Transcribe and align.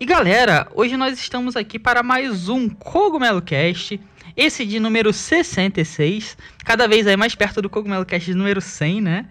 E 0.00 0.06
galera, 0.06 0.68
hoje 0.76 0.96
nós 0.96 1.18
estamos 1.18 1.56
aqui 1.56 1.76
para 1.76 2.04
mais 2.04 2.48
um 2.48 2.68
Cogumelo 2.68 3.42
Cast, 3.42 4.00
esse 4.36 4.64
de 4.64 4.78
número 4.78 5.12
66, 5.12 6.38
cada 6.64 6.86
vez 6.86 7.04
aí 7.08 7.16
mais 7.16 7.34
perto 7.34 7.60
do 7.60 7.68
Cogumelo 7.68 8.06
Cast 8.06 8.30
de 8.30 8.36
número 8.36 8.60
100, 8.60 9.00
né? 9.00 9.26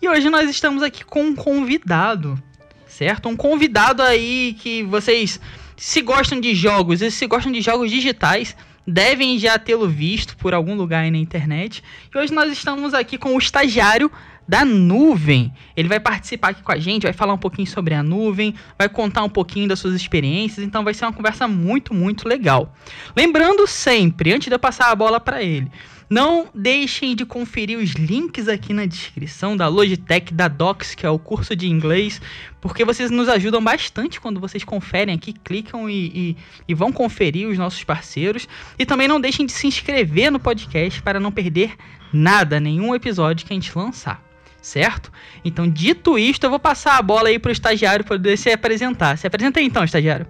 E 0.00 0.08
hoje 0.08 0.30
nós 0.30 0.48
estamos 0.48 0.82
aqui 0.82 1.04
com 1.04 1.22
um 1.22 1.34
convidado, 1.34 2.42
certo? 2.86 3.28
Um 3.28 3.36
convidado 3.36 4.02
aí 4.02 4.56
que 4.58 4.82
vocês, 4.84 5.38
se 5.76 6.00
gostam 6.00 6.40
de 6.40 6.54
jogos 6.54 7.02
e 7.02 7.10
se 7.10 7.26
gostam 7.26 7.52
de 7.52 7.60
jogos 7.60 7.90
digitais, 7.90 8.56
devem 8.86 9.38
já 9.38 9.58
tê-lo 9.58 9.86
visto 9.86 10.34
por 10.38 10.54
algum 10.54 10.74
lugar 10.74 11.04
aí 11.04 11.10
na 11.10 11.18
internet. 11.18 11.84
E 12.14 12.16
hoje 12.16 12.32
nós 12.32 12.50
estamos 12.50 12.94
aqui 12.94 13.18
com 13.18 13.34
o 13.34 13.38
estagiário 13.38 14.10
da 14.48 14.64
nuvem. 14.64 15.52
Ele 15.76 15.88
vai 15.88 16.00
participar 16.00 16.50
aqui 16.50 16.62
com 16.62 16.72
a 16.72 16.78
gente, 16.78 17.04
vai 17.04 17.12
falar 17.12 17.34
um 17.34 17.38
pouquinho 17.38 17.66
sobre 17.66 17.94
a 17.94 18.02
nuvem, 18.02 18.54
vai 18.78 18.88
contar 18.88 19.24
um 19.24 19.28
pouquinho 19.28 19.68
das 19.68 19.78
suas 19.78 19.94
experiências, 19.94 20.64
então 20.64 20.84
vai 20.84 20.94
ser 20.94 21.04
uma 21.04 21.12
conversa 21.12 21.48
muito, 21.48 21.92
muito 21.92 22.28
legal. 22.28 22.74
Lembrando 23.16 23.66
sempre, 23.66 24.32
antes 24.32 24.48
de 24.48 24.54
eu 24.54 24.58
passar 24.58 24.90
a 24.90 24.94
bola 24.94 25.18
para 25.18 25.42
ele, 25.42 25.70
não 26.08 26.46
deixem 26.54 27.16
de 27.16 27.26
conferir 27.26 27.76
os 27.78 27.90
links 27.90 28.46
aqui 28.46 28.72
na 28.72 28.86
descrição 28.86 29.56
da 29.56 29.66
Logitech, 29.66 30.32
da 30.32 30.46
Docs, 30.46 30.94
que 30.94 31.04
é 31.04 31.10
o 31.10 31.18
curso 31.18 31.56
de 31.56 31.68
inglês, 31.68 32.20
porque 32.60 32.84
vocês 32.84 33.10
nos 33.10 33.28
ajudam 33.28 33.62
bastante 33.62 34.20
quando 34.20 34.38
vocês 34.38 34.62
conferem 34.62 35.14
aqui, 35.14 35.32
clicam 35.32 35.90
e, 35.90 36.06
e, 36.06 36.36
e 36.68 36.74
vão 36.74 36.92
conferir 36.92 37.48
os 37.48 37.58
nossos 37.58 37.82
parceiros. 37.82 38.48
E 38.78 38.86
também 38.86 39.08
não 39.08 39.20
deixem 39.20 39.46
de 39.46 39.52
se 39.52 39.66
inscrever 39.66 40.30
no 40.30 40.38
podcast 40.38 41.02
para 41.02 41.18
não 41.18 41.32
perder 41.32 41.74
nada, 42.12 42.60
nenhum 42.60 42.94
episódio 42.94 43.44
que 43.44 43.52
a 43.52 43.56
gente 43.56 43.76
lançar 43.76 44.25
certo? 44.66 45.12
Então, 45.44 45.68
dito 45.68 46.18
isto, 46.18 46.44
eu 46.44 46.50
vou 46.50 46.58
passar 46.58 46.98
a 46.98 47.02
bola 47.02 47.28
aí 47.28 47.38
pro 47.38 47.52
estagiário 47.52 48.04
poder 48.04 48.36
se 48.36 48.50
apresentar. 48.50 49.16
Se 49.16 49.26
apresenta 49.26 49.60
aí 49.60 49.66
então, 49.66 49.84
estagiário. 49.84 50.26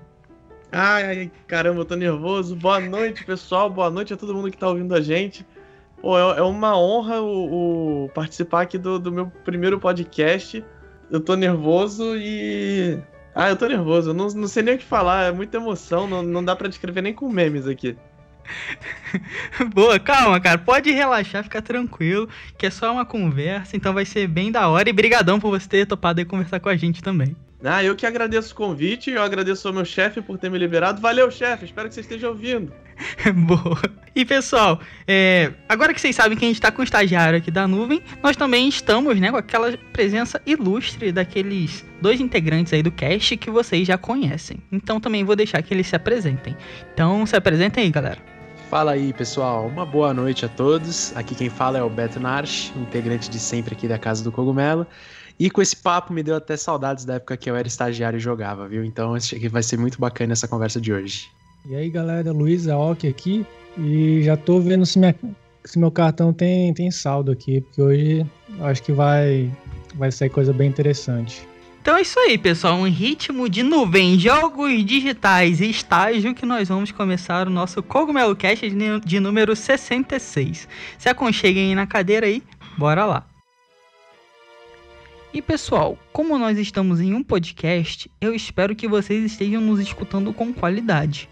Ai, 0.71 1.05
ai, 1.05 1.31
caramba, 1.47 1.81
eu 1.81 1.85
tô 1.85 1.97
nervoso. 1.97 2.55
Boa 2.55 2.79
noite, 2.79 3.25
pessoal. 3.25 3.71
Boa 3.71 3.91
noite 3.91 4.13
a 4.13 4.17
todo 4.17 4.35
mundo 4.35 4.51
que 4.51 4.59
tá 4.59 4.69
ouvindo 4.69 4.95
a 4.95 5.01
gente. 5.01 5.47
Pô, 6.03 6.19
é, 6.19 6.39
é 6.39 6.43
uma 6.43 6.79
honra 6.79 7.21
o, 7.23 8.05
o 8.05 8.09
participar 8.11 8.63
aqui 8.63 8.77
do, 8.77 8.99
do, 8.99 9.11
meu 9.11 9.27
primeiro 9.45 9.81
podcast. 9.81 10.63
Eu 11.11 11.21
tô 11.21 11.35
nervoso 11.35 12.15
e. 12.17 12.99
Ah, 13.35 13.49
eu 13.49 13.57
tô 13.57 13.67
nervoso. 13.67 14.11
Eu 14.11 14.15
não, 14.15 14.27
não 14.29 14.49
sei 14.49 14.63
nem 14.63 14.75
o 14.75 14.79
que 14.79 14.85
falar. 14.85 15.29
É 15.29 15.33
muita 15.33 15.57
emoção. 15.57 16.07
Não, 16.07 16.23
não 16.23 16.45
dá 16.45 16.55
para 16.55 16.69
descrever 16.69 17.01
nem 17.01 17.15
com 17.15 17.29
memes 17.29 17.67
aqui. 17.67 17.97
Boa, 19.75 19.99
calma, 19.99 20.41
cara. 20.41 20.59
Pode 20.59 20.91
relaxar, 20.91 21.43
ficar 21.43 21.63
tranquilo, 21.63 22.29
que 22.59 22.67
é 22.67 22.71
só 22.71 22.93
uma 22.93 23.05
conversa, 23.05 23.77
então 23.77 23.93
vai 23.93 24.05
ser 24.05 24.27
bem 24.27 24.51
da 24.51 24.69
hora. 24.69 24.89
E 24.89 24.93
brigadão 24.93 25.41
por 25.41 25.51
você 25.51 25.69
ter 25.69 25.87
topado 25.87 26.21
aí 26.21 26.25
conversar 26.25 26.61
com 26.61 26.69
a 26.69 26.77
gente 26.77 27.03
também. 27.03 27.37
Ah, 27.65 27.83
eu 27.83 27.97
que 27.97 28.05
agradeço 28.05 28.53
o 28.53 28.57
convite, 28.57 29.11
eu 29.11 29.23
agradeço 29.23 29.67
ao 29.67 29.73
meu 29.73 29.85
chefe 29.85 30.21
por 30.21 30.39
ter 30.39 30.51
me 30.51 30.59
liberado. 30.59 31.01
Valeu, 31.01 31.31
chefe, 31.31 31.65
espero 31.65 31.89
que 31.89 31.95
você 31.95 32.01
esteja 32.01 32.29
ouvindo. 32.29 32.73
Boa. 33.35 33.81
E 34.15 34.25
pessoal, 34.25 34.81
é, 35.07 35.53
agora 35.69 35.93
que 35.93 36.01
vocês 36.01 36.15
sabem 36.15 36.37
que 36.37 36.45
a 36.45 36.49
gente 36.49 36.57
está 36.57 36.71
com 36.71 36.83
o 36.83 36.85
estagiário 36.85 37.39
aqui 37.39 37.51
da 37.51 37.67
nuvem, 37.67 38.03
nós 38.23 38.37
também 38.37 38.69
estamos 38.69 39.19
né, 39.19 39.31
com 39.31 39.37
aquela 39.37 39.77
presença 39.93 40.41
ilustre 40.47 41.11
daqueles 41.11 41.85
dois 42.01 42.21
integrantes 42.21 42.73
aí 42.73 42.83
do 42.83 42.91
cast 42.91 43.37
que 43.37 43.51
vocês 43.51 43.87
já 43.87 43.97
conhecem. 43.97 44.59
Então 44.71 45.01
também 45.01 45.25
vou 45.25 45.35
deixar 45.35 45.63
que 45.63 45.73
eles 45.73 45.87
se 45.87 45.97
apresentem. 45.97 46.57
Então 46.93 47.25
se 47.27 47.37
apresentem 47.37 47.85
aí, 47.85 47.91
galera. 47.91 48.36
Fala 48.71 48.93
aí, 48.93 49.13
pessoal. 49.13 49.67
Uma 49.69 49.87
boa 49.87 50.13
noite 50.13 50.45
a 50.45 50.49
todos. 50.49 51.17
Aqui 51.17 51.37
quem 51.37 51.49
fala 51.49 51.79
é 51.79 51.83
o 51.83 51.89
Beto 51.89 52.19
Narch, 52.19 52.73
integrante 52.77 53.31
de 53.31 53.39
sempre 53.39 53.75
aqui 53.75 53.87
da 53.87 53.97
Casa 53.97 54.25
do 54.25 54.33
Cogumelo. 54.33 54.85
E 55.39 55.49
com 55.49 55.63
esse 55.63 55.77
papo 55.77 56.13
me 56.13 56.21
deu 56.21 56.35
até 56.35 56.57
saudades 56.57 57.05
da 57.05 57.15
época 57.15 57.37
que 57.37 57.49
eu 57.49 57.55
era 57.55 57.69
estagiário 57.69 58.17
e 58.17 58.21
jogava, 58.21 58.67
viu? 58.67 58.85
Então 58.85 59.15
acho 59.15 59.37
que 59.37 59.49
vai 59.49 59.63
ser 59.63 59.79
muito 59.79 60.01
bacana 60.01 60.33
essa 60.33 60.49
conversa 60.49 60.81
de 60.81 60.93
hoje. 60.93 61.29
E 61.65 61.77
aí, 61.77 61.89
galera, 61.89 62.33
Luiz 62.33 62.67
Aoki 62.67 63.07
aqui. 63.07 63.47
E 63.79 64.23
já 64.25 64.37
tô 64.37 64.59
vendo 64.59 64.85
se, 64.85 64.99
minha, 64.99 65.15
se 65.65 65.79
meu 65.79 65.91
cartão 65.91 66.33
tem, 66.33 66.75
tem 66.75 66.91
saldo 66.91 67.31
aqui, 67.31 67.61
porque 67.61 67.83
hoje 67.83 68.27
acho 68.63 68.83
que 68.83 68.93
vai, 68.93 69.49
vai 69.95 70.11
ser 70.11 70.29
coisa 70.29 70.53
bem 70.53 70.69
interessante. 70.69 71.47
Então 71.87 71.97
é 71.97 72.03
isso 72.03 72.19
aí, 72.19 72.37
pessoal. 72.37 72.75
Um 72.79 72.89
ritmo 72.89 73.49
de 73.49 73.63
nuvem, 73.63 74.19
jogos 74.19 74.85
digitais 74.85 75.61
e 75.61 75.71
estágio 75.71 76.35
que 76.35 76.45
nós 76.45 76.67
vamos 76.67 76.91
começar 76.91 77.47
o 77.47 77.51
nosso 77.51 77.81
Cogumelo 77.81 78.35
Cast 78.35 78.69
de 79.05 79.21
número 79.21 79.55
66. 79.55 80.67
Se 80.99 81.09
aconcheguem 81.09 81.77
na 81.77 81.87
cadeira 81.87 82.27
aí, 82.27 82.43
bora 82.77 83.05
lá. 83.05 83.25
E 85.33 85.41
pessoal, 85.41 85.97
como 86.13 86.37
nós 86.37 86.59
estamos 86.59 87.01
em 87.01 87.15
um 87.15 87.23
podcast, 87.23 88.11
eu 88.21 88.35
espero 88.35 88.75
que 88.75 88.89
vocês 88.89 89.25
estejam 89.25 89.61
nos 89.61 89.79
escutando 89.79 90.33
com 90.33 90.53
qualidade. 90.53 91.29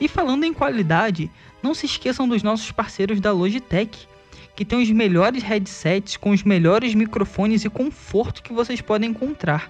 E 0.00 0.06
falando 0.06 0.44
em 0.44 0.54
qualidade, 0.54 1.28
não 1.60 1.74
se 1.74 1.86
esqueçam 1.86 2.28
dos 2.28 2.44
nossos 2.44 2.70
parceiros 2.70 3.20
da 3.20 3.32
Logitech, 3.32 4.06
que 4.54 4.64
tem 4.64 4.80
os 4.80 4.90
melhores 4.92 5.42
headsets 5.42 6.16
com 6.16 6.30
os 6.30 6.44
melhores 6.44 6.94
microfones 6.94 7.64
e 7.64 7.68
conforto 7.68 8.40
que 8.40 8.52
vocês 8.52 8.80
podem 8.80 9.10
encontrar. 9.10 9.68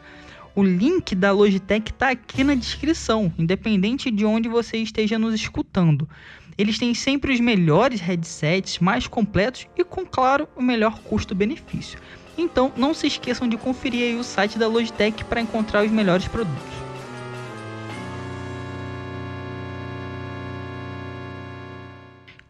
O 0.56 0.64
link 0.64 1.14
da 1.14 1.32
Logitech 1.32 1.92
está 1.92 2.08
aqui 2.08 2.42
na 2.42 2.54
descrição, 2.54 3.30
independente 3.38 4.10
de 4.10 4.24
onde 4.24 4.48
você 4.48 4.78
esteja 4.78 5.18
nos 5.18 5.34
escutando. 5.34 6.08
Eles 6.56 6.78
têm 6.78 6.94
sempre 6.94 7.34
os 7.34 7.40
melhores 7.40 8.00
headsets, 8.00 8.78
mais 8.78 9.06
completos 9.06 9.66
e, 9.76 9.84
com 9.84 10.06
claro, 10.06 10.48
o 10.56 10.62
melhor 10.62 10.98
custo-benefício. 11.00 11.98
Então, 12.38 12.72
não 12.74 12.94
se 12.94 13.06
esqueçam 13.06 13.46
de 13.46 13.58
conferir 13.58 14.16
o 14.16 14.24
site 14.24 14.58
da 14.58 14.66
Logitech 14.66 15.26
para 15.26 15.42
encontrar 15.42 15.84
os 15.84 15.90
melhores 15.90 16.26
produtos. 16.26 16.74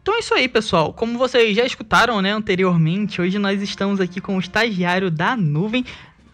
Então 0.00 0.14
é 0.14 0.20
isso 0.20 0.32
aí, 0.32 0.46
pessoal. 0.46 0.92
Como 0.92 1.18
vocês 1.18 1.56
já 1.56 1.66
escutaram 1.66 2.22
né, 2.22 2.30
anteriormente, 2.30 3.20
hoje 3.20 3.36
nós 3.40 3.60
estamos 3.60 4.00
aqui 4.00 4.20
com 4.20 4.36
o 4.36 4.38
estagiário 4.38 5.10
da 5.10 5.36
Nuvem. 5.36 5.84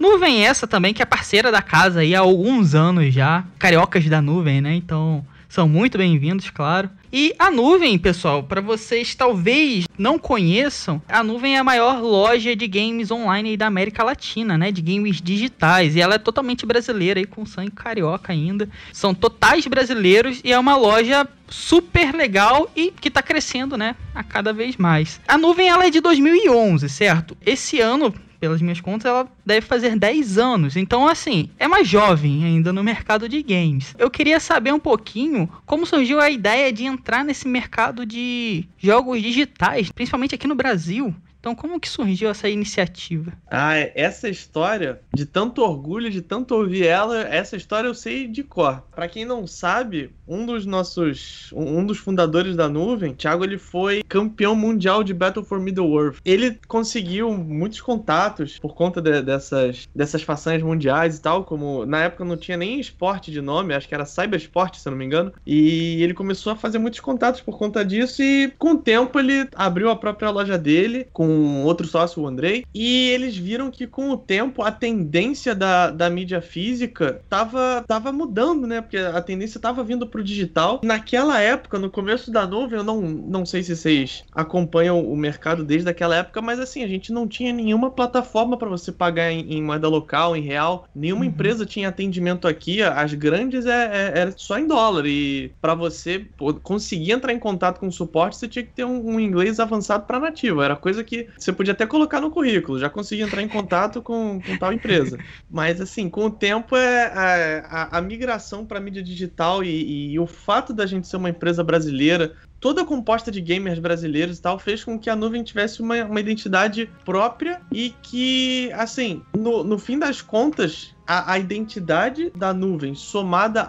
Nuvem 0.02 0.44
essa 0.44 0.66
também, 0.66 0.92
que 0.92 1.00
é 1.00 1.04
parceira 1.04 1.52
da 1.52 1.62
casa 1.62 2.00
aí 2.00 2.12
há 2.12 2.18
alguns 2.18 2.74
anos 2.74 3.14
já. 3.14 3.44
Cariocas 3.56 4.04
da 4.06 4.20
Nuvem, 4.20 4.60
né? 4.60 4.74
Então, 4.74 5.24
são 5.48 5.68
muito 5.68 5.96
bem-vindos, 5.96 6.50
claro. 6.50 6.90
E 7.12 7.32
a 7.38 7.52
Nuvem, 7.52 7.96
pessoal, 7.96 8.42
para 8.42 8.60
vocês 8.60 9.14
talvez 9.14 9.84
não 9.96 10.18
conheçam, 10.18 11.00
a 11.08 11.22
Nuvem 11.22 11.54
é 11.54 11.60
a 11.60 11.64
maior 11.64 12.02
loja 12.02 12.56
de 12.56 12.66
games 12.66 13.12
online 13.12 13.56
da 13.56 13.68
América 13.68 14.02
Latina, 14.02 14.58
né? 14.58 14.72
De 14.72 14.82
games 14.82 15.22
digitais. 15.22 15.94
E 15.94 16.00
ela 16.00 16.16
é 16.16 16.18
totalmente 16.18 16.66
brasileira 16.66 17.20
aí, 17.20 17.24
com 17.24 17.46
sangue 17.46 17.70
carioca 17.70 18.32
ainda. 18.32 18.68
São 18.92 19.14
totais 19.14 19.68
brasileiros 19.68 20.40
e 20.42 20.52
é 20.52 20.58
uma 20.58 20.74
loja 20.74 21.28
super 21.48 22.12
legal 22.12 22.68
e 22.74 22.90
que 22.90 23.08
tá 23.08 23.22
crescendo, 23.22 23.76
né? 23.76 23.94
A 24.12 24.24
cada 24.24 24.52
vez 24.52 24.76
mais. 24.76 25.20
A 25.28 25.38
Nuvem, 25.38 25.68
ela 25.68 25.86
é 25.86 25.90
de 25.90 26.00
2011, 26.00 26.88
certo? 26.88 27.36
Esse 27.46 27.78
ano, 27.78 28.12
pelas 28.42 28.60
minhas 28.60 28.80
contas, 28.80 29.06
ela 29.06 29.28
deve 29.46 29.64
fazer 29.64 29.96
10 29.96 30.36
anos. 30.36 30.76
Então, 30.76 31.06
assim, 31.06 31.48
é 31.60 31.68
mais 31.68 31.86
jovem 31.86 32.44
ainda 32.44 32.72
no 32.72 32.82
mercado 32.82 33.28
de 33.28 33.40
games. 33.40 33.94
Eu 33.96 34.10
queria 34.10 34.40
saber 34.40 34.74
um 34.74 34.80
pouquinho 34.80 35.48
como 35.64 35.86
surgiu 35.86 36.18
a 36.18 36.28
ideia 36.28 36.72
de 36.72 36.84
entrar 36.84 37.24
nesse 37.24 37.46
mercado 37.46 38.04
de 38.04 38.64
jogos 38.76 39.22
digitais, 39.22 39.92
principalmente 39.92 40.34
aqui 40.34 40.48
no 40.48 40.56
Brasil. 40.56 41.14
Então, 41.42 41.56
como 41.56 41.80
que 41.80 41.88
surgiu 41.88 42.30
essa 42.30 42.48
iniciativa? 42.48 43.32
Ah, 43.50 43.74
essa 43.96 44.28
história, 44.28 45.00
de 45.12 45.26
tanto 45.26 45.60
orgulho, 45.60 46.08
de 46.08 46.22
tanto 46.22 46.54
ouvir 46.54 46.86
ela, 46.86 47.18
essa 47.22 47.56
história 47.56 47.88
eu 47.88 47.94
sei 47.94 48.28
de 48.28 48.44
cor. 48.44 48.80
Para 48.94 49.08
quem 49.08 49.24
não 49.24 49.44
sabe, 49.44 50.12
um 50.28 50.46
dos 50.46 50.64
nossos, 50.64 51.52
um 51.52 51.84
dos 51.84 51.98
fundadores 51.98 52.54
da 52.54 52.68
nuvem, 52.68 53.12
Thiago, 53.12 53.42
ele 53.42 53.58
foi 53.58 54.04
campeão 54.04 54.54
mundial 54.54 55.02
de 55.02 55.12
Battle 55.12 55.44
for 55.44 55.58
Middle-earth. 55.58 56.18
Ele 56.24 56.60
conseguiu 56.68 57.32
muitos 57.32 57.80
contatos 57.80 58.60
por 58.60 58.76
conta 58.76 59.02
de, 59.02 59.20
dessas, 59.20 59.88
dessas 59.92 60.22
façanhas 60.22 60.62
mundiais 60.62 61.18
e 61.18 61.22
tal, 61.22 61.42
como 61.42 61.84
na 61.84 62.04
época 62.04 62.24
não 62.24 62.36
tinha 62.36 62.56
nem 62.56 62.78
esporte 62.78 63.32
de 63.32 63.40
nome, 63.40 63.74
acho 63.74 63.88
que 63.88 63.94
era 63.96 64.06
Cybersport, 64.06 64.76
se 64.76 64.86
eu 64.86 64.92
não 64.92 64.98
me 64.98 65.04
engano. 65.04 65.32
E 65.44 66.00
ele 66.04 66.14
começou 66.14 66.52
a 66.52 66.56
fazer 66.56 66.78
muitos 66.78 67.00
contatos 67.00 67.40
por 67.40 67.58
conta 67.58 67.84
disso 67.84 68.22
e 68.22 68.52
com 68.56 68.74
o 68.74 68.78
tempo 68.78 69.18
ele 69.18 69.48
abriu 69.56 69.90
a 69.90 69.96
própria 69.96 70.30
loja 70.30 70.56
dele 70.56 71.08
com 71.12 71.31
um 71.32 71.64
outro 71.64 71.86
sócio, 71.86 72.22
o 72.22 72.26
Andrei, 72.26 72.64
e 72.74 73.08
eles 73.10 73.36
viram 73.36 73.70
que 73.70 73.86
com 73.86 74.10
o 74.10 74.16
tempo 74.16 74.62
a 74.62 74.70
tendência 74.70 75.54
da, 75.54 75.90
da 75.90 76.08
mídia 76.10 76.40
física 76.40 77.20
tava, 77.28 77.84
tava 77.86 78.12
mudando, 78.12 78.66
né? 78.66 78.80
Porque 78.80 78.98
a 78.98 79.20
tendência 79.20 79.60
tava 79.60 79.82
vindo 79.82 80.06
pro 80.06 80.22
digital. 80.22 80.80
Naquela 80.82 81.40
época, 81.40 81.78
no 81.78 81.90
começo 81.90 82.30
da 82.30 82.46
nuvem, 82.46 82.78
eu 82.78 82.84
não, 82.84 83.00
não 83.00 83.46
sei 83.46 83.62
se 83.62 83.76
vocês 83.76 84.24
acompanham 84.32 85.00
o 85.00 85.16
mercado 85.16 85.64
desde 85.64 85.88
aquela 85.88 86.16
época, 86.16 86.40
mas 86.40 86.58
assim, 86.58 86.82
a 86.82 86.88
gente 86.88 87.12
não 87.12 87.26
tinha 87.26 87.52
nenhuma 87.52 87.90
plataforma 87.90 88.56
para 88.56 88.68
você 88.68 88.92
pagar 88.92 89.30
em, 89.30 89.54
em, 89.54 89.62
moeda 89.62 89.88
local, 89.88 90.36
em 90.36 90.42
real. 90.42 90.88
Nenhuma 90.94 91.22
uhum. 91.22 91.28
empresa 91.28 91.66
tinha 91.66 91.88
atendimento 91.88 92.46
aqui. 92.46 92.82
As 92.82 93.14
grandes 93.14 93.66
é, 93.66 94.12
é, 94.14 94.18
era 94.20 94.34
só 94.36 94.58
em 94.58 94.66
dólar. 94.66 95.06
E 95.06 95.52
para 95.60 95.74
você 95.74 96.26
conseguir 96.62 97.12
entrar 97.12 97.32
em 97.32 97.38
contato 97.38 97.78
com 97.78 97.86
o 97.86 97.92
suporte, 97.92 98.36
você 98.36 98.48
tinha 98.48 98.64
que 98.64 98.72
ter 98.72 98.84
um, 98.84 99.14
um 99.14 99.20
inglês 99.20 99.60
avançado 99.60 100.06
para 100.06 100.20
nativo. 100.20 100.62
Era 100.62 100.76
coisa 100.76 101.02
que 101.04 101.21
você 101.36 101.52
podia 101.52 101.72
até 101.72 101.86
colocar 101.86 102.20
no 102.20 102.30
currículo. 102.30 102.78
Já 102.78 102.88
consegui 102.88 103.22
entrar 103.22 103.42
em 103.42 103.48
contato 103.48 104.02
com, 104.02 104.40
com 104.40 104.56
tal 104.56 104.72
empresa. 104.72 105.18
Mas 105.50 105.80
assim, 105.80 106.08
com 106.08 106.26
o 106.26 106.30
tempo 106.30 106.76
é 106.76 107.04
a, 107.06 107.96
a, 107.96 107.98
a 107.98 108.00
migração 108.00 108.64
para 108.64 108.80
mídia 108.80 109.02
digital 109.02 109.62
e, 109.62 110.12
e 110.12 110.18
o 110.18 110.26
fato 110.26 110.72
da 110.72 110.86
gente 110.86 111.06
ser 111.06 111.16
uma 111.16 111.30
empresa 111.30 111.62
brasileira 111.62 112.34
toda 112.62 112.84
composta 112.84 113.28
de 113.28 113.40
gamers 113.40 113.80
brasileiros 113.80 114.38
e 114.38 114.40
tal, 114.40 114.56
fez 114.56 114.84
com 114.84 114.96
que 114.96 115.10
a 115.10 115.16
nuvem 115.16 115.42
tivesse 115.42 115.82
uma, 115.82 115.96
uma 116.04 116.20
identidade 116.20 116.88
própria 117.04 117.60
e 117.72 117.92
que, 118.00 118.70
assim, 118.74 119.20
no, 119.36 119.64
no 119.64 119.76
fim 119.76 119.98
das 119.98 120.22
contas, 120.22 120.94
a, 121.04 121.32
a 121.32 121.38
identidade 121.40 122.30
da 122.30 122.54
nuvem 122.54 122.94
somada 122.94 123.66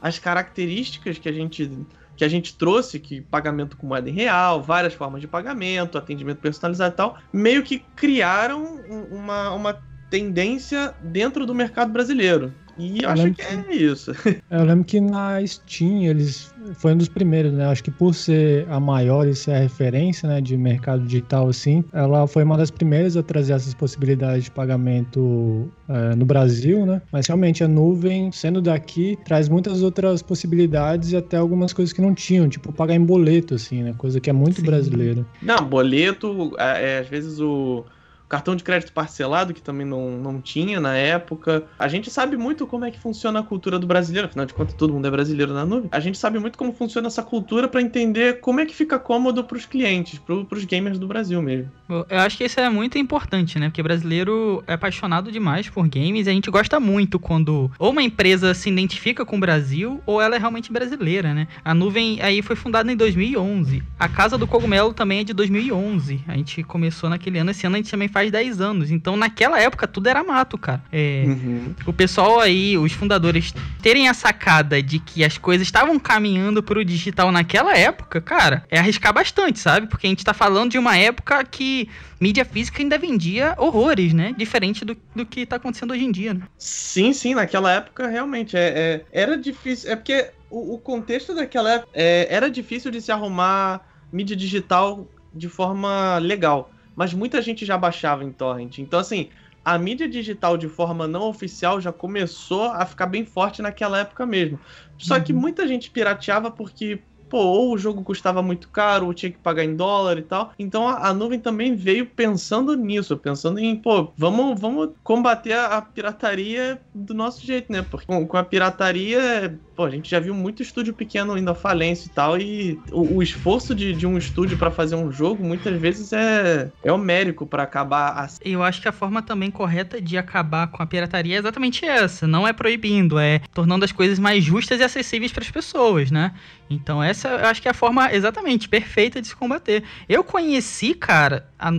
às 0.00 0.18
características 0.18 1.18
que 1.18 1.28
a 1.28 1.32
gente 1.32 1.70
que 2.16 2.24
a 2.24 2.28
gente 2.28 2.56
trouxe, 2.56 2.98
que 2.98 3.20
pagamento 3.20 3.76
com 3.76 3.86
moeda 3.86 4.08
em 4.08 4.12
real, 4.12 4.62
várias 4.62 4.94
formas 4.94 5.20
de 5.20 5.28
pagamento, 5.28 5.98
atendimento 5.98 6.38
personalizado 6.38 6.94
e 6.94 6.96
tal, 6.96 7.18
meio 7.32 7.62
que 7.62 7.80
criaram 7.94 8.80
uma, 9.10 9.50
uma 9.50 9.78
tendência 10.10 10.94
dentro 11.02 11.44
do 11.44 11.54
mercado 11.54 11.92
brasileiro. 11.92 12.52
E 12.78 13.02
eu, 13.02 13.08
acho 13.08 13.30
que, 13.32 13.34
que, 13.34 13.42
é 13.42 13.74
isso. 13.74 14.12
Eu 14.50 14.64
lembro 14.64 14.84
que 14.84 15.00
na 15.00 15.44
Steam 15.46 16.02
eles 16.02 16.54
foi 16.74 16.92
um 16.92 16.96
dos 16.96 17.08
primeiros, 17.08 17.52
né? 17.52 17.66
Acho 17.66 17.82
que 17.82 17.90
por 17.90 18.14
ser 18.14 18.66
a 18.68 18.78
maior 18.78 19.26
e 19.26 19.34
ser 19.34 19.52
a 19.52 19.58
referência, 19.58 20.28
né, 20.28 20.40
de 20.40 20.56
mercado 20.56 21.02
digital 21.02 21.48
assim, 21.48 21.84
ela 21.92 22.26
foi 22.26 22.42
uma 22.44 22.56
das 22.56 22.70
primeiras 22.70 23.16
a 23.16 23.22
trazer 23.22 23.54
essas 23.54 23.74
possibilidades 23.74 24.44
de 24.44 24.50
pagamento 24.50 25.70
é, 25.88 26.14
no 26.14 26.24
Brasil, 26.24 26.84
né? 26.84 27.00
Mas 27.10 27.26
realmente 27.26 27.64
a 27.64 27.68
nuvem, 27.68 28.30
sendo 28.32 28.60
daqui, 28.60 29.18
traz 29.24 29.48
muitas 29.48 29.82
outras 29.82 30.22
possibilidades 30.22 31.12
e 31.12 31.16
até 31.16 31.36
algumas 31.36 31.72
coisas 31.72 31.92
que 31.92 32.00
não 32.00 32.14
tinham, 32.14 32.48
tipo 32.48 32.72
pagar 32.72 32.94
em 32.94 33.04
boleto, 33.04 33.54
assim, 33.54 33.82
né? 33.82 33.94
Coisa 33.96 34.20
que 34.20 34.28
é 34.28 34.32
muito 34.32 34.62
brasileira. 34.62 35.24
Não, 35.40 35.64
boleto, 35.64 36.54
é, 36.58 36.98
às 36.98 37.08
vezes 37.08 37.40
o 37.40 37.84
cartão 38.28 38.56
de 38.56 38.64
crédito 38.64 38.92
parcelado, 38.92 39.54
que 39.54 39.62
também 39.62 39.86
não, 39.86 40.12
não 40.12 40.40
tinha 40.40 40.80
na 40.80 40.96
época. 40.96 41.64
A 41.78 41.88
gente 41.88 42.10
sabe 42.10 42.36
muito 42.36 42.66
como 42.66 42.84
é 42.84 42.90
que 42.90 42.98
funciona 42.98 43.40
a 43.40 43.42
cultura 43.42 43.78
do 43.78 43.86
brasileiro, 43.86 44.28
afinal 44.28 44.46
de 44.46 44.54
contas, 44.54 44.74
todo 44.74 44.92
mundo 44.92 45.06
é 45.06 45.10
brasileiro 45.10 45.52
na 45.52 45.64
nuvem. 45.64 45.88
A 45.92 46.00
gente 46.00 46.18
sabe 46.18 46.38
muito 46.38 46.58
como 46.58 46.72
funciona 46.72 47.06
essa 47.06 47.22
cultura 47.22 47.68
para 47.68 47.80
entender 47.80 48.40
como 48.40 48.60
é 48.60 48.66
que 48.66 48.74
fica 48.74 48.98
cômodo 48.98 49.44
para 49.44 49.56
os 49.56 49.66
clientes, 49.66 50.18
para 50.18 50.34
os 50.34 50.64
gamers 50.64 50.98
do 50.98 51.06
Brasil 51.06 51.40
mesmo. 51.42 51.70
Eu 51.88 52.18
acho 52.18 52.36
que 52.36 52.44
isso 52.44 52.58
é 52.58 52.68
muito 52.68 52.98
importante, 52.98 53.58
né? 53.58 53.68
Porque 53.68 53.82
brasileiro 53.82 54.62
é 54.66 54.74
apaixonado 54.74 55.30
demais 55.30 55.68
por 55.68 55.86
games 55.88 56.26
e 56.26 56.30
a 56.30 56.32
gente 56.32 56.50
gosta 56.50 56.80
muito 56.80 57.18
quando 57.18 57.70
ou 57.78 57.90
uma 57.90 58.02
empresa 58.02 58.54
se 58.54 58.68
identifica 58.68 59.24
com 59.24 59.36
o 59.36 59.40
Brasil 59.40 60.00
ou 60.04 60.20
ela 60.20 60.36
é 60.36 60.38
realmente 60.38 60.72
brasileira, 60.72 61.32
né? 61.32 61.46
A 61.64 61.74
nuvem 61.74 62.20
aí 62.20 62.42
foi 62.42 62.56
fundada 62.56 62.90
em 62.90 62.96
2011. 62.96 63.82
A 63.98 64.08
Casa 64.08 64.36
do 64.36 64.46
Cogumelo 64.46 64.92
também 64.92 65.20
é 65.20 65.24
de 65.24 65.32
2011. 65.32 66.24
A 66.26 66.36
gente 66.36 66.62
começou 66.62 67.08
naquele 67.08 67.38
ano, 67.38 67.50
esse 67.50 67.66
ano 67.66 67.76
a 67.76 67.78
gente 67.78 67.90
também 67.90 68.08
faz 68.16 68.30
10 68.30 68.62
anos. 68.62 68.90
Então, 68.90 69.14
naquela 69.14 69.60
época, 69.60 69.86
tudo 69.86 70.08
era 70.08 70.24
mato, 70.24 70.56
cara. 70.56 70.82
É, 70.90 71.24
uhum. 71.26 71.74
O 71.84 71.92
pessoal 71.92 72.40
aí, 72.40 72.78
os 72.78 72.90
fundadores, 72.90 73.52
terem 73.82 74.08
a 74.08 74.14
sacada 74.14 74.82
de 74.82 74.98
que 74.98 75.22
as 75.22 75.36
coisas 75.36 75.66
estavam 75.66 75.98
caminhando 75.98 76.62
pro 76.62 76.82
digital 76.82 77.30
naquela 77.30 77.76
época, 77.76 78.18
cara, 78.18 78.64
é 78.70 78.78
arriscar 78.78 79.12
bastante, 79.12 79.58
sabe? 79.58 79.86
Porque 79.86 80.06
a 80.06 80.08
gente 80.08 80.24
tá 80.24 80.32
falando 80.32 80.70
de 80.70 80.78
uma 80.78 80.96
época 80.96 81.44
que 81.44 81.90
mídia 82.18 82.46
física 82.46 82.80
ainda 82.80 82.96
vendia 82.96 83.54
horrores, 83.58 84.14
né? 84.14 84.34
Diferente 84.34 84.82
do, 84.82 84.96
do 85.14 85.26
que 85.26 85.44
tá 85.44 85.56
acontecendo 85.56 85.90
hoje 85.90 86.04
em 86.04 86.10
dia, 86.10 86.32
né? 86.32 86.40
Sim, 86.56 87.12
sim, 87.12 87.34
naquela 87.34 87.70
época 87.70 88.08
realmente 88.08 88.56
é, 88.56 89.04
é 89.12 89.20
era 89.20 89.36
difícil. 89.36 89.92
É 89.92 89.96
porque 89.96 90.30
o, 90.48 90.76
o 90.76 90.78
contexto 90.78 91.34
daquela 91.34 91.70
época 91.70 91.90
é, 91.92 92.26
era 92.30 92.50
difícil 92.50 92.90
de 92.90 93.02
se 93.02 93.12
arrumar 93.12 93.86
mídia 94.10 94.34
digital 94.34 95.06
de 95.34 95.50
forma 95.50 96.16
legal 96.16 96.70
mas 96.96 97.12
muita 97.12 97.42
gente 97.42 97.64
já 97.64 97.76
baixava 97.76 98.24
em 98.24 98.32
torrent. 98.32 98.78
Então, 98.78 98.98
assim, 98.98 99.28
a 99.62 99.76
mídia 99.76 100.08
digital 100.08 100.56
de 100.56 100.68
forma 100.68 101.06
não 101.06 101.28
oficial 101.28 101.80
já 101.80 101.92
começou 101.92 102.64
a 102.64 102.86
ficar 102.86 103.06
bem 103.06 103.26
forte 103.26 103.60
naquela 103.60 103.98
época 104.00 104.24
mesmo. 104.24 104.58
Só 104.96 105.16
uhum. 105.16 105.22
que 105.22 105.32
muita 105.32 105.68
gente 105.68 105.90
pirateava 105.90 106.50
porque 106.50 107.00
pô, 107.28 107.38
ou 107.38 107.72
o 107.72 107.78
jogo 107.78 108.02
custava 108.02 108.42
muito 108.42 108.68
caro, 108.68 109.06
ou 109.06 109.14
tinha 109.14 109.30
que 109.30 109.38
pagar 109.38 109.64
em 109.64 109.74
dólar 109.74 110.18
e 110.18 110.22
tal. 110.22 110.52
Então 110.58 110.88
a, 110.88 111.08
a 111.08 111.14
nuvem 111.14 111.38
também 111.38 111.74
veio 111.74 112.06
pensando 112.06 112.74
nisso, 112.76 113.16
pensando 113.16 113.58
em, 113.58 113.76
pô, 113.76 114.12
vamos, 114.16 114.60
vamos 114.60 114.90
combater 115.02 115.52
a, 115.52 115.78
a 115.78 115.82
pirataria 115.82 116.80
do 116.94 117.14
nosso 117.14 117.44
jeito, 117.44 117.72
né? 117.72 117.82
Porque 117.82 118.06
com, 118.06 118.26
com, 118.26 118.36
a 118.36 118.44
pirataria, 118.44 119.58
pô, 119.74 119.84
a 119.84 119.90
gente 119.90 120.10
já 120.10 120.20
viu 120.20 120.34
muito 120.34 120.62
estúdio 120.62 120.94
pequeno 120.94 121.36
indo 121.36 121.50
à 121.50 121.54
falência 121.54 122.06
e 122.06 122.10
tal, 122.10 122.38
e 122.38 122.78
o, 122.90 123.16
o 123.16 123.22
esforço 123.22 123.74
de, 123.74 123.92
de 123.92 124.06
um 124.06 124.16
estúdio 124.16 124.56
para 124.56 124.70
fazer 124.70 124.96
um 124.96 125.10
jogo 125.10 125.44
muitas 125.44 125.78
vezes 125.80 126.12
é, 126.12 126.70
é 126.82 126.92
homérico 126.92 127.46
para 127.46 127.62
acabar. 127.62 128.12
Assim. 128.18 128.40
Eu 128.44 128.62
acho 128.62 128.80
que 128.80 128.88
a 128.88 128.92
forma 128.92 129.22
também 129.22 129.50
correta 129.50 130.00
de 130.00 130.16
acabar 130.16 130.68
com 130.68 130.82
a 130.82 130.86
pirataria 130.86 131.36
é 131.36 131.38
exatamente 131.38 131.84
essa, 131.84 132.26
não 132.26 132.46
é 132.46 132.52
proibindo, 132.52 133.18
é 133.18 133.40
tornando 133.52 133.84
as 133.84 133.92
coisas 133.92 134.18
mais 134.18 134.44
justas 134.44 134.80
e 134.80 134.84
acessíveis 134.84 135.32
para 135.32 135.42
as 135.42 135.50
pessoas, 135.50 136.10
né? 136.10 136.32
Então 136.68 137.02
essa 137.02 137.28
eu 137.28 137.46
acho 137.46 137.62
que 137.62 137.68
é 137.68 137.70
a 137.70 137.74
forma 137.74 138.12
exatamente 138.12 138.68
perfeita 138.68 139.20
de 139.20 139.28
se 139.28 139.36
combater. 139.36 139.84
Eu 140.08 140.24
conheci, 140.24 140.94
cara, 140.94 141.48
a, 141.58 141.70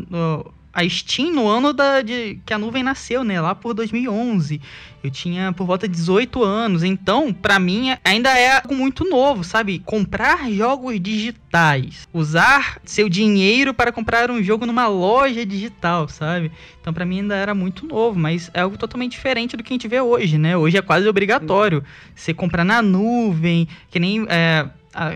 a 0.78 0.88
Steam 0.88 1.34
no 1.34 1.48
ano 1.48 1.74
da, 1.74 2.04
de, 2.04 2.40
que 2.46 2.54
a 2.54 2.58
nuvem 2.60 2.84
nasceu, 2.84 3.24
né? 3.24 3.42
Lá 3.42 3.56
por 3.56 3.74
2011. 3.74 4.62
Eu 5.04 5.10
tinha 5.10 5.52
por 5.52 5.66
volta 5.66 5.88
de 5.88 5.96
18 5.96 6.44
anos. 6.44 6.84
Então, 6.84 7.34
para 7.34 7.58
mim, 7.58 7.98
ainda 8.06 8.30
é 8.38 8.58
algo 8.58 8.76
muito 8.76 9.04
novo, 9.04 9.44
sabe? 9.44 9.80
Comprar 9.80 10.52
jogos 10.52 11.02
digitais. 11.02 12.08
Usar 12.14 12.80
seu 12.86 13.10
dinheiro 13.10 13.74
para 13.74 13.92
comprar 13.92 14.30
um 14.30 14.44
jogo 14.44 14.68
numa 14.68 14.88
loja 14.88 15.44
digital, 15.44 16.08
sabe? 16.08 16.52
Então, 16.80 16.94
para 16.94 17.06
mim, 17.06 17.22
ainda 17.22 17.36
era 17.36 17.56
muito 17.56 17.88
novo. 17.88 18.20
Mas 18.20 18.52
é 18.54 18.62
algo 18.62 18.78
totalmente 18.78 19.14
diferente 19.14 19.58
do 19.58 19.64
que 19.64 19.74
a 19.74 19.76
gente 19.76 19.88
vê 19.88 20.00
hoje, 20.00 20.38
né? 20.38 20.56
Hoje 20.56 20.78
é 20.78 20.82
quase 20.84 21.08
obrigatório. 21.08 21.84
Você 22.14 22.36
comprar 22.36 22.64
na 22.64 22.84
nuvem, 22.84 23.68
que 23.90 24.00
nem. 24.00 24.28
É, 24.30 24.68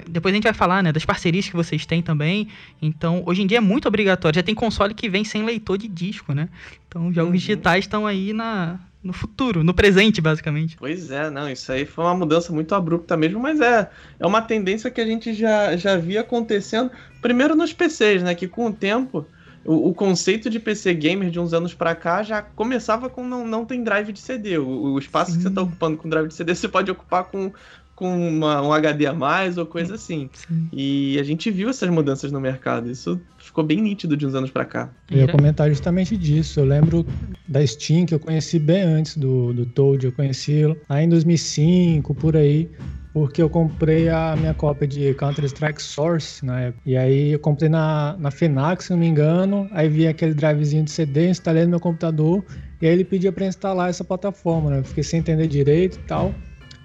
depois 0.09 0.33
a 0.33 0.35
gente 0.35 0.43
vai 0.43 0.53
falar, 0.53 0.83
né, 0.83 0.91
das 0.91 1.05
parcerias 1.05 1.47
que 1.47 1.55
vocês 1.55 1.85
têm 1.85 2.01
também. 2.01 2.47
Então, 2.81 3.23
hoje 3.25 3.41
em 3.41 3.47
dia 3.47 3.57
é 3.57 3.61
muito 3.61 3.87
obrigatório. 3.87 4.35
Já 4.35 4.43
tem 4.43 4.55
console 4.55 4.93
que 4.93 5.09
vem 5.09 5.23
sem 5.23 5.43
leitor 5.43 5.77
de 5.77 5.87
disco, 5.87 6.33
né? 6.33 6.49
Então, 6.87 7.11
jogos 7.13 7.31
uhum. 7.31 7.37
digitais 7.37 7.85
estão 7.85 8.05
aí 8.05 8.33
na, 8.33 8.79
no 9.03 9.13
futuro, 9.13 9.63
no 9.63 9.73
presente, 9.73 10.21
basicamente. 10.21 10.77
Pois 10.77 11.09
é, 11.09 11.29
não, 11.29 11.49
isso 11.49 11.71
aí 11.71 11.85
foi 11.85 12.03
uma 12.03 12.15
mudança 12.15 12.53
muito 12.53 12.75
abrupta 12.75 13.17
mesmo, 13.17 13.39
mas 13.39 13.59
é, 13.59 13.89
é 14.19 14.25
uma 14.25 14.41
tendência 14.41 14.91
que 14.91 15.01
a 15.01 15.05
gente 15.05 15.33
já, 15.33 15.75
já 15.75 15.97
via 15.97 16.21
acontecendo, 16.21 16.91
primeiro 17.21 17.55
nos 17.55 17.73
PCs, 17.73 18.21
né, 18.21 18.35
que 18.35 18.47
com 18.47 18.67
o 18.67 18.73
tempo, 18.73 19.25
o, 19.65 19.89
o 19.89 19.93
conceito 19.93 20.49
de 20.49 20.59
PC 20.59 20.93
gamer 20.93 21.31
de 21.31 21.39
uns 21.39 21.53
anos 21.53 21.73
para 21.73 21.95
cá 21.95 22.21
já 22.21 22.41
começava 22.41 23.09
com 23.09 23.25
não, 23.25 23.45
não 23.45 23.65
tem 23.65 23.83
drive 23.83 24.11
de 24.11 24.19
CD, 24.19 24.59
o, 24.59 24.93
o 24.93 24.99
espaço 24.99 25.31
Sim. 25.31 25.37
que 25.37 25.43
você 25.43 25.49
tá 25.49 25.61
ocupando 25.61 25.97
com 25.97 26.07
drive 26.07 26.27
de 26.27 26.35
CD, 26.35 26.53
você 26.53 26.67
pode 26.67 26.91
ocupar 26.91 27.23
com 27.23 27.51
com 28.01 28.29
uma, 28.29 28.59
um 28.63 28.73
HD 28.73 29.05
a 29.05 29.13
mais 29.13 29.59
ou 29.59 29.65
coisa 29.67 29.93
assim. 29.93 30.27
Sim. 30.33 30.67
E 30.73 31.19
a 31.19 31.23
gente 31.23 31.51
viu 31.51 31.69
essas 31.69 31.87
mudanças 31.87 32.31
no 32.31 32.41
mercado. 32.41 32.89
Isso 32.89 33.21
ficou 33.37 33.63
bem 33.63 33.79
nítido 33.79 34.17
de 34.17 34.25
uns 34.25 34.33
anos 34.33 34.49
para 34.49 34.65
cá. 34.65 34.89
Eu 35.11 35.19
ia 35.19 35.27
comentar 35.27 35.69
justamente 35.69 36.17
disso. 36.17 36.59
Eu 36.59 36.65
lembro 36.65 37.05
da 37.47 37.63
Steam, 37.63 38.07
que 38.07 38.15
eu 38.15 38.19
conheci 38.19 38.57
bem 38.57 38.81
antes 38.81 39.17
do, 39.17 39.53
do 39.53 39.67
Toad. 39.67 40.03
Eu 40.03 40.11
conheci 40.11 40.63
lá 40.89 41.03
em 41.03 41.07
2005, 41.09 42.15
por 42.15 42.35
aí. 42.35 42.71
Porque 43.13 43.39
eu 43.39 43.49
comprei 43.51 44.09
a 44.09 44.35
minha 44.35 44.55
cópia 44.55 44.87
de 44.87 45.13
Counter-Strike 45.13 45.83
Source 45.83 46.43
na 46.43 46.59
época. 46.59 46.81
E 46.83 46.97
aí 46.97 47.33
eu 47.33 47.39
comprei 47.39 47.69
na, 47.69 48.15
na 48.17 48.31
FENAC, 48.31 48.83
se 48.83 48.89
não 48.89 48.97
me 48.97 49.05
engano. 49.05 49.69
Aí 49.73 49.87
vi 49.87 50.07
aquele 50.07 50.33
drivezinho 50.33 50.83
de 50.85 50.89
CD, 50.89 51.29
instalei 51.29 51.65
no 51.65 51.69
meu 51.69 51.79
computador. 51.79 52.43
E 52.81 52.87
aí 52.87 52.93
ele 52.93 53.05
pedia 53.05 53.31
para 53.31 53.45
instalar 53.45 53.91
essa 53.91 54.03
plataforma, 54.03 54.71
né? 54.71 54.79
Eu 54.79 54.83
fiquei 54.85 55.03
sem 55.03 55.19
entender 55.19 55.45
direito 55.45 55.99
e 55.99 56.03
tal. 56.07 56.33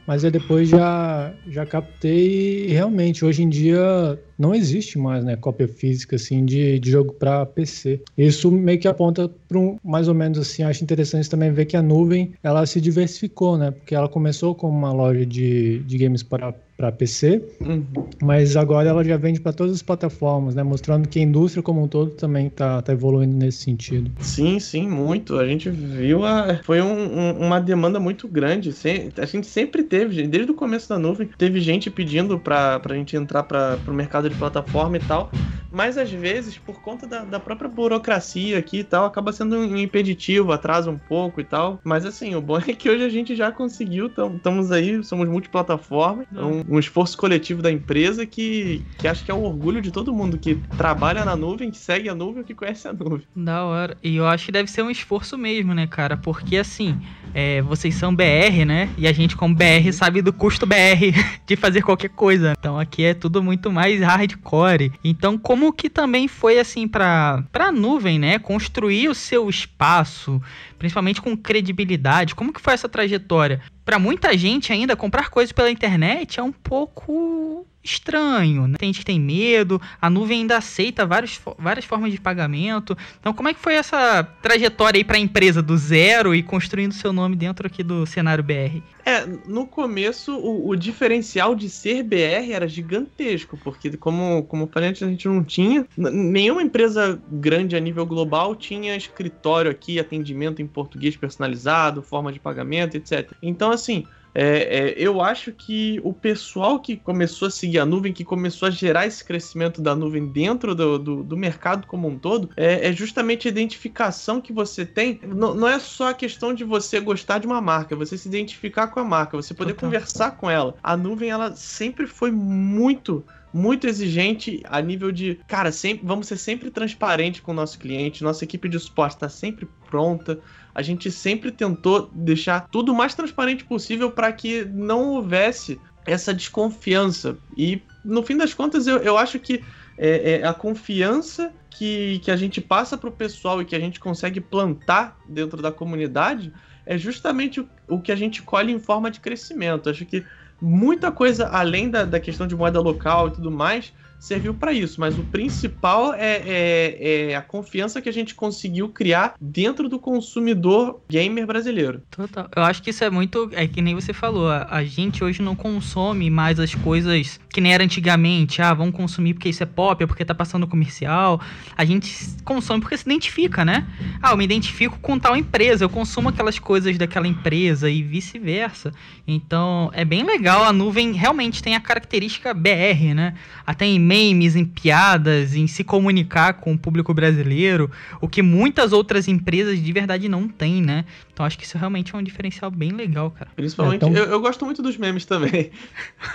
Mas 0.07 0.23
eu 0.23 0.31
depois 0.31 0.69
já, 0.69 1.35
já 1.49 1.67
captei 1.67 2.67
e 2.67 2.73
realmente, 2.73 3.25
hoje 3.25 3.43
em 3.43 3.49
dia 3.49 4.19
não 4.39 4.55
existe 4.55 4.99
mais, 4.99 5.25
né, 5.25 5.37
cópia 5.37 5.69
física 5.69 6.17
assim 6.17 6.45
de, 6.45 6.79
de 6.79 6.91
jogo 6.91 7.13
para 7.13 7.47
PC. 7.47 8.01
Isso 8.17 8.51
meio 8.51 8.79
que 8.79 8.89
aponta 8.89 9.31
para 9.49 9.59
um 9.59 9.79
mais 9.85 10.09
ou 10.09 10.15
menos 10.15 10.39
assim, 10.39 10.63
acho 10.63 10.83
interessante 10.83 11.29
também 11.29 11.53
ver 11.53 11.67
que 11.67 11.77
a 11.77 11.83
nuvem 11.83 12.33
ela 12.43 12.65
se 12.67 12.81
diversificou, 12.81 13.57
né? 13.57 13.71
Porque 13.71 13.95
ela 13.95 14.09
começou 14.09 14.55
como 14.55 14.77
uma 14.77 14.93
loja 14.93 15.25
de, 15.25 15.81
de 15.81 15.99
games 15.99 16.23
para 16.23 16.55
para 16.77 16.93
PC, 16.93 17.43
uhum. 17.61 17.85
mas 18.23 18.55
agora 18.55 18.89
ela 18.91 19.03
já 19.03 19.17
vende 19.17 19.41
para 19.41 19.53
todas 19.53 19.73
as 19.75 19.83
plataformas, 19.83 20.55
né? 20.55 20.63
Mostrando 20.63 21.09
que 21.09 21.19
a 21.19 21.23
indústria 21.23 21.63
como 21.63 21.83
um 21.83 21.89
todo 21.89 22.11
também 22.11 22.51
tá, 22.51 22.83
tá 22.83 22.93
evoluindo 22.93 23.35
nesse 23.35 23.63
sentido. 23.63 24.11
Sim, 24.21 24.61
sim, 24.61 24.87
muito. 24.87 25.39
A 25.39 25.47
gente 25.47 25.71
viu 25.71 26.25
a... 26.25 26.61
foi 26.65 26.83
um, 26.83 26.93
um, 26.93 27.47
uma 27.47 27.61
demanda 27.61 27.99
muito 27.99 28.29
grande. 28.29 28.75
A 29.17 29.25
gente 29.25 29.47
sempre 29.47 29.83
teve, 29.85 30.27
desde 30.27 30.51
o 30.51 30.55
começo 30.55 30.89
da 30.89 30.99
nuvem, 30.99 31.31
teve 31.39 31.61
gente 31.61 31.91
pedindo 31.91 32.39
para 32.39 32.81
a 32.85 32.95
gente 32.95 33.17
entrar 33.17 33.43
para 33.45 33.79
o 33.89 33.95
mercado 33.95 34.26
de 34.29 34.37
plataforma 34.37 34.97
e 34.97 35.01
tal 35.01 35.31
mas 35.77 35.99
às 35.99 36.11
vezes, 36.11 36.57
por 36.57 36.81
conta 36.81 37.07
da, 37.07 37.23
da, 37.23 37.39
própria 37.39 37.69
burocracia 37.69 38.59
aqui 38.59 38.79
e 38.79 38.85
tal, 38.85 39.05
acaba 39.05 39.31
sendo 39.31 39.57
um 39.57 39.77
impeditivo, 39.77 40.51
atrasa 40.51 40.91
um 40.91 40.97
pouco 40.97 41.39
e 41.39 41.45
tal. 41.45 41.79
Mas 41.85 42.07
assim, 42.07 42.35
o 42.35 42.41
bom 42.41 42.57
é 42.67 42.73
que 42.73 42.89
hoje 42.89 43.05
a 43.05 43.11
gente 43.11 43.37
já 43.37 43.53
conseguiu, 43.53 44.07
estamos 44.07 44.73
aí, 44.73 45.05
somos 45.05 45.29
multiplataforma, 45.29 46.25
um, 46.33 46.77
um, 46.77 46.79
esforço 46.79 47.19
coletivo 47.19 47.61
da 47.61 47.71
empresa 47.71 48.25
que, 48.25 48.83
que 48.99 49.07
acho 49.07 49.23
que 49.23 49.31
é 49.31 49.35
o 49.35 49.43
orgulho 49.43 49.83
de 49.83 49.91
todo 49.91 50.15
mundo 50.15 50.39
que 50.39 50.55
trabalha 50.79 51.25
na 51.27 51.37
nuvem, 51.37 51.71
que 51.71 51.79
segue 51.79 52.09
a 52.09 52.15
nuvem 52.15 52.43
que 52.43 52.55
conhece 52.55 52.89
a 52.89 52.93
nuvem. 52.95 53.27
Da 53.37 53.65
hora. 53.65 53.99
E 54.03 54.17
eu 54.17 54.27
acho 54.27 54.47
que 54.47 54.53
deve 54.53 54.71
ser 54.71 54.81
um 54.81 54.91
esforço 54.91 55.37
mesmo, 55.37 55.75
né, 55.75 55.87
cara? 55.87 56.17
Porque 56.17 56.57
assim, 56.57 56.99
é, 57.35 57.61
vocês 57.61 57.95
são 57.95 58.17
BR, 58.17 58.65
né? 58.67 58.89
E 58.97 59.07
a 59.07 59.13
gente, 59.13 59.37
como 59.37 59.55
BR, 59.55 59.93
sabe 59.93 60.23
do 60.23 60.33
custo 60.33 60.65
BR 60.65 61.13
de 61.45 61.55
fazer 61.55 61.83
qualquer 61.83 62.09
coisa. 62.09 62.55
Então 62.59 62.79
aqui 62.79 63.05
é 63.05 63.13
tudo 63.13 63.43
muito 63.43 63.71
mais 63.71 64.01
hardcore. 64.17 64.93
Então, 65.05 65.39
como 65.39 65.73
que 65.73 65.89
também 65.89 66.29
foi 66.29 66.59
assim 66.59 66.89
para 66.89 67.45
para 67.53 67.71
nuvem, 67.71 68.19
né? 68.19 68.39
Construir 68.39 69.09
o 69.09 69.15
seu 69.15 69.49
espaço, 69.49 70.41
principalmente 70.79 71.21
com 71.21 71.37
credibilidade. 71.37 72.35
Como 72.35 72.53
que 72.53 72.61
foi 72.61 72.75
essa 72.75 72.89
trajetória? 72.89 73.61
Para 73.85 73.99
muita 73.99 74.37
gente 74.37 74.73
ainda 74.73 74.97
comprar 74.97 75.31
coisas 75.31 75.53
pela 75.53 75.71
internet 75.71 76.41
é 76.41 76.43
um 76.43 76.53
pouco 76.53 77.67
estranho, 77.87 78.67
né? 78.67 78.77
Tem 78.79 78.89
gente 78.89 79.01
que 79.01 79.05
tem 79.05 79.21
medo, 79.21 79.81
a 80.01 80.11
nuvem 80.11 80.41
ainda 80.41 80.57
aceita 80.57 81.07
vários, 81.07 81.41
várias 81.59 81.85
formas 81.85 82.13
de 82.13 82.21
pagamento. 82.21 82.97
Então, 83.19 83.33
como 83.33 83.49
é 83.49 83.55
que 83.55 83.61
foi 83.61 83.75
essa 83.75 84.23
trajetória 84.43 84.99
aí 84.99 85.05
para 85.05 85.17
a 85.17 85.21
empresa 85.21 85.63
do 85.63 85.77
zero 85.77 86.35
e 86.35 86.43
construindo 86.43 86.93
seu 86.93 87.13
nome 87.13 87.37
dentro 87.37 87.67
aqui 87.67 87.83
do 87.83 88.05
cenário 88.07 88.43
BR? 88.45 88.83
É, 89.05 89.25
no 89.47 89.67
começo 89.67 90.37
o, 90.37 90.69
o 90.69 90.77
diferencial 90.77 91.55
de 91.55 91.71
ser 91.71 92.03
BR 92.03 92.51
era 92.51 92.67
gigantesco, 92.67 93.57
porque 93.57 93.97
como, 93.97 94.43
como 94.45 94.67
falei 94.67 94.89
antes, 94.89 95.03
a 95.03 95.09
gente 95.09 95.29
não 95.29 95.45
tinha, 95.45 95.87
nenhuma 95.97 96.63
empresa 96.63 97.21
grande 97.31 97.77
a 97.77 97.81
nível 97.81 98.05
global 98.05 98.57
tinha 98.57 98.97
escritório 98.97 99.71
aqui, 99.71 100.01
atendimento 100.01 100.61
em 100.61 100.67
português 100.67 101.17
personalizado, 101.17 102.03
forma 102.03 102.33
de 102.33 102.41
pagamento, 102.41 102.97
etc. 102.97 103.33
Então, 103.41 103.71
assim, 103.71 104.05
é, 104.39 104.91
é, 104.91 104.95
eu 104.99 105.23
acho 105.23 105.51
que 105.51 105.99
o 106.05 106.13
pessoal 106.13 106.79
que 106.79 106.95
começou 106.95 107.49
a 107.49 107.51
seguir 107.51 107.79
a 107.79 107.87
nuvem, 107.87 108.13
que 108.13 108.23
começou 108.23 108.69
a 108.69 108.71
gerar 108.71 109.07
esse 109.07 109.25
crescimento 109.25 109.81
da 109.81 109.97
nuvem 109.97 110.27
dentro 110.27 110.75
do, 110.75 110.99
do, 110.99 111.23
do 111.23 111.37
mercado 111.39 111.87
como 111.87 112.07
um 112.07 112.19
todo, 112.19 112.51
é, 112.55 112.87
é, 112.87 112.93
justamente 112.93 113.49
a 113.49 113.51
identificação 113.51 114.39
que 114.39 114.53
você 114.53 114.85
tem. 114.85 115.19
Não, 115.27 115.55
não, 115.55 115.67
é 115.67 115.79
só 115.79 116.11
a 116.11 116.15
questão 116.15 116.53
de 116.53 116.65
você 116.65 117.01
gostar 117.01 117.39
de 117.39 117.47
uma 117.47 117.63
marca, 117.63 117.95
é 117.95 117.97
você 117.97 118.19
se 118.19 118.29
identificar 118.29 118.89
com 118.89 119.01
a 119.01 119.05
marca, 119.05 119.39
você 119.39 119.55
poder 119.55 119.73
Total. 119.73 119.89
conversar 119.89 120.33
com 120.33 120.51
ela. 120.51 120.75
A 120.83 120.99
nuvem, 120.99 121.31
ela 121.31 121.57
sempre 121.57 122.07
foi 122.07 122.31
muito 122.31 123.25
muito 123.57 123.87
exigente 123.87 124.61
a 124.65 124.83
nível 124.83 125.11
de, 125.11 125.41
cara, 125.49 125.73
sempre, 125.73 126.07
vamos 126.07 126.27
ser 126.27 126.37
sempre 126.37 126.71
transparente 126.71 127.41
com 127.41 127.53
o 127.53 127.55
nosso 127.55 127.79
cliente, 127.79 128.23
nossa 128.23 128.45
equipe 128.45 128.69
de 128.69 128.79
suporte 128.79 129.15
está 129.15 129.31
sempre 129.31 129.67
pronta. 129.89 130.39
A 130.75 130.83
gente 130.83 131.11
sempre 131.11 131.51
tentou 131.51 132.11
deixar 132.13 132.69
tudo 132.69 132.93
o 132.93 132.95
mais 132.95 133.15
transparente 133.15 133.65
possível 133.65 134.11
para 134.11 134.31
que 134.31 134.65
não 134.67 135.15
houvesse 135.15 135.81
essa 136.05 136.35
desconfiança. 136.35 137.39
E 137.57 137.81
no 138.05 138.23
fim 138.23 138.37
das 138.37 138.53
contas, 138.53 138.87
eu, 138.87 138.99
eu 138.99 139.17
acho 139.17 139.41
que 139.41 139.65
é, 139.97 140.41
é 140.43 140.47
a 140.47 140.53
confiança 140.53 141.51
que, 141.71 142.21
que 142.23 142.31
a 142.31 142.37
gente 142.37 142.61
passa 142.61 142.99
para 142.99 143.09
o 143.09 143.13
pessoal 143.13 143.63
e 143.63 143.65
que 143.65 143.75
a 143.75 143.81
gente 143.81 143.99
consegue 143.99 144.41
plantar 144.41 145.19
dentro 145.27 145.63
da 145.63 145.73
comunidade 145.73 146.53
é 146.85 146.97
justamente 146.99 147.61
o, 147.61 147.69
o 147.89 148.01
que 148.01 148.13
a 148.13 148.17
gente 148.17 148.43
colhe 148.43 148.71
em 148.71 148.79
forma 148.79 149.11
de 149.11 149.19
crescimento. 149.19 149.89
Acho 149.89 150.05
que 150.05 150.25
muita 150.61 151.13
coisa 151.13 151.49
além 151.49 151.91
da, 151.91 152.05
da 152.05 152.21
questão 152.21 152.47
de 152.47 152.57
moeda 152.57 152.81
local 152.81 153.29
e 153.29 153.31
tudo 153.33 153.51
mais 153.51 153.93
serviu 154.19 154.55
para 154.55 154.73
isso, 154.73 155.01
mas 155.01 155.19
o 155.19 155.23
principal 155.25 156.15
é, 156.15 156.43
é, 156.47 157.31
é, 157.31 157.37
a 157.37 157.43
confiança 157.43 158.01
que 158.01 158.09
a 158.09 158.13
gente 158.13 158.35
conseguiu 158.35 158.89
criar 158.89 159.35
dentro 159.41 159.89
do 159.89 159.99
consumidor 159.99 161.01
gamer 161.09 161.47
brasileiro. 161.47 162.03
Total. 162.11 162.49
Eu 162.55 162.63
acho 162.63 162.83
que 162.83 162.91
isso 162.91 163.05
é 163.05 163.11
muito. 163.11 163.49
É 163.53 163.67
que 163.67 163.81
nem 163.81 163.95
você 163.95 164.13
falou, 164.13 164.49
a, 164.49 164.67
a 164.71 164.85
gente 164.85 165.23
hoje 165.23 165.43
não 165.43 165.55
consome 165.55 166.31
mais 166.31 166.59
as 166.59 166.75
coisas 166.75 167.39
que 167.51 167.61
nem 167.61 167.73
era 167.73 167.85
antigamente. 167.85 168.61
Ah, 168.61 168.75
vamos 168.75 168.95
consumir 168.95 169.35
porque 169.35 169.49
isso 169.49 169.63
é 169.63 169.67
pop, 169.67 170.03
é 170.03 170.07
porque 170.07 170.25
tá 170.25 170.35
passando 170.35 170.67
comercial. 170.67 171.41
A 171.77 171.85
gente 171.85 172.15
consome 172.45 172.81
porque 172.81 172.97
se 172.97 173.05
identifica, 173.05 173.65
né? 173.65 173.87
Ah, 174.23 174.33
eu 174.33 174.37
me 174.37 174.45
identifico 174.45 174.99
com 175.01 175.19
tal 175.19 175.37
empresa, 175.37 175.85
eu 175.85 175.89
consumo 175.89 176.29
aquelas 176.29 176.59
coisas 176.59 176.97
daquela 176.99 177.27
empresa 177.27 177.89
e 177.89 178.03
vice-versa. 178.03 178.93
Então 179.27 179.91
é 179.93 180.05
bem 180.05 180.25
legal. 180.25 180.65
A 180.65 180.73
nuvem 180.73 181.13
realmente 181.13 181.63
tem 181.63 181.75
a 181.75 181.81
característica 181.81 182.53
BR, 182.55 183.15
né? 183.15 183.35
Até 183.67 183.87
em 183.87 183.99
memes, 184.07 184.55
em 184.55 184.65
piadas, 184.65 185.55
em 185.55 185.67
se 185.67 185.83
comunicar 185.83 186.55
com 186.55 186.73
o 186.73 186.79
público 186.79 187.13
brasileiro, 187.13 187.91
o 188.21 188.29
que 188.29 188.43
muitas 188.43 188.93
outras 188.93 189.27
empresas 189.27 189.83
de 189.83 189.93
verdade 189.93 190.29
não 190.29 190.49
têm, 190.49 190.81
né? 190.81 191.05
Então 191.33 191.45
acho 191.45 191.59
que 191.59 191.65
isso 191.65 191.77
realmente 191.77 192.15
é 192.15 192.19
um 192.19 192.23
diferencial 192.23 192.71
bem 192.71 192.91
legal, 192.93 193.31
cara. 193.31 193.51
Principalmente, 193.57 194.05
é, 194.05 194.09
então... 194.09 194.23
eu, 194.23 194.31
eu, 194.31 194.41
gosto 194.41 194.65
muito 194.65 194.81
dos 194.81 194.97
memes 194.97 195.25
também. 195.25 195.71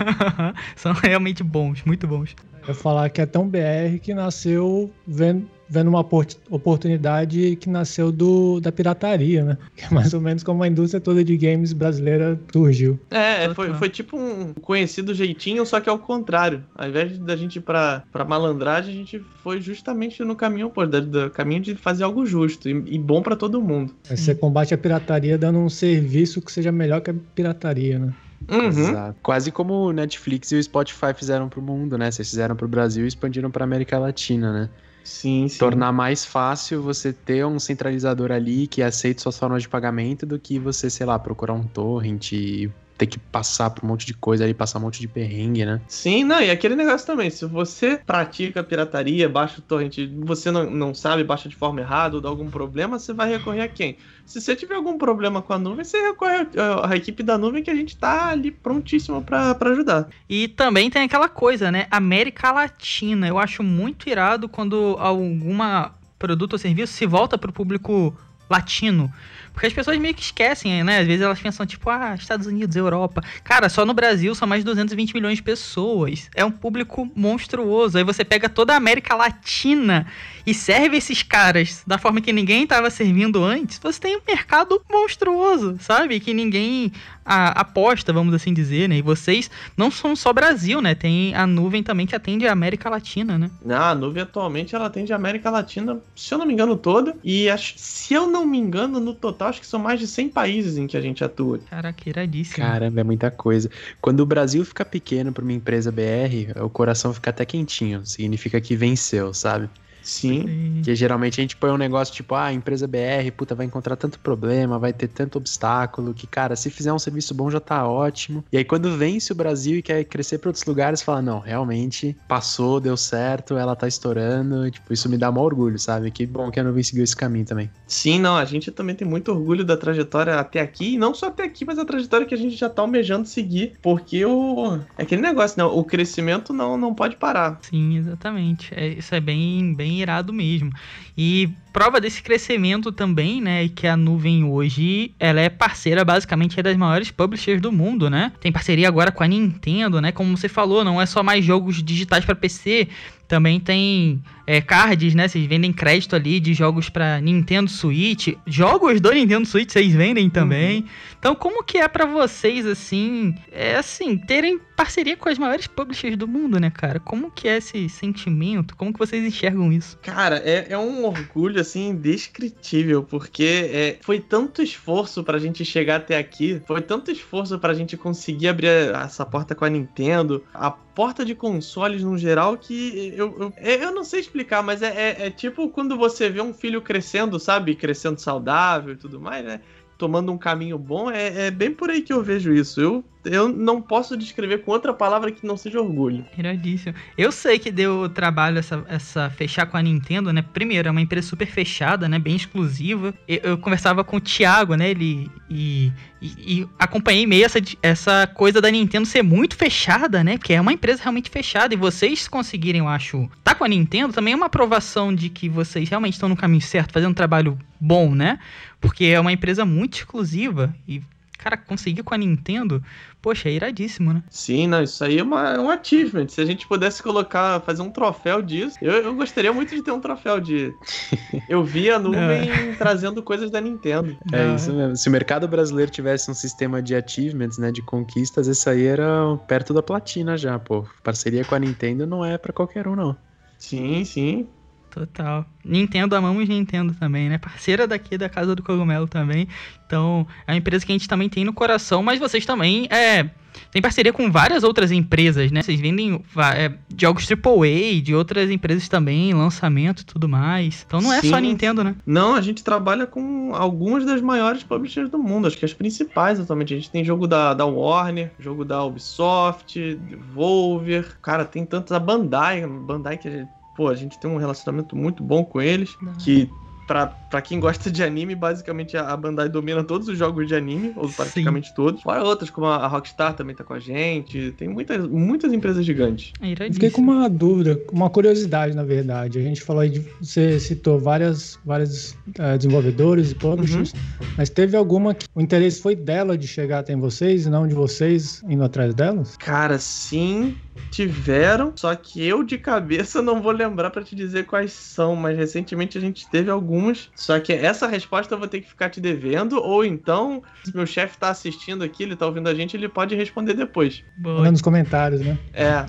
São 0.75 0.93
realmente 0.93 1.43
bons, 1.43 1.83
muito 1.85 2.05
bons. 2.07 2.35
Eu 2.67 2.75
falar 2.75 3.09
que 3.09 3.21
é 3.21 3.25
tão 3.25 3.47
BR 3.47 3.99
que 4.01 4.13
nasceu 4.13 4.91
vendo 5.07 5.47
vendo 5.71 5.87
uma 5.87 6.01
oportunidade 6.01 7.55
que 7.55 7.69
nasceu 7.69 8.11
do, 8.11 8.59
da 8.59 8.73
pirataria, 8.73 9.45
né? 9.45 9.57
Que 9.73 9.85
é 9.87 9.89
mais 9.89 10.13
ou 10.13 10.19
menos 10.19 10.43
como 10.43 10.61
a 10.61 10.67
indústria 10.67 10.99
toda 10.99 11.23
de 11.23 11.37
games 11.37 11.71
brasileira 11.71 12.37
surgiu. 12.51 12.99
É, 13.09 13.53
foi, 13.53 13.73
foi 13.75 13.89
tipo 13.89 14.17
um 14.17 14.53
conhecido 14.53 15.13
jeitinho, 15.15 15.65
só 15.65 15.79
que 15.79 15.89
ao 15.89 15.97
contrário. 15.97 16.61
Ao 16.75 16.89
invés 16.89 17.17
da 17.17 17.37
gente 17.37 17.55
ir 17.55 17.61
pra, 17.61 18.03
pra 18.11 18.25
malandragem, 18.25 18.93
a 18.93 18.97
gente 18.97 19.23
foi 19.41 19.61
justamente 19.61 20.21
no 20.25 20.35
caminho 20.35 20.67
oposto, 20.67 21.01
do, 21.01 21.29
caminho 21.29 21.61
de 21.61 21.75
fazer 21.75 22.03
algo 22.03 22.25
justo 22.25 22.67
e, 22.67 22.71
e 22.71 22.99
bom 22.99 23.21
para 23.21 23.37
todo 23.37 23.61
mundo. 23.61 23.95
Você 24.03 24.35
combate 24.35 24.73
a 24.73 24.77
pirataria 24.77 25.37
dando 25.37 25.59
um 25.59 25.69
serviço 25.69 26.41
que 26.41 26.51
seja 26.51 26.71
melhor 26.71 26.99
que 26.99 27.11
a 27.11 27.15
pirataria, 27.33 27.97
né? 27.97 28.13
Uhum. 28.49 28.67
Exato. 28.67 29.15
Quase 29.21 29.51
como 29.51 29.73
o 29.73 29.93
Netflix 29.93 30.51
e 30.51 30.55
o 30.55 30.63
Spotify 30.63 31.13
fizeram 31.15 31.47
pro 31.47 31.61
mundo, 31.61 31.97
né? 31.97 32.11
Vocês 32.11 32.29
fizeram 32.29 32.55
pro 32.57 32.67
Brasil 32.67 33.05
e 33.05 33.07
expandiram 33.07 33.49
pra 33.49 33.63
América 33.63 33.97
Latina, 33.97 34.51
né? 34.51 34.69
Sim, 35.03 35.48
sim. 35.48 35.58
Tornar 35.58 35.91
mais 35.91 36.24
fácil 36.24 36.81
você 36.81 37.12
ter 37.12 37.46
um 37.46 37.60
centralizador 37.60 38.31
ali 38.31 38.67
que 38.67 38.81
aceite 38.81 39.22
suas 39.22 39.38
formas 39.38 39.63
de 39.63 39.70
pagamento 39.70 40.25
do 40.25 40.39
que 40.39 40.60
você, 40.60 40.89
sei 40.89 41.05
lá, 41.05 41.17
procurar 41.17 41.53
um 41.53 41.67
torrent 41.67 42.31
e 42.34 42.72
ter 43.01 43.08
que 43.08 43.17
passar 43.17 43.72
por 43.72 43.84
um 43.84 43.88
monte 43.88 44.05
de 44.05 44.13
coisa 44.13 44.43
ali, 44.43 44.53
passar 44.53 44.77
um 44.77 44.84
monte 44.84 45.00
de 45.00 45.08
perrengue, 45.08 45.65
né? 45.65 45.81
Sim, 45.88 46.24
não, 46.24 46.39
e 46.39 46.51
aquele 46.51 46.75
negócio 46.75 47.08
também, 47.08 47.31
se 47.31 47.43
você 47.48 48.00
pratica 48.05 48.63
pirataria, 48.63 49.27
baixa 49.27 49.58
o 49.58 49.62
torrent, 49.63 49.98
você 50.20 50.51
não, 50.51 50.70
não 50.70 50.93
sabe, 50.93 51.24
baixa 51.24 51.50
de 51.50 51.55
forma 51.55 51.81
errada 51.81 52.17
ou 52.17 52.22
dá 52.22 52.29
algum 52.29 52.48
problema, 52.48 53.00
você 53.00 53.12
vai 53.12 53.27
recorrer 53.27 53.62
a 53.62 53.67
quem? 53.67 53.98
Se 54.24 54.39
você 54.39 54.55
tiver 54.55 54.75
algum 54.75 55.00
problema 55.00 55.41
com 55.41 55.51
a 55.51 55.58
nuvem, 55.58 55.84
você 55.84 56.00
recorre 56.00 56.48
à 56.84 56.96
equipe 56.96 57.24
da 57.24 57.39
nuvem 57.39 57.63
que 57.63 57.72
a 57.72 57.75
gente 57.75 57.98
tá 57.98 58.29
ali 58.29 58.51
prontíssimo 58.51 59.24
para 59.24 59.58
ajudar. 59.72 60.08
E 60.29 60.48
também 60.48 60.91
tem 60.91 61.01
aquela 61.01 61.27
coisa, 61.27 61.72
né? 61.72 61.88
América 61.89 62.51
Latina, 62.51 63.27
eu 63.27 63.39
acho 63.39 63.63
muito 63.63 64.08
irado 64.08 64.48
quando 64.48 64.96
alguma 65.00 65.96
produto 66.20 66.53
ou 66.53 66.60
serviço 66.60 66.93
se 66.93 67.08
volta 67.08 67.36
para 67.36 67.50
o 67.50 67.53
público 67.53 68.15
latino. 68.48 69.12
Porque 69.53 69.67
as 69.67 69.74
pessoas 69.74 69.98
meio 69.98 70.13
que 70.13 70.22
esquecem, 70.22 70.84
né? 70.84 71.00
Às 71.00 71.08
vezes 71.08 71.22
elas 71.22 71.39
pensam, 71.39 71.65
tipo, 71.65 71.89
ah, 71.89 72.15
Estados 72.17 72.48
Unidos, 72.48 72.75
Europa. 72.75 73.22
Cara, 73.43 73.70
só 73.70 73.86
no 73.86 73.93
Brasil 73.93 74.34
são 74.34 74.48
mais 74.48 74.62
de 74.62 74.65
220 74.65 75.13
milhões 75.13 75.38
de 75.38 75.43
pessoas. 75.43 76.29
É 76.36 76.43
um 76.43 76.51
público 76.51 77.10
monstruoso. 77.15 77.98
Aí 77.98 78.03
você 78.03 78.24
pega 78.24 78.48
toda 78.48 78.74
a 78.74 78.77
América 78.77 79.15
Latina 79.15 80.08
e 80.46 80.53
serve 80.53 80.98
esses 80.98 81.22
caras 81.22 81.84
da 81.86 81.98
forma 81.98 82.22
que 82.22 82.34
ninguém 82.34 82.63
estava 82.63 82.89
servindo 82.89 83.43
antes. 83.43 83.79
Você 83.79 84.00
tem 84.00 84.17
um 84.17 84.22
mercado 84.27 84.81
monstruoso, 84.89 85.77
sabe? 85.79 86.20
Que 86.20 86.34
ninguém 86.34 86.91
a, 87.25 87.61
aposta, 87.61 88.11
vamos 88.11 88.33
assim 88.33 88.53
dizer, 88.53 88.89
né? 88.89 88.97
E 88.97 89.01
vocês 89.01 89.49
não 89.77 89.91
são 89.91 90.15
só 90.15 90.33
Brasil, 90.33 90.81
né? 90.81 90.95
Tem 90.95 91.33
a 91.35 91.45
nuvem 91.45 91.83
também 91.83 92.05
que 92.05 92.15
atende 92.15 92.47
a 92.47 92.51
América 92.51 92.89
Latina, 92.89 93.37
né? 93.37 93.49
Não, 93.63 93.81
a 93.81 93.95
nuvem 93.95 94.23
atualmente 94.23 94.75
ela 94.75 94.87
atende 94.87 95.13
a 95.13 95.15
América 95.15 95.49
Latina, 95.49 95.99
se 96.15 96.33
eu 96.33 96.37
não 96.37 96.45
me 96.45 96.53
engano, 96.53 96.75
toda. 96.75 97.15
E 97.23 97.49
acho, 97.49 97.73
se 97.77 98.13
eu 98.13 98.27
não 98.27 98.45
me 98.45 98.57
engano, 98.57 98.99
no 98.99 99.13
total 99.13 99.49
acho 99.49 99.61
que 99.61 99.67
são 99.67 99.79
mais 99.79 99.99
de 99.99 100.07
100 100.07 100.29
países 100.29 100.77
em 100.77 100.87
que 100.87 100.97
a 100.97 101.01
gente 101.01 101.23
atua. 101.23 101.59
Caraca, 101.69 102.09
iradíssimo. 102.09 102.65
Caramba, 102.65 103.01
é 103.01 103.03
muita 103.03 103.29
coisa. 103.29 103.69
Quando 104.01 104.21
o 104.21 104.25
Brasil 104.25 104.63
fica 104.65 104.83
pequeno 104.83 105.31
pra 105.31 105.43
uma 105.43 105.53
empresa 105.53 105.91
BR, 105.91 106.59
o 106.63 106.69
coração 106.69 107.13
fica 107.13 107.29
até 107.29 107.45
quentinho. 107.45 108.05
Significa 108.05 108.59
que 108.59 108.75
venceu, 108.75 109.33
sabe? 109.33 109.69
Sim. 110.01 110.46
Sim. 110.48 110.72
Porque 110.75 110.96
geralmente 110.96 111.39
a 111.39 111.43
gente 111.43 111.55
põe 111.55 111.72
um 111.72 111.77
negócio 111.77 112.13
tipo, 112.13 112.34
ah, 112.36 112.51
empresa 112.51 112.88
BR, 112.88 113.31
puta, 113.36 113.53
vai 113.53 113.65
encontrar 113.65 113.96
tanto 113.96 114.20
problema, 114.20 114.79
vai 114.79 114.93
ter 114.93 115.08
tanto 115.08 115.38
obstáculo, 115.38 116.13
que, 116.13 116.25
cara, 116.25 116.55
se 116.55 116.70
fizer 116.70 116.91
um 116.91 117.00
serviço 117.00 117.34
bom 117.34 117.50
já 117.51 117.60
tá 117.60 117.88
ótimo. 117.88 118.43
E 118.51 118.58
aí 118.58 118.63
quando 118.63 118.96
vence 118.98 119.31
o 119.31 119.36
Brasil 119.36 119.77
e 119.77 119.81
quer 119.81 120.03
crescer 120.05 120.39
pra 120.39 120.50
outros 120.50 120.65
lugares, 120.65 121.01
fala, 121.01 121.22
não, 121.22 121.39
realmente 121.39 122.15
passou, 122.27 122.79
deu 122.79 122.98
certo, 122.98 123.58
ela 123.58 123.75
tá 123.75 123.88
estourando, 123.88 124.67
e, 124.67 124.72
tipo, 124.72 124.93
isso 124.93 125.10
me 125.10 125.17
dá 125.17 125.31
maior 125.31 125.46
orgulho, 125.46 125.77
sabe? 125.77 126.10
Que 126.12 126.25
bom 126.25 126.50
que 126.50 126.60
a 126.60 126.63
Nuvem 126.63 126.84
seguiu 126.84 127.03
esse 127.03 127.15
caminho 127.15 127.46
também. 127.46 127.70
Sim, 127.86 128.20
não, 128.20 128.38
a 128.38 128.46
gente 128.46 128.72
também 128.72 128.96
tem 128.96 129.08
muito 129.08 129.31
orgulho 129.31 129.63
da 129.63 129.77
trajetória 129.77 130.39
até 130.39 130.60
aqui, 130.62 130.96
e 130.96 130.98
não 130.98 131.13
só 131.13 131.27
até 131.27 131.43
aqui, 131.43 131.65
mas 131.65 131.77
a 131.77 131.86
trajetória 131.86 132.25
que 132.25 132.34
a 132.34 132.38
gente 132.38 132.55
já 132.55 132.70
tá 132.70 132.81
almejando 132.81 133.27
seguir, 133.27 133.74
porque 133.81 134.25
o 134.25 134.79
é 134.98 135.03
aquele 135.03 135.22
negócio, 135.22 135.58
né? 135.58 135.63
O 135.63 135.84
crescimento 135.84 136.53
não, 136.53 136.77
não 136.77 136.93
pode 136.93 137.17
parar. 137.17 137.60
Sim, 137.62 137.98
exatamente. 137.98 138.74
É, 138.74 138.88
isso 138.88 139.13
é 139.13 139.20
bem, 139.20 139.74
bem 139.74 139.90
irado 140.00 140.31
mesmo. 140.31 140.71
E 141.17 141.50
prova 141.74 142.00
desse 142.00 142.21
crescimento 142.21 142.91
também, 142.91 143.41
né, 143.41 143.67
que 143.67 143.88
a 143.88 143.98
nuvem 143.98 144.43
hoje, 144.43 145.13
ela 145.19 145.41
é 145.41 145.50
parceira 145.50 146.03
basicamente 146.03 146.60
é 146.60 146.63
das 146.63 146.77
maiores 146.77 147.12
publishers 147.12 147.62
do 147.62 147.71
mundo, 147.71 148.10
né? 148.10 148.31
Tem 148.39 148.51
parceria 148.51 148.88
agora 148.88 149.12
com 149.12 149.24
a 149.24 149.27
Nintendo, 149.27 150.01
né? 150.01 150.12
Como 150.12 150.36
você 150.36 150.48
falou, 150.48 150.83
não 150.83 151.01
é 151.01 151.05
só 151.05 151.24
mais 151.24 151.43
jogos 151.43 151.81
digitais 151.83 152.25
para 152.25 152.36
PC, 152.36 152.88
também 153.31 153.61
tem 153.61 154.21
é, 154.45 154.59
cards, 154.59 155.15
né? 155.15 155.25
Vocês 155.25 155.45
vendem 155.45 155.71
crédito 155.71 156.17
ali 156.17 156.38
de 156.38 156.53
jogos 156.53 156.89
para 156.89 157.21
Nintendo 157.21 157.71
Switch. 157.71 158.35
Jogos 158.45 159.00
do 159.00 159.09
Nintendo 159.09 159.47
Switch 159.47 159.71
vocês 159.71 159.93
vendem 159.93 160.29
também. 160.29 160.83
Então, 161.17 161.33
como 161.33 161.63
que 161.63 161.77
é 161.77 161.88
para 161.88 162.05
vocês, 162.05 162.65
assim, 162.65 163.33
é 163.50 163.77
assim, 163.77 164.17
terem 164.17 164.59
parceria 164.75 165.15
com 165.15 165.29
as 165.29 165.38
maiores 165.38 165.65
publishers 165.65 166.17
do 166.17 166.27
mundo, 166.27 166.59
né, 166.59 166.69
cara? 166.69 167.00
Como 167.00 167.31
que 167.31 167.47
é 167.47 167.57
esse 167.57 167.88
sentimento? 167.88 168.75
Como 168.75 168.91
que 168.91 169.00
vocês 169.00 169.23
enxergam 169.23 169.71
isso? 169.71 169.97
Cara, 170.01 170.41
é, 170.43 170.73
é 170.73 170.77
um 170.77 171.05
orgulho, 171.05 171.61
assim, 171.61 171.89
indescritível, 171.89 173.03
porque 173.03 173.69
é, 173.71 173.97
foi 174.01 174.19
tanto 174.19 174.61
esforço 174.61 175.23
pra 175.23 175.39
gente 175.39 175.63
chegar 175.63 175.97
até 175.97 176.17
aqui, 176.17 176.61
foi 176.67 176.81
tanto 176.81 177.11
esforço 177.11 177.57
pra 177.59 177.73
gente 177.73 177.95
conseguir 177.95 178.50
abrir 178.50 178.67
essa 178.67 179.25
porta 179.25 179.55
com 179.55 179.63
a 179.63 179.69
Nintendo, 179.69 180.43
a 180.53 180.71
porta 180.93 181.24
de 181.24 181.33
consoles 181.33 182.03
no 182.03 182.17
geral, 182.17 182.57
que 182.57 183.13
eu, 183.15 183.36
eu, 183.39 183.53
é, 183.57 183.83
eu 183.83 183.91
não 183.93 184.03
sei 184.03 184.19
explicar, 184.19 184.62
mas 184.62 184.81
é, 184.81 184.88
é, 184.88 185.27
é 185.27 185.29
tipo 185.29 185.69
quando 185.69 185.98
você 185.98 186.29
vê 186.29 186.41
um 186.41 186.53
filho 186.53 186.81
crescendo, 186.81 187.39
sabe? 187.39 187.75
Crescendo 187.75 188.19
saudável 188.19 188.93
e 188.93 188.98
tudo 188.98 189.19
mais, 189.19 189.45
né? 189.45 189.62
tomando 190.01 190.31
um 190.31 190.38
caminho 190.38 190.79
bom, 190.79 191.12
é, 191.12 191.45
é, 191.45 191.51
bem 191.51 191.71
por 191.71 191.91
aí 191.91 192.01
que 192.01 192.12
eu 192.12 192.24
vejo 192.24 192.51
isso. 192.51 192.81
Eu, 192.81 193.03
eu 193.25 193.47
não 193.47 193.81
posso 193.81 194.17
descrever 194.17 194.59
com 194.59 194.71
outra 194.71 194.93
palavra 194.93 195.31
que 195.31 195.45
não 195.45 195.57
seja 195.57 195.79
orgulho. 195.79 196.25
Iradíssimo. 196.37 196.95
Eu 197.17 197.31
sei 197.31 197.59
que 197.59 197.71
deu 197.71 198.09
trabalho 198.09 198.57
essa, 198.57 198.83
essa 198.87 199.29
fechar 199.29 199.65
com 199.65 199.77
a 199.77 199.81
Nintendo, 199.81 200.33
né? 200.33 200.41
Primeiro, 200.41 200.87
é 200.87 200.91
uma 200.91 201.01
empresa 201.01 201.27
super 201.27 201.47
fechada, 201.47 202.09
né? 202.09 202.17
Bem 202.17 202.35
exclusiva. 202.35 203.13
Eu, 203.27 203.39
eu 203.43 203.57
conversava 203.57 204.03
com 204.03 204.17
o 204.17 204.21
Thiago, 204.21 204.75
né? 204.75 204.89
Ele 204.89 205.29
e, 205.49 205.91
e, 206.21 206.61
e, 206.61 206.69
acompanhei 206.79 207.27
meio 207.27 207.45
essa, 207.45 207.59
essa 207.81 208.27
coisa 208.27 208.61
da 208.61 208.71
Nintendo 208.71 209.05
ser 209.05 209.21
muito 209.21 209.55
fechada, 209.55 210.23
né? 210.23 210.37
Que 210.37 210.53
é 210.53 210.61
uma 210.61 210.73
empresa 210.73 211.03
realmente 211.03 211.29
fechada. 211.29 211.73
E 211.73 211.77
vocês 211.77 212.27
conseguirem, 212.27 212.79
eu 212.79 212.87
acho, 212.87 213.29
tá 213.43 213.53
com 213.53 213.63
a 213.63 213.67
Nintendo 213.67 214.13
também 214.13 214.33
é 214.33 214.35
uma 214.35 214.47
aprovação 214.47 215.13
de 215.13 215.29
que 215.29 215.47
vocês 215.47 215.89
realmente 215.89 216.13
estão 216.13 216.29
no 216.29 216.35
caminho 216.35 216.61
certo, 216.61 216.93
fazendo 216.93 217.11
um 217.11 217.15
trabalho 217.15 217.57
bom, 217.79 218.15
né? 218.15 218.39
Porque 218.79 219.05
é 219.05 219.19
uma 219.19 219.31
empresa 219.31 219.65
muito 219.65 219.97
exclusiva 219.97 220.75
e, 220.87 221.01
cara, 221.41 221.57
conseguir 221.57 222.03
com 222.03 222.13
a 222.13 222.17
Nintendo, 222.17 222.81
poxa, 223.21 223.50
é 223.50 223.53
iradíssimo, 223.53 224.13
né? 224.13 224.24
Sim, 224.29 224.67
não, 224.67 224.83
isso 224.83 225.03
aí 225.03 225.17
é, 225.17 225.24
uma, 225.24 225.50
é 225.50 225.60
um 225.60 225.69
achievement. 225.69 226.27
Se 226.27 226.39
a 226.39 226.45
gente 226.45 226.67
pudesse 226.67 227.01
colocar, 227.01 227.60
fazer 227.62 227.81
um 227.81 227.89
troféu 227.89 228.41
disso, 228.41 228.77
eu, 228.81 228.91
eu 228.93 229.15
gostaria 229.15 229.51
muito 229.51 229.75
de 229.75 229.81
ter 229.81 229.91
um 229.91 230.00
troféu 230.00 230.39
de. 230.39 230.74
Eu 231.50 231.63
vi 231.63 231.89
a 231.89 232.00
nuvem 232.00 232.75
trazendo 232.77 233.21
coisas 233.21 233.50
da 233.50 233.60
Nintendo. 233.60 234.15
É 234.31 234.45
Não, 234.45 234.55
isso 234.55 234.71
mesmo. 234.71 234.95
Se 234.95 235.10
o 235.10 235.12
mercado 235.12 235.48
brasileiro 235.48 235.91
tivesse 235.91 236.29
um 236.29 236.33
sistema 236.33 236.81
de 236.81 236.95
achievements, 236.95 237.57
né, 237.57 237.71
de 237.71 237.81
conquistas, 237.81 238.48
esse 238.48 238.69
aí 238.69 238.86
era 238.86 239.36
perto 239.48 239.74
da 239.74 239.81
platina 239.83 240.38
já, 240.38 240.57
pô. 240.60 240.86
Parceria 241.03 241.43
com 241.43 241.55
a 241.55 241.60
Nintendo 241.60 242.05
não 242.05 242.24
é 242.24 242.38
pra 242.38 242.53
qualquer 242.53 242.88
um, 242.88 242.95
não. 242.95 243.17
Sim, 243.57 244.03
sim. 244.05 244.48
Total. 244.91 245.45
Nintendo, 245.63 246.15
amamos 246.15 246.48
Nintendo 246.50 246.93
também, 246.93 247.29
né? 247.29 247.38
Parceira 247.38 247.88
daqui 247.88 248.17
da 248.17 248.27
Casa 248.27 248.53
do 248.53 248.62
Cogumelo 248.62 249.07
também. 249.07 249.48
Então, 249.88 250.27
é 250.45 250.51
uma 250.51 250.57
empresa 250.57 250.86
que 250.86 250.91
a 250.91 250.95
gente 250.95 251.07
também 251.07 251.29
tem 251.29 251.45
no 251.45 251.53
coração, 251.53 252.03
mas 252.03 252.19
vocês 252.19 252.45
também 252.45 252.88
é, 252.91 253.29
tem 253.71 253.81
parceria 253.81 254.12
com 254.12 254.31
várias 254.31 254.63
outras 254.63 254.91
empresas, 254.91 255.51
né? 255.51 255.62
Vocês 255.62 255.79
vendem 255.79 256.21
é, 256.55 256.71
jogos 256.98 257.27
AAA 257.29 258.01
de 258.01 258.13
outras 258.13 258.49
empresas 258.49 258.88
também, 258.88 259.34
lançamento 259.34 260.01
e 260.01 260.06
tudo 260.06 260.27
mais. 260.27 260.84
Então 260.86 261.01
não 261.01 261.12
é 261.13 261.21
só 261.21 261.38
Sim. 261.38 261.43
Nintendo, 261.43 261.84
né? 261.84 261.95
Não, 262.06 262.36
a 262.36 262.41
gente 262.41 262.63
trabalha 262.63 263.06
com 263.06 263.54
algumas 263.56 264.06
das 264.06 264.21
maiores 264.21 264.63
publishers 264.63 265.10
do 265.10 265.17
mundo, 265.17 265.47
acho 265.47 265.58
que 265.58 265.65
as 265.65 265.73
principais 265.73 266.39
atualmente. 266.39 266.73
A 266.73 266.77
gente 266.77 266.91
tem 266.91 267.04
jogo 267.04 267.27
da, 267.27 267.54
da 267.54 267.65
Warner, 267.65 268.32
jogo 268.39 268.65
da 268.65 268.84
Ubisoft, 268.84 269.95
Devolver. 269.95 271.17
Cara, 271.21 271.45
tem 271.45 271.65
tantos. 271.65 271.91
A 271.91 271.99
Bandai, 271.99 272.65
Bandai 272.65 273.17
que 273.17 273.27
a 273.27 273.32
gente, 273.32 273.49
pô, 273.82 273.89
a 273.89 273.96
gente 273.96 274.20
tem 274.20 274.30
um 274.30 274.38
relacionamento 274.38 274.96
muito 274.96 275.24
bom 275.24 275.44
com 275.44 275.60
eles. 275.60 275.98
Que 276.20 276.48
pra, 276.86 277.08
pra 277.08 277.41
quem 277.41 277.60
gosta 277.60 277.89
de 277.89 278.04
anime, 278.04 278.36
basicamente 278.36 278.96
a 278.96 279.17
Bandai 279.17 279.50
domina 279.50 279.84
todos 279.84 280.08
os 280.08 280.15
jogos 280.15 280.48
de 280.48 280.54
anime, 280.54 280.94
ou 280.96 281.08
Sim. 281.08 281.15
praticamente 281.15 281.74
todos. 281.74 282.04
Fora 282.04 282.24
outras, 282.24 282.52
como 282.52 282.67
a 282.67 282.86
Rockstar 282.86 283.34
também 283.34 283.56
tá 283.56 283.63
com 283.63 283.74
a 283.74 283.80
gente. 283.80 284.52
Tem 284.52 284.67
muitas, 284.67 285.08
muitas 285.08 285.52
empresas 285.52 285.84
gigantes. 285.84 286.32
É. 286.39 286.72
Fiquei 286.72 286.91
com 286.91 287.02
uma 287.02 287.28
dúvida, 287.28 287.82
uma 287.91 288.08
curiosidade, 288.08 288.76
na 288.76 288.84
verdade. 288.84 289.39
A 289.39 289.41
gente 289.41 289.63
falou 289.63 289.82
aí 289.82 289.89
de. 289.89 290.06
Você 290.22 290.60
citou 290.60 291.00
várias, 291.00 291.58
várias 291.65 292.15
eh, 292.38 292.58
desenvolvedores 292.58 293.32
e 293.32 293.36
publishers, 293.36 293.96
mas 294.38 294.52
teve 294.52 294.78
alguma 294.78 295.15
que 295.15 295.26
o 295.34 295.41
interesse 295.41 295.82
foi 295.82 295.96
dela 295.96 296.38
de 296.38 296.48
chegar 296.48 296.80
até 296.80 296.96
vocês 296.96 297.48
e 297.48 297.50
não 297.50 297.67
de 297.67 297.74
vocês 297.74 298.44
indo 298.48 298.63
atrás 298.63 298.94
delas? 298.94 299.38
Cara, 299.38 299.80
sim, 299.80 300.56
tiveram, 300.89 301.73
só 301.75 301.93
que 301.95 302.25
eu 302.25 302.43
de 302.43 302.57
cabeça 302.57 303.21
não 303.21 303.41
vou 303.41 303.51
lembrar 303.51 303.89
pra 303.89 304.03
te 304.03 304.15
dizer 304.15 304.45
quais 304.45 304.71
são, 304.71 305.15
mas 305.15 305.38
recentemente 305.38 305.97
a 305.97 306.01
gente 306.01 306.29
teve 306.29 306.49
algumas. 306.49 307.10
Só 307.15 307.39
que 307.39 307.53
essa 307.53 307.88
resposta 307.88 308.34
eu 308.34 308.39
vou 308.39 308.47
ter 308.47 308.62
que 308.62 308.69
ficar 308.69 308.89
te 308.89 308.99
devendo, 308.99 309.62
ou 309.62 309.86
então, 309.86 310.43
se 310.63 310.75
meu 310.75 310.86
chefe 310.86 311.17
tá 311.17 311.29
assistindo 311.29 311.84
aqui, 311.84 312.03
ele 312.03 312.15
tá 312.15 312.25
ouvindo 312.25 312.47
a 312.49 312.53
gente, 312.53 312.75
ele 312.75 312.89
pode 312.89 313.15
responder 313.15 313.53
depois. 313.53 314.03
Boa. 314.17 314.39
Manda 314.39 314.51
nos 314.51 314.62
comentários, 314.62 315.21
né? 315.21 315.38
É, 315.53 315.86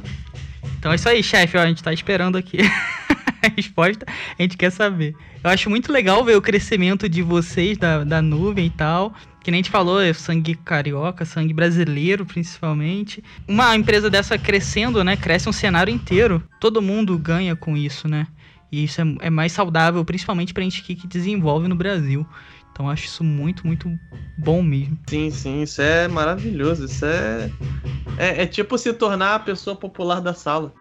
Então 0.78 0.92
é 0.92 0.94
isso 0.94 1.08
aí, 1.08 1.22
chefe. 1.22 1.56
A 1.58 1.66
gente 1.66 1.82
tá 1.82 1.92
esperando 1.92 2.36
aqui 2.36 2.58
a 3.42 3.48
resposta. 3.56 4.06
A 4.38 4.42
gente 4.42 4.56
quer 4.56 4.70
saber. 4.70 5.14
Eu 5.42 5.50
acho 5.50 5.68
muito 5.68 5.92
legal 5.92 6.24
ver 6.24 6.36
o 6.36 6.42
crescimento 6.42 7.08
de 7.08 7.22
vocês, 7.22 7.76
da, 7.76 8.04
da 8.04 8.22
nuvem 8.22 8.66
e 8.66 8.70
tal. 8.70 9.12
Que 9.42 9.50
nem 9.50 9.58
a 9.58 9.62
gente 9.62 9.70
falou, 9.70 10.00
é 10.00 10.12
sangue 10.12 10.54
carioca, 10.54 11.24
sangue 11.24 11.52
brasileiro, 11.52 12.24
principalmente. 12.24 13.22
Uma 13.48 13.74
empresa 13.74 14.08
dessa 14.08 14.38
crescendo, 14.38 15.02
né? 15.02 15.16
Cresce 15.16 15.48
um 15.48 15.52
cenário 15.52 15.92
inteiro. 15.92 16.42
Todo 16.60 16.80
mundo 16.80 17.18
ganha 17.18 17.56
com 17.56 17.76
isso, 17.76 18.06
né? 18.06 18.28
E 18.70 18.84
isso 18.84 19.00
é, 19.00 19.04
é 19.22 19.30
mais 19.30 19.52
saudável, 19.52 20.04
principalmente 20.04 20.54
pra 20.54 20.62
gente 20.62 20.82
que, 20.82 20.94
que 20.94 21.06
desenvolve 21.06 21.66
no 21.66 21.74
Brasil. 21.74 22.26
Então 22.72 22.86
eu 22.86 22.92
acho 22.92 23.04
isso 23.04 23.22
muito, 23.22 23.66
muito 23.66 23.90
bom 24.38 24.62
mesmo. 24.62 24.98
sim, 25.06 25.30
sim, 25.30 25.62
isso 25.62 25.82
é 25.82 26.08
maravilhoso. 26.08 26.86
Isso 26.86 27.04
é. 27.04 27.50
É, 28.16 28.42
é 28.42 28.46
tipo 28.46 28.78
se 28.78 28.92
tornar 28.94 29.34
a 29.34 29.40
pessoa 29.40 29.76
popular 29.76 30.20
da 30.20 30.32
sala. 30.32 30.72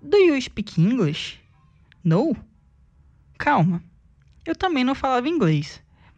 Do 0.00 0.16
you 0.16 0.40
speak 0.40 0.80
English? 0.80 1.38
No? 2.02 2.34
Calma. 3.36 3.82
Eu 4.46 4.54
também 4.54 4.84
não 4.84 4.94
falava 4.94 5.28
inglês, 5.28 5.82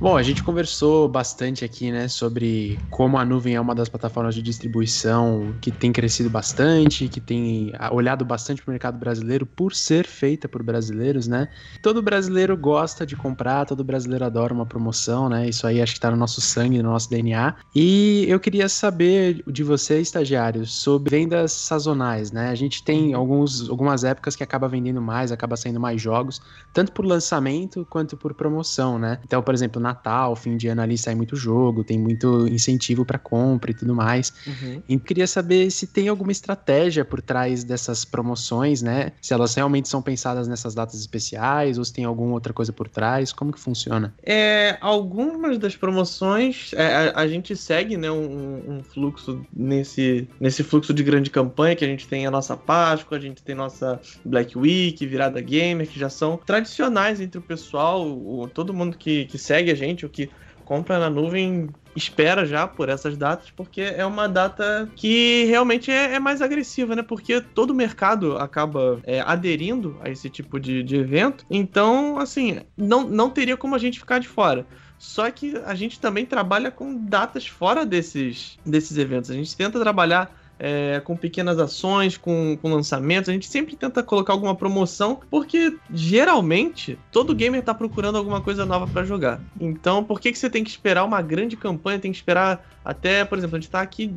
Bom, 0.00 0.16
a 0.16 0.22
gente 0.22 0.42
conversou 0.42 1.08
bastante 1.08 1.64
aqui, 1.64 1.90
né, 1.90 2.06
sobre 2.06 2.78
como 2.90 3.18
a 3.18 3.24
nuvem 3.24 3.56
é 3.56 3.60
uma 3.60 3.74
das 3.74 3.88
plataformas 3.88 4.34
de 4.34 4.42
distribuição 4.42 5.54
que 5.60 5.72
tem 5.72 5.92
crescido 5.92 6.30
bastante, 6.30 7.08
que 7.08 7.20
tem 7.20 7.72
olhado 7.90 8.24
bastante 8.24 8.62
para 8.62 8.70
o 8.70 8.72
mercado 8.72 8.98
brasileiro 8.98 9.44
por 9.44 9.74
ser 9.74 10.06
feita 10.06 10.48
por 10.48 10.62
brasileiros, 10.62 11.26
né? 11.26 11.48
Todo 11.82 12.00
brasileiro 12.02 12.56
gosta 12.56 13.04
de 13.04 13.16
comprar, 13.16 13.66
todo 13.66 13.82
brasileiro 13.82 14.24
adora 14.24 14.54
uma 14.54 14.66
promoção, 14.66 15.28
né? 15.28 15.48
Isso 15.48 15.66
aí 15.66 15.80
acho 15.82 15.92
que 15.92 15.98
está 15.98 16.10
no 16.10 16.16
nosso 16.16 16.40
sangue, 16.40 16.82
no 16.82 16.90
nosso 16.90 17.10
DNA. 17.10 17.56
E 17.74 18.24
eu 18.28 18.38
queria 18.38 18.68
saber 18.68 19.42
de 19.46 19.62
você, 19.64 20.00
estagiário, 20.00 20.64
sobre 20.66 21.10
vendas 21.10 21.52
sazonais, 21.52 22.30
né? 22.30 22.50
A 22.50 22.54
gente 22.54 22.84
tem 22.84 23.14
alguns, 23.14 23.68
algumas 23.68 24.04
épocas 24.04 24.36
que 24.36 24.42
acaba 24.42 24.68
vendendo 24.68 25.00
mais, 25.02 25.32
acaba 25.32 25.56
saindo 25.56 25.80
mais 25.80 26.00
jogos, 26.00 26.40
tanto 26.72 26.92
por 26.92 27.04
lançamento 27.04 27.86
quanto 27.90 28.16
por 28.16 28.34
promoção, 28.34 28.98
né? 28.98 29.18
Então, 29.24 29.42
por 29.42 29.54
exemplo, 29.54 29.77
Natal, 29.80 30.34
fim 30.36 30.56
de 30.56 30.68
ano 30.68 30.82
ali 30.82 30.96
sai 30.98 31.14
muito 31.14 31.36
jogo, 31.36 31.84
tem 31.84 31.98
muito 31.98 32.46
incentivo 32.48 33.04
para 33.04 33.18
compra 33.18 33.70
e 33.70 33.74
tudo 33.74 33.94
mais. 33.94 34.32
Uhum. 34.46 34.82
E 34.88 34.98
queria 34.98 35.26
saber 35.26 35.70
se 35.70 35.86
tem 35.86 36.08
alguma 36.08 36.32
estratégia 36.32 37.04
por 37.04 37.20
trás 37.20 37.64
dessas 37.64 38.04
promoções, 38.04 38.82
né? 38.82 39.12
Se 39.20 39.34
elas 39.34 39.54
realmente 39.54 39.88
são 39.88 40.02
pensadas 40.02 40.48
nessas 40.48 40.74
datas 40.74 41.00
especiais 41.00 41.78
ou 41.78 41.84
se 41.84 41.92
tem 41.92 42.04
alguma 42.04 42.32
outra 42.32 42.52
coisa 42.52 42.72
por 42.72 42.88
trás, 42.88 43.32
como 43.32 43.52
que 43.52 43.60
funciona? 43.60 44.14
É, 44.22 44.76
algumas 44.80 45.58
das 45.58 45.76
promoções 45.76 46.72
é, 46.74 47.10
a, 47.14 47.20
a, 47.20 47.28
gente 47.28 47.56
segue, 47.56 47.96
né, 47.96 48.10
um, 48.10 48.78
um, 48.78 48.82
fluxo 48.82 49.44
nesse, 49.52 50.28
nesse 50.40 50.62
fluxo 50.62 50.92
de 50.94 51.02
grande 51.02 51.30
campanha 51.30 51.76
que 51.76 51.84
a 51.84 51.88
gente 51.88 52.06
tem 52.06 52.26
a 52.26 52.30
nossa 52.30 52.56
Páscoa, 52.56 53.18
a 53.18 53.20
gente 53.20 53.42
tem 53.42 53.54
nossa 53.54 54.00
Black 54.24 54.56
Week, 54.56 55.04
virada 55.06 55.40
gamer, 55.40 55.88
que 55.88 55.98
já 55.98 56.08
são 56.08 56.36
tradicionais 56.36 57.20
entre 57.20 57.38
o 57.38 57.42
pessoal, 57.42 58.06
o, 58.06 58.48
todo 58.48 58.72
mundo 58.72 58.96
que, 58.96 59.26
que 59.26 59.38
segue 59.38 59.57
a 59.70 59.74
gente, 59.74 60.06
o 60.06 60.08
que 60.08 60.30
compra 60.64 60.98
na 60.98 61.08
nuvem 61.08 61.70
espera 61.96 62.44
já 62.44 62.68
por 62.68 62.88
essas 62.88 63.16
datas, 63.16 63.50
porque 63.50 63.80
é 63.80 64.04
uma 64.04 64.28
data 64.28 64.88
que 64.94 65.44
realmente 65.44 65.90
é, 65.90 66.14
é 66.14 66.20
mais 66.20 66.42
agressiva, 66.42 66.94
né? 66.94 67.02
Porque 67.02 67.40
todo 67.40 67.70
o 67.70 67.74
mercado 67.74 68.36
acaba 68.36 69.00
é, 69.04 69.20
aderindo 69.20 69.98
a 70.02 70.10
esse 70.10 70.28
tipo 70.28 70.60
de, 70.60 70.82
de 70.82 70.96
evento. 70.96 71.44
Então, 71.50 72.18
assim, 72.18 72.60
não, 72.76 73.02
não 73.08 73.30
teria 73.30 73.56
como 73.56 73.74
a 73.74 73.78
gente 73.78 73.98
ficar 73.98 74.18
de 74.18 74.28
fora. 74.28 74.66
Só 74.98 75.30
que 75.30 75.56
a 75.64 75.74
gente 75.74 76.00
também 76.00 76.26
trabalha 76.26 76.70
com 76.70 76.94
datas 76.94 77.46
fora 77.46 77.86
desses, 77.86 78.58
desses 78.66 78.98
eventos. 78.98 79.30
A 79.30 79.34
gente 79.34 79.56
tenta 79.56 79.80
trabalhar 79.80 80.30
é, 80.58 81.00
com 81.00 81.16
pequenas 81.16 81.58
ações, 81.58 82.16
com, 82.16 82.58
com 82.60 82.72
lançamentos. 82.72 83.28
A 83.28 83.32
gente 83.32 83.46
sempre 83.46 83.76
tenta 83.76 84.02
colocar 84.02 84.32
alguma 84.32 84.54
promoção, 84.54 85.20
porque 85.30 85.76
geralmente 85.92 86.98
todo 87.12 87.34
gamer 87.34 87.62
tá 87.62 87.72
procurando 87.72 88.18
alguma 88.18 88.40
coisa 88.40 88.66
nova 88.66 88.86
para 88.86 89.04
jogar. 89.04 89.40
Então, 89.60 90.02
por 90.02 90.20
que, 90.20 90.32
que 90.32 90.38
você 90.38 90.50
tem 90.50 90.64
que 90.64 90.70
esperar 90.70 91.04
uma 91.04 91.22
grande 91.22 91.56
campanha? 91.56 91.98
Tem 91.98 92.10
que 92.10 92.18
esperar 92.18 92.66
até, 92.84 93.24
por 93.24 93.38
exemplo, 93.38 93.56
a 93.56 93.60
gente 93.60 93.70
tá 93.70 93.80
aqui 93.80 94.12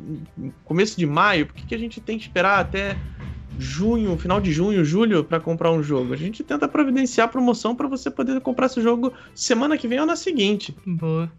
começo 0.66 0.98
de 0.98 1.06
maio, 1.06 1.46
por 1.46 1.56
que, 1.56 1.66
que 1.66 1.76
a 1.76 1.80
gente 1.80 2.00
tem 2.00 2.18
que 2.18 2.24
esperar 2.24 2.60
até 2.60 2.98
junho, 3.60 4.18
final 4.18 4.40
de 4.40 4.52
junho, 4.52 4.84
julho 4.84 5.24
para 5.24 5.40
comprar 5.40 5.72
um 5.72 5.84
jogo. 5.84 6.14
A 6.14 6.18
gente 6.18 6.44
tenta 6.44 6.68
providenciar 6.68 7.30
promoção 7.30 7.76
para 7.76 7.88
você 7.88 8.10
poder 8.10 8.40
comprar 8.42 8.68
esse 8.68 8.82
jogo 8.82 9.14
semana 9.34 9.78
que 9.78 9.88
vem 9.88 10.00
ou 10.00 10.06
na 10.06 10.16
seguinte. 10.16 10.76
Boa. 10.86 11.32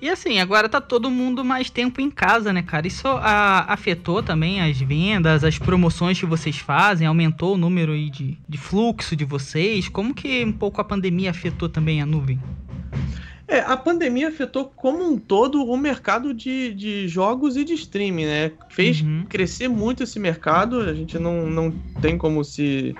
E 0.00 0.10
assim, 0.10 0.38
agora 0.38 0.68
tá 0.68 0.80
todo 0.80 1.10
mundo 1.10 1.44
mais 1.44 1.70
tempo 1.70 2.00
em 2.00 2.10
casa, 2.10 2.52
né, 2.52 2.62
cara? 2.62 2.86
Isso 2.86 3.08
a, 3.08 3.72
afetou 3.72 4.22
também 4.22 4.60
as 4.60 4.78
vendas, 4.78 5.42
as 5.42 5.58
promoções 5.58 6.20
que 6.20 6.26
vocês 6.26 6.58
fazem, 6.58 7.06
aumentou 7.06 7.54
o 7.54 7.58
número 7.58 7.92
de, 8.10 8.38
de 8.46 8.58
fluxo 8.58 9.16
de 9.16 9.24
vocês. 9.24 9.88
Como 9.88 10.14
que 10.14 10.44
um 10.44 10.52
pouco 10.52 10.80
a 10.80 10.84
pandemia 10.84 11.30
afetou 11.30 11.68
também 11.68 12.02
a 12.02 12.06
nuvem? 12.06 12.38
É, 13.48 13.60
a 13.60 13.76
pandemia 13.76 14.28
afetou 14.28 14.64
como 14.64 15.04
um 15.04 15.16
todo 15.16 15.64
o 15.64 15.76
mercado 15.76 16.34
de, 16.34 16.74
de 16.74 17.06
jogos 17.06 17.56
e 17.56 17.64
de 17.64 17.74
streaming, 17.74 18.26
né? 18.26 18.52
Fez 18.68 19.00
uhum. 19.00 19.24
crescer 19.28 19.68
muito 19.68 20.02
esse 20.02 20.18
mercado, 20.18 20.80
a 20.80 20.92
gente 20.92 21.16
não, 21.16 21.46
não 21.46 21.70
tem 22.00 22.18
como 22.18 22.42
se, 22.42 22.92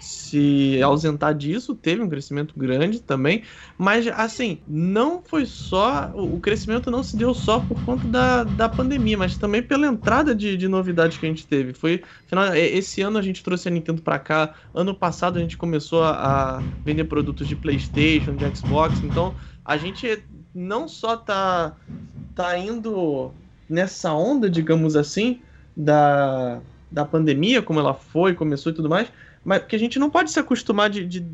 se 0.00 0.82
ausentar 0.82 1.32
disso, 1.32 1.76
teve 1.76 2.02
um 2.02 2.08
crescimento 2.08 2.52
grande 2.56 3.00
também, 3.00 3.44
mas 3.78 4.08
assim, 4.08 4.58
não 4.66 5.22
foi 5.22 5.46
só, 5.46 6.10
o 6.16 6.40
crescimento 6.40 6.90
não 6.90 7.04
se 7.04 7.16
deu 7.16 7.32
só 7.32 7.60
por 7.60 7.80
conta 7.84 8.04
da, 8.08 8.42
da 8.42 8.68
pandemia, 8.68 9.16
mas 9.16 9.38
também 9.38 9.62
pela 9.62 9.86
entrada 9.86 10.34
de, 10.34 10.56
de 10.56 10.66
novidades 10.66 11.16
que 11.16 11.26
a 11.26 11.28
gente 11.28 11.46
teve. 11.46 11.72
Foi, 11.74 12.02
final, 12.26 12.52
esse 12.56 13.00
ano 13.02 13.18
a 13.18 13.22
gente 13.22 13.44
trouxe 13.44 13.68
a 13.68 13.70
Nintendo 13.70 14.02
para 14.02 14.18
cá, 14.18 14.54
ano 14.74 14.92
passado 14.92 15.38
a 15.38 15.40
gente 15.40 15.56
começou 15.56 16.02
a, 16.02 16.56
a 16.56 16.62
vender 16.84 17.04
produtos 17.04 17.46
de 17.46 17.54
PlayStation, 17.54 18.34
de 18.34 18.56
Xbox, 18.56 18.98
então 19.04 19.32
a 19.64 19.76
gente 19.76 20.22
não 20.54 20.88
só 20.88 21.16
tá, 21.16 21.76
tá 22.34 22.58
indo 22.58 23.32
nessa 23.68 24.12
onda, 24.12 24.50
digamos 24.50 24.96
assim, 24.96 25.40
da, 25.76 26.60
da 26.90 27.04
pandemia, 27.04 27.62
como 27.62 27.80
ela 27.80 27.94
foi, 27.94 28.34
começou 28.34 28.72
e 28.72 28.74
tudo 28.74 28.88
mais, 28.88 29.08
mas 29.44 29.60
porque 29.60 29.76
a 29.76 29.78
gente 29.78 29.98
não 29.98 30.10
pode 30.10 30.30
se 30.30 30.38
acostumar 30.38 30.90
de, 30.90 31.06
de 31.06 31.26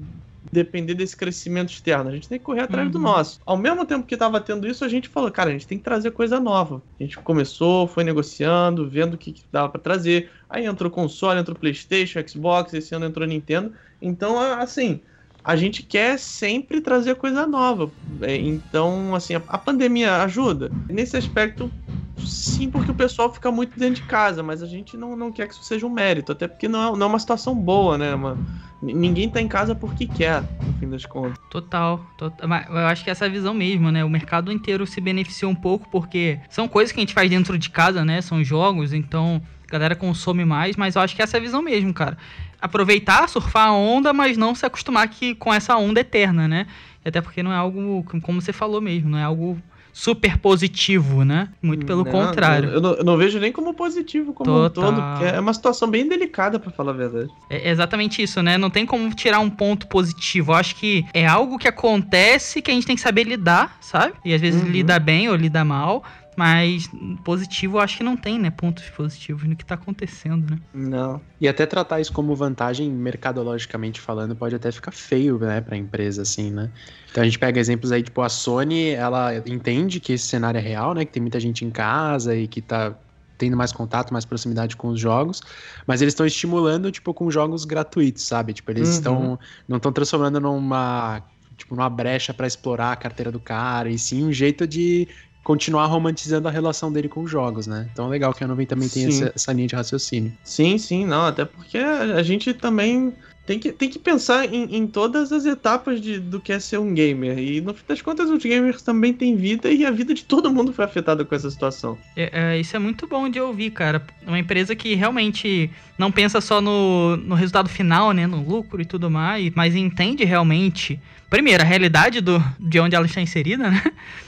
depender 0.50 0.94
desse 0.94 1.16
crescimento 1.16 1.70
externo. 1.70 2.08
A 2.08 2.12
gente 2.12 2.28
tem 2.28 2.38
que 2.38 2.44
correr 2.44 2.62
atrás 2.62 2.86
uhum. 2.86 2.92
do 2.92 2.98
nosso. 2.98 3.40
Ao 3.44 3.56
mesmo 3.56 3.84
tempo 3.84 4.06
que 4.06 4.14
estava 4.14 4.40
tendo 4.40 4.66
isso, 4.66 4.84
a 4.84 4.88
gente 4.88 5.08
falou, 5.08 5.30
cara, 5.30 5.50
a 5.50 5.52
gente 5.52 5.66
tem 5.66 5.78
que 5.78 5.84
trazer 5.84 6.10
coisa 6.10 6.40
nova. 6.40 6.82
A 6.98 7.02
gente 7.02 7.18
começou, 7.18 7.86
foi 7.86 8.04
negociando, 8.04 8.88
vendo 8.88 9.14
o 9.14 9.18
que, 9.18 9.32
que 9.32 9.44
dava 9.52 9.68
para 9.68 9.80
trazer. 9.80 10.30
Aí 10.48 10.64
entrou 10.64 10.90
console, 10.90 11.40
entrou 11.40 11.56
PlayStation, 11.56 12.20
Xbox, 12.26 12.72
esse 12.72 12.94
ano 12.94 13.06
entrou 13.06 13.26
Nintendo. 13.26 13.72
Então, 14.00 14.38
assim, 14.38 15.00
a 15.48 15.56
gente 15.56 15.82
quer 15.82 16.18
sempre 16.18 16.78
trazer 16.78 17.14
coisa 17.14 17.46
nova. 17.46 17.90
É, 18.20 18.36
então, 18.36 19.14
assim, 19.14 19.34
a, 19.34 19.56
pandemia 19.56 20.16
ajuda? 20.16 20.70
Nesse 20.90 21.16
aspecto, 21.16 21.72
sim, 22.18 22.70
porque 22.70 22.90
o 22.90 22.94
pessoal 22.94 23.32
fica 23.32 23.50
muito 23.50 23.78
dentro 23.78 23.94
de 23.94 24.02
casa, 24.02 24.42
mas 24.42 24.62
a 24.62 24.66
gente 24.66 24.94
não, 24.94 25.16
não 25.16 25.32
quer 25.32 25.48
que 25.48 25.54
isso 25.54 25.64
seja 25.64 25.86
um 25.86 25.90
mérito, 25.90 26.32
até 26.32 26.46
porque 26.46 26.68
não 26.68 26.88
é, 26.88 26.98
não 26.98 27.06
é 27.06 27.08
uma 27.08 27.18
situação 27.18 27.54
boa, 27.54 27.96
né? 27.96 28.14
Uma, 28.14 28.36
ninguém 28.82 29.30
tá 29.30 29.40
em 29.40 29.48
casa 29.48 29.74
porque 29.74 30.06
quer, 30.06 30.42
no 30.42 30.74
fim 30.74 30.90
das 30.90 31.06
contas. 31.06 31.38
Total, 31.50 31.98
total. 32.18 32.46
Eu 32.68 32.86
acho 32.86 33.02
que 33.02 33.08
é 33.08 33.12
essa 33.12 33.26
visão 33.26 33.54
mesmo, 33.54 33.90
né? 33.90 34.04
O 34.04 34.10
mercado 34.10 34.52
inteiro 34.52 34.86
se 34.86 35.00
beneficiou 35.00 35.50
um 35.50 35.56
pouco 35.56 35.88
porque 35.88 36.38
são 36.50 36.68
coisas 36.68 36.92
que 36.92 37.00
a 37.00 37.02
gente 37.02 37.14
faz 37.14 37.30
dentro 37.30 37.58
de 37.58 37.70
casa, 37.70 38.04
né? 38.04 38.20
São 38.20 38.44
jogos, 38.44 38.92
então 38.92 39.40
a 39.68 39.72
galera 39.72 39.96
consome 39.96 40.44
mais, 40.44 40.76
mas 40.76 40.96
eu 40.96 41.02
acho 41.02 41.14
que 41.14 41.22
é 41.22 41.24
essa 41.24 41.36
é 41.36 41.40
a 41.40 41.42
visão 41.42 41.62
mesmo, 41.62 41.92
cara 41.92 42.16
aproveitar, 42.60 43.28
surfar 43.28 43.68
a 43.68 43.72
onda, 43.72 44.12
mas 44.12 44.36
não 44.36 44.54
se 44.54 44.66
acostumar 44.66 45.08
que, 45.08 45.34
com 45.34 45.52
essa 45.52 45.76
onda 45.76 46.00
eterna, 46.00 46.48
né? 46.48 46.66
Até 47.04 47.20
porque 47.20 47.42
não 47.42 47.52
é 47.52 47.56
algo, 47.56 48.04
como 48.22 48.40
você 48.40 48.52
falou 48.52 48.80
mesmo, 48.80 49.08
não 49.08 49.18
é 49.18 49.22
algo 49.22 49.56
super 49.92 50.38
positivo, 50.38 51.24
né? 51.24 51.48
Muito 51.60 51.84
pelo 51.84 52.04
não, 52.04 52.12
contrário. 52.12 52.70
Eu 52.70 52.80
não, 52.80 52.94
eu 52.94 53.04
não, 53.04 53.16
vejo 53.16 53.40
nem 53.40 53.50
como 53.50 53.74
positivo 53.74 54.32
como 54.32 54.48
Total. 54.68 54.90
um 54.90 54.94
todo, 54.94 55.24
é 55.24 55.40
uma 55.40 55.52
situação 55.52 55.88
bem 55.88 56.08
delicada, 56.08 56.58
para 56.58 56.70
falar 56.70 56.92
a 56.92 56.94
verdade. 56.94 57.28
É 57.50 57.68
exatamente 57.68 58.22
isso, 58.22 58.40
né? 58.40 58.56
Não 58.56 58.70
tem 58.70 58.86
como 58.86 59.12
tirar 59.12 59.40
um 59.40 59.50
ponto 59.50 59.88
positivo. 59.88 60.52
Eu 60.52 60.56
acho 60.56 60.76
que 60.76 61.04
é 61.12 61.26
algo 61.26 61.58
que 61.58 61.66
acontece 61.66 62.62
que 62.62 62.70
a 62.70 62.74
gente 62.74 62.86
tem 62.86 62.94
que 62.94 63.02
saber 63.02 63.24
lidar, 63.24 63.76
sabe? 63.80 64.14
E 64.24 64.32
às 64.32 64.40
vezes 64.40 64.62
uhum. 64.62 64.68
lida 64.68 64.98
bem 65.00 65.28
ou 65.28 65.34
lida 65.34 65.64
mal, 65.64 66.04
mas 66.38 66.88
positivo 67.24 67.78
eu 67.78 67.80
acho 67.80 67.96
que 67.96 68.04
não 68.04 68.16
tem, 68.16 68.38
né? 68.38 68.48
Pontos 68.48 68.88
positivos 68.90 69.42
no 69.42 69.56
que 69.56 69.64
tá 69.64 69.74
acontecendo, 69.74 70.52
né? 70.52 70.60
Não. 70.72 71.20
E 71.40 71.48
até 71.48 71.66
tratar 71.66 72.00
isso 72.00 72.12
como 72.12 72.32
vantagem, 72.36 72.88
mercadologicamente 72.88 74.00
falando, 74.00 74.36
pode 74.36 74.54
até 74.54 74.70
ficar 74.70 74.92
feio, 74.92 75.36
né, 75.36 75.60
pra 75.60 75.76
empresa, 75.76 76.22
assim, 76.22 76.52
né? 76.52 76.70
Então 77.10 77.24
a 77.24 77.26
gente 77.26 77.40
pega 77.40 77.58
exemplos 77.58 77.90
aí, 77.90 78.04
tipo, 78.04 78.22
a 78.22 78.28
Sony, 78.28 78.90
ela 78.90 79.34
entende 79.46 79.98
que 79.98 80.12
esse 80.12 80.28
cenário 80.28 80.58
é 80.58 80.60
real, 80.60 80.94
né? 80.94 81.04
Que 81.04 81.10
tem 81.10 81.20
muita 81.20 81.40
gente 81.40 81.64
em 81.64 81.70
casa 81.70 82.36
e 82.36 82.46
que 82.46 82.62
tá 82.62 82.94
tendo 83.36 83.56
mais 83.56 83.72
contato, 83.72 84.12
mais 84.12 84.24
proximidade 84.24 84.76
com 84.76 84.88
os 84.90 85.00
jogos, 85.00 85.42
mas 85.88 86.00
eles 86.00 86.14
estão 86.14 86.24
estimulando, 86.24 86.88
tipo, 86.92 87.12
com 87.12 87.28
jogos 87.32 87.64
gratuitos, 87.64 88.22
sabe? 88.22 88.52
Tipo, 88.52 88.70
eles 88.70 88.88
estão 88.88 89.30
uhum. 89.30 89.38
não 89.66 89.76
estão 89.78 89.90
transformando 89.90 90.38
numa 90.38 91.20
tipo 91.56 91.74
numa 91.74 91.90
brecha 91.90 92.32
para 92.32 92.46
explorar 92.46 92.92
a 92.92 92.96
carteira 92.96 93.32
do 93.32 93.40
cara, 93.40 93.90
e 93.90 93.98
sim 93.98 94.24
um 94.24 94.32
jeito 94.32 94.64
de 94.64 95.08
continuar 95.48 95.86
romantizando 95.86 96.46
a 96.46 96.50
relação 96.50 96.92
dele 96.92 97.08
com 97.08 97.22
os 97.22 97.30
jogos, 97.30 97.66
né? 97.66 97.88
Então 97.90 98.04
é 98.04 98.10
legal 98.10 98.34
que 98.34 98.44
a 98.44 98.46
nuvem 98.46 98.66
também 98.66 98.86
tem 98.86 99.06
essa, 99.06 99.32
essa, 99.34 99.50
linha 99.50 99.66
de 99.66 99.74
raciocínio. 99.74 100.30
Sim, 100.44 100.76
sim, 100.76 101.06
não, 101.06 101.24
até 101.24 101.42
porque 101.46 101.78
a 101.78 102.22
gente 102.22 102.52
também 102.52 103.14
tem 103.46 103.58
que, 103.58 103.72
tem 103.72 103.88
que 103.88 103.98
pensar 103.98 104.44
em, 104.44 104.76
em 104.76 104.86
todas 104.86 105.32
as 105.32 105.46
etapas 105.46 106.02
de, 106.02 106.20
do 106.20 106.38
que 106.38 106.52
é 106.52 106.60
ser 106.60 106.76
um 106.76 106.92
gamer. 106.92 107.38
E 107.38 107.62
no 107.62 107.72
fim 107.72 107.82
das 107.88 108.02
contas, 108.02 108.28
os 108.28 108.44
gamers 108.44 108.82
também 108.82 109.14
têm 109.14 109.36
vida 109.36 109.70
e 109.70 109.86
a 109.86 109.90
vida 109.90 110.12
de 110.12 110.22
todo 110.22 110.52
mundo 110.52 110.70
foi 110.70 110.84
afetada 110.84 111.24
com 111.24 111.34
essa 111.34 111.50
situação. 111.50 111.96
É, 112.14 112.30
é, 112.30 112.60
isso 112.60 112.76
é 112.76 112.78
muito 112.78 113.06
bom 113.06 113.26
de 113.26 113.40
ouvir, 113.40 113.70
cara. 113.70 114.06
Uma 114.26 114.38
empresa 114.38 114.76
que 114.76 114.94
realmente 114.94 115.70
não 115.96 116.12
pensa 116.12 116.42
só 116.42 116.60
no, 116.60 117.16
no 117.16 117.34
resultado 117.34 117.70
final, 117.70 118.12
né? 118.12 118.26
No 118.26 118.46
lucro 118.46 118.82
e 118.82 118.84
tudo 118.84 119.10
mais, 119.10 119.50
mas 119.54 119.74
entende 119.74 120.24
realmente 120.24 121.00
primeiro, 121.30 121.62
a 121.62 121.66
realidade 121.66 122.20
do, 122.20 122.42
de 122.58 122.80
onde 122.80 122.94
ela 122.96 123.06
está 123.06 123.20
inserida, 123.20 123.70
né? 123.70 123.82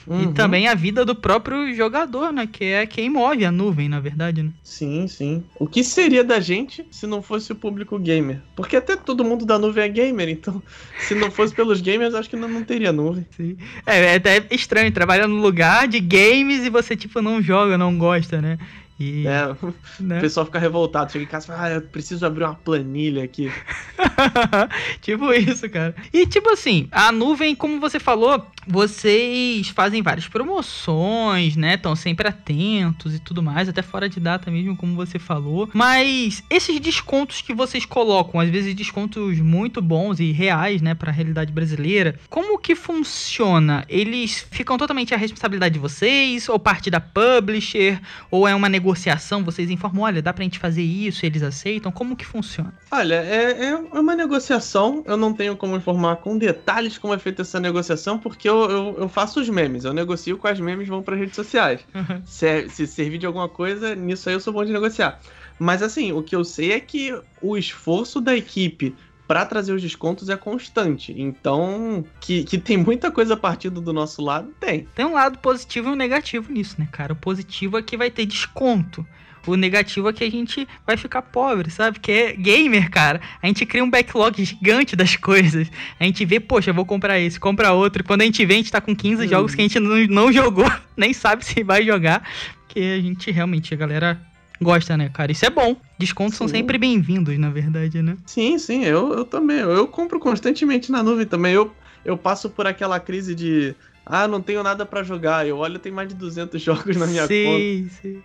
E 0.07 0.11
Uhum. 0.11 0.33
também 0.33 0.67
a 0.67 0.73
vida 0.75 1.05
do 1.05 1.15
próprio 1.15 1.73
jogador, 1.75 2.33
né? 2.33 2.47
Que 2.51 2.65
é 2.65 2.85
quem 2.85 3.09
move 3.09 3.45
a 3.45 3.51
nuvem, 3.51 3.87
na 3.87 3.99
verdade, 3.99 4.43
né? 4.43 4.49
Sim, 4.63 5.07
sim. 5.07 5.43
O 5.59 5.67
que 5.67 5.83
seria 5.83 6.23
da 6.23 6.39
gente 6.39 6.85
se 6.91 7.05
não 7.07 7.21
fosse 7.21 7.51
o 7.51 7.55
público 7.55 7.97
gamer? 7.99 8.39
Porque 8.55 8.75
até 8.75 8.95
todo 8.95 9.23
mundo 9.23 9.45
da 9.45 9.57
nuvem 9.59 9.83
é 9.83 9.89
gamer, 9.89 10.29
então 10.29 10.61
se 10.99 11.15
não 11.15 11.29
fosse 11.31 11.53
pelos 11.53 11.81
gamers, 11.81 12.13
acho 12.13 12.29
que 12.29 12.35
não, 12.35 12.47
não 12.47 12.63
teria 12.63 12.91
nuvem. 12.91 13.25
Sim. 13.37 13.57
É, 13.85 14.13
é 14.13 14.15
até 14.15 14.43
estranho 14.51 14.91
trabalhar 14.91 15.27
no 15.27 15.35
lugar 15.41 15.87
de 15.87 15.99
games 15.99 16.65
e 16.65 16.69
você, 16.69 16.95
tipo, 16.95 17.21
não 17.21 17.41
joga, 17.41 17.77
não 17.77 17.97
gosta, 17.97 18.41
né? 18.41 18.57
E, 19.01 19.25
É, 19.27 19.47
o 19.65 19.73
né? 19.99 20.19
pessoal 20.21 20.45
fica 20.45 20.59
revoltado, 20.59 21.11
chega 21.11 21.25
em 21.25 21.27
casa 21.27 21.45
e 21.45 21.47
fala, 21.47 21.63
ah, 21.63 21.71
eu 21.71 21.81
preciso 21.81 22.23
abrir 22.25 22.43
uma 22.43 22.53
planilha 22.53 23.23
aqui. 23.23 23.51
tipo 25.01 25.33
isso, 25.33 25.67
cara. 25.69 25.95
E 26.13 26.27
tipo 26.27 26.49
assim, 26.51 26.87
a 26.91 27.11
nuvem, 27.11 27.55
como 27.55 27.79
você 27.79 27.99
falou, 27.99 28.45
vocês 28.67 29.69
fazem 29.69 30.01
várias 30.01 30.27
promoções, 30.27 31.55
né? 31.55 31.75
Estão 31.75 31.95
sempre 31.95 32.27
atentos 32.27 33.15
e 33.15 33.19
tudo 33.19 33.41
mais, 33.41 33.67
até 33.67 33.81
fora 33.81 34.07
de 34.07 34.19
data 34.19 34.51
mesmo, 34.51 34.75
como 34.75 34.95
você 34.95 35.17
falou. 35.17 35.69
Mas 35.73 36.43
esses 36.49 36.79
descontos 36.79 37.41
que 37.41 37.53
vocês 37.53 37.85
colocam, 37.85 38.39
às 38.39 38.49
vezes 38.49 38.75
descontos 38.75 39.39
muito 39.39 39.81
bons 39.81 40.19
e 40.19 40.31
reais, 40.31 40.81
né, 40.81 40.93
para 40.93 41.11
a 41.11 41.13
realidade 41.13 41.51
brasileira, 41.51 42.15
como 42.29 42.59
que 42.59 42.75
funciona? 42.75 43.85
Eles 43.89 44.45
ficam 44.51 44.77
totalmente 44.77 45.13
à 45.13 45.17
responsabilidade 45.17 45.73
de 45.73 45.79
vocês 45.79 46.47
ou 46.47 46.59
parte 46.59 46.89
da 46.89 46.99
publisher 46.99 47.99
ou 48.29 48.47
é 48.47 48.53
uma 48.53 48.69
negociação? 48.69 49.43
Vocês 49.43 49.69
informam, 49.69 50.03
olha, 50.03 50.21
dá 50.21 50.33
pra 50.33 50.43
gente 50.43 50.59
fazer 50.59 50.83
isso, 50.83 51.25
eles 51.25 51.43
aceitam? 51.43 51.91
Como 51.91 52.15
que 52.15 52.25
funciona? 52.25 52.73
Olha, 52.91 53.15
é, 53.15 53.65
é 53.65 53.75
uma 53.99 54.15
negociação, 54.15 55.03
eu 55.05 55.17
não 55.17 55.33
tenho 55.33 55.55
como 55.55 55.75
informar 55.75 56.17
com 56.17 56.37
detalhes 56.37 56.97
como 56.97 57.13
é 57.13 57.17
feita 57.17 57.41
essa 57.41 57.59
negociação, 57.59 58.19
porque 58.19 58.50
eu, 58.51 58.69
eu, 58.69 58.95
eu 58.99 59.09
faço 59.09 59.39
os 59.39 59.49
memes, 59.49 59.83
eu 59.83 59.93
negocio 59.93 60.37
com 60.37 60.47
as 60.47 60.59
memes 60.59 60.87
vão 60.87 61.01
para 61.01 61.15
redes 61.15 61.35
sociais. 61.35 61.81
Se, 62.25 62.69
se 62.69 62.87
servir 62.87 63.17
de 63.17 63.25
alguma 63.25 63.49
coisa, 63.49 63.95
nisso 63.95 64.29
aí 64.29 64.35
eu 64.35 64.39
sou 64.39 64.53
bom 64.53 64.63
de 64.63 64.71
negociar. 64.71 65.19
Mas 65.57 65.83
assim, 65.83 66.11
o 66.11 66.23
que 66.23 66.35
eu 66.35 66.43
sei 66.43 66.71
é 66.71 66.79
que 66.79 67.17
o 67.41 67.57
esforço 67.57 68.19
da 68.19 68.35
equipe 68.35 68.95
para 69.27 69.45
trazer 69.45 69.71
os 69.71 69.81
descontos 69.81 70.27
é 70.27 70.35
constante. 70.35 71.13
Então, 71.15 72.03
que, 72.19 72.43
que 72.43 72.57
tem 72.57 72.75
muita 72.75 73.09
coisa 73.09 73.37
partindo 73.37 73.79
do 73.79 73.93
nosso 73.93 74.21
lado, 74.21 74.53
tem. 74.59 74.87
Tem 74.93 75.05
um 75.05 75.13
lado 75.13 75.39
positivo 75.39 75.89
e 75.89 75.91
um 75.93 75.95
negativo 75.95 76.51
nisso, 76.51 76.75
né, 76.77 76.87
cara? 76.91 77.13
O 77.13 77.15
positivo 77.15 77.77
é 77.77 77.81
que 77.81 77.95
vai 77.95 78.11
ter 78.11 78.25
desconto. 78.25 79.07
O 79.47 79.55
negativo 79.55 80.07
é 80.09 80.13
que 80.13 80.23
a 80.23 80.29
gente 80.29 80.67
vai 80.85 80.95
ficar 80.97 81.21
pobre, 81.23 81.71
sabe? 81.71 81.99
Que 81.99 82.11
é 82.11 82.33
gamer, 82.33 82.89
cara. 82.91 83.19
A 83.41 83.47
gente 83.47 83.65
cria 83.65 83.83
um 83.83 83.89
backlog 83.89 84.43
gigante 84.45 84.95
das 84.95 85.15
coisas. 85.15 85.67
A 85.99 86.03
gente 86.03 86.23
vê, 86.25 86.39
poxa, 86.39 86.69
eu 86.69 86.73
vou 86.73 86.85
comprar 86.85 87.19
esse, 87.19 87.39
compra 87.39 87.71
outro. 87.71 88.03
Quando 88.03 88.21
a 88.21 88.25
gente 88.25 88.45
vê, 88.45 88.53
a 88.53 88.57
gente 88.57 88.71
tá 88.71 88.79
com 88.79 88.95
15 88.95 89.25
Hum. 89.25 89.27
jogos 89.27 89.55
que 89.55 89.61
a 89.61 89.63
gente 89.63 89.79
não, 89.79 89.95
não 90.07 90.31
jogou, 90.31 90.65
nem 90.95 91.11
sabe 91.13 91.43
se 91.43 91.63
vai 91.63 91.83
jogar. 91.83 92.27
Porque 92.67 92.79
a 92.79 93.01
gente 93.01 93.31
realmente, 93.31 93.73
a 93.73 93.77
galera 93.77 94.21
gosta, 94.61 94.95
né, 94.95 95.09
cara? 95.09 95.31
Isso 95.31 95.45
é 95.45 95.49
bom. 95.49 95.75
Descontos 95.97 96.35
são 96.37 96.47
Sim. 96.47 96.57
sempre 96.57 96.77
bem-vindos, 96.77 97.37
na 97.39 97.49
verdade, 97.49 98.01
né? 98.01 98.15
Sim, 98.27 98.59
sim, 98.59 98.83
eu, 98.85 99.11
eu 99.13 99.25
também. 99.25 99.57
Eu 99.57 99.87
compro 99.87 100.19
constantemente 100.19 100.91
na 100.91 101.01
nuvem 101.01 101.25
também. 101.25 101.53
Eu, 101.53 101.73
eu 102.05 102.15
passo 102.15 102.47
por 102.49 102.67
aquela 102.67 102.99
crise 102.99 103.33
de. 103.33 103.73
Ah, 104.05 104.27
não 104.27 104.39
tenho 104.41 104.61
nada 104.61 104.85
pra 104.85 105.01
jogar. 105.03 105.47
Eu 105.47 105.57
olho, 105.57 105.79
tem 105.79 105.91
mais 105.91 106.09
de 106.09 106.15
200 106.15 106.61
jogos 106.61 106.95
na 106.95 107.07
minha 107.07 107.23
conta. 107.23 107.33
sim, 107.33 107.89
sim. 108.01 108.21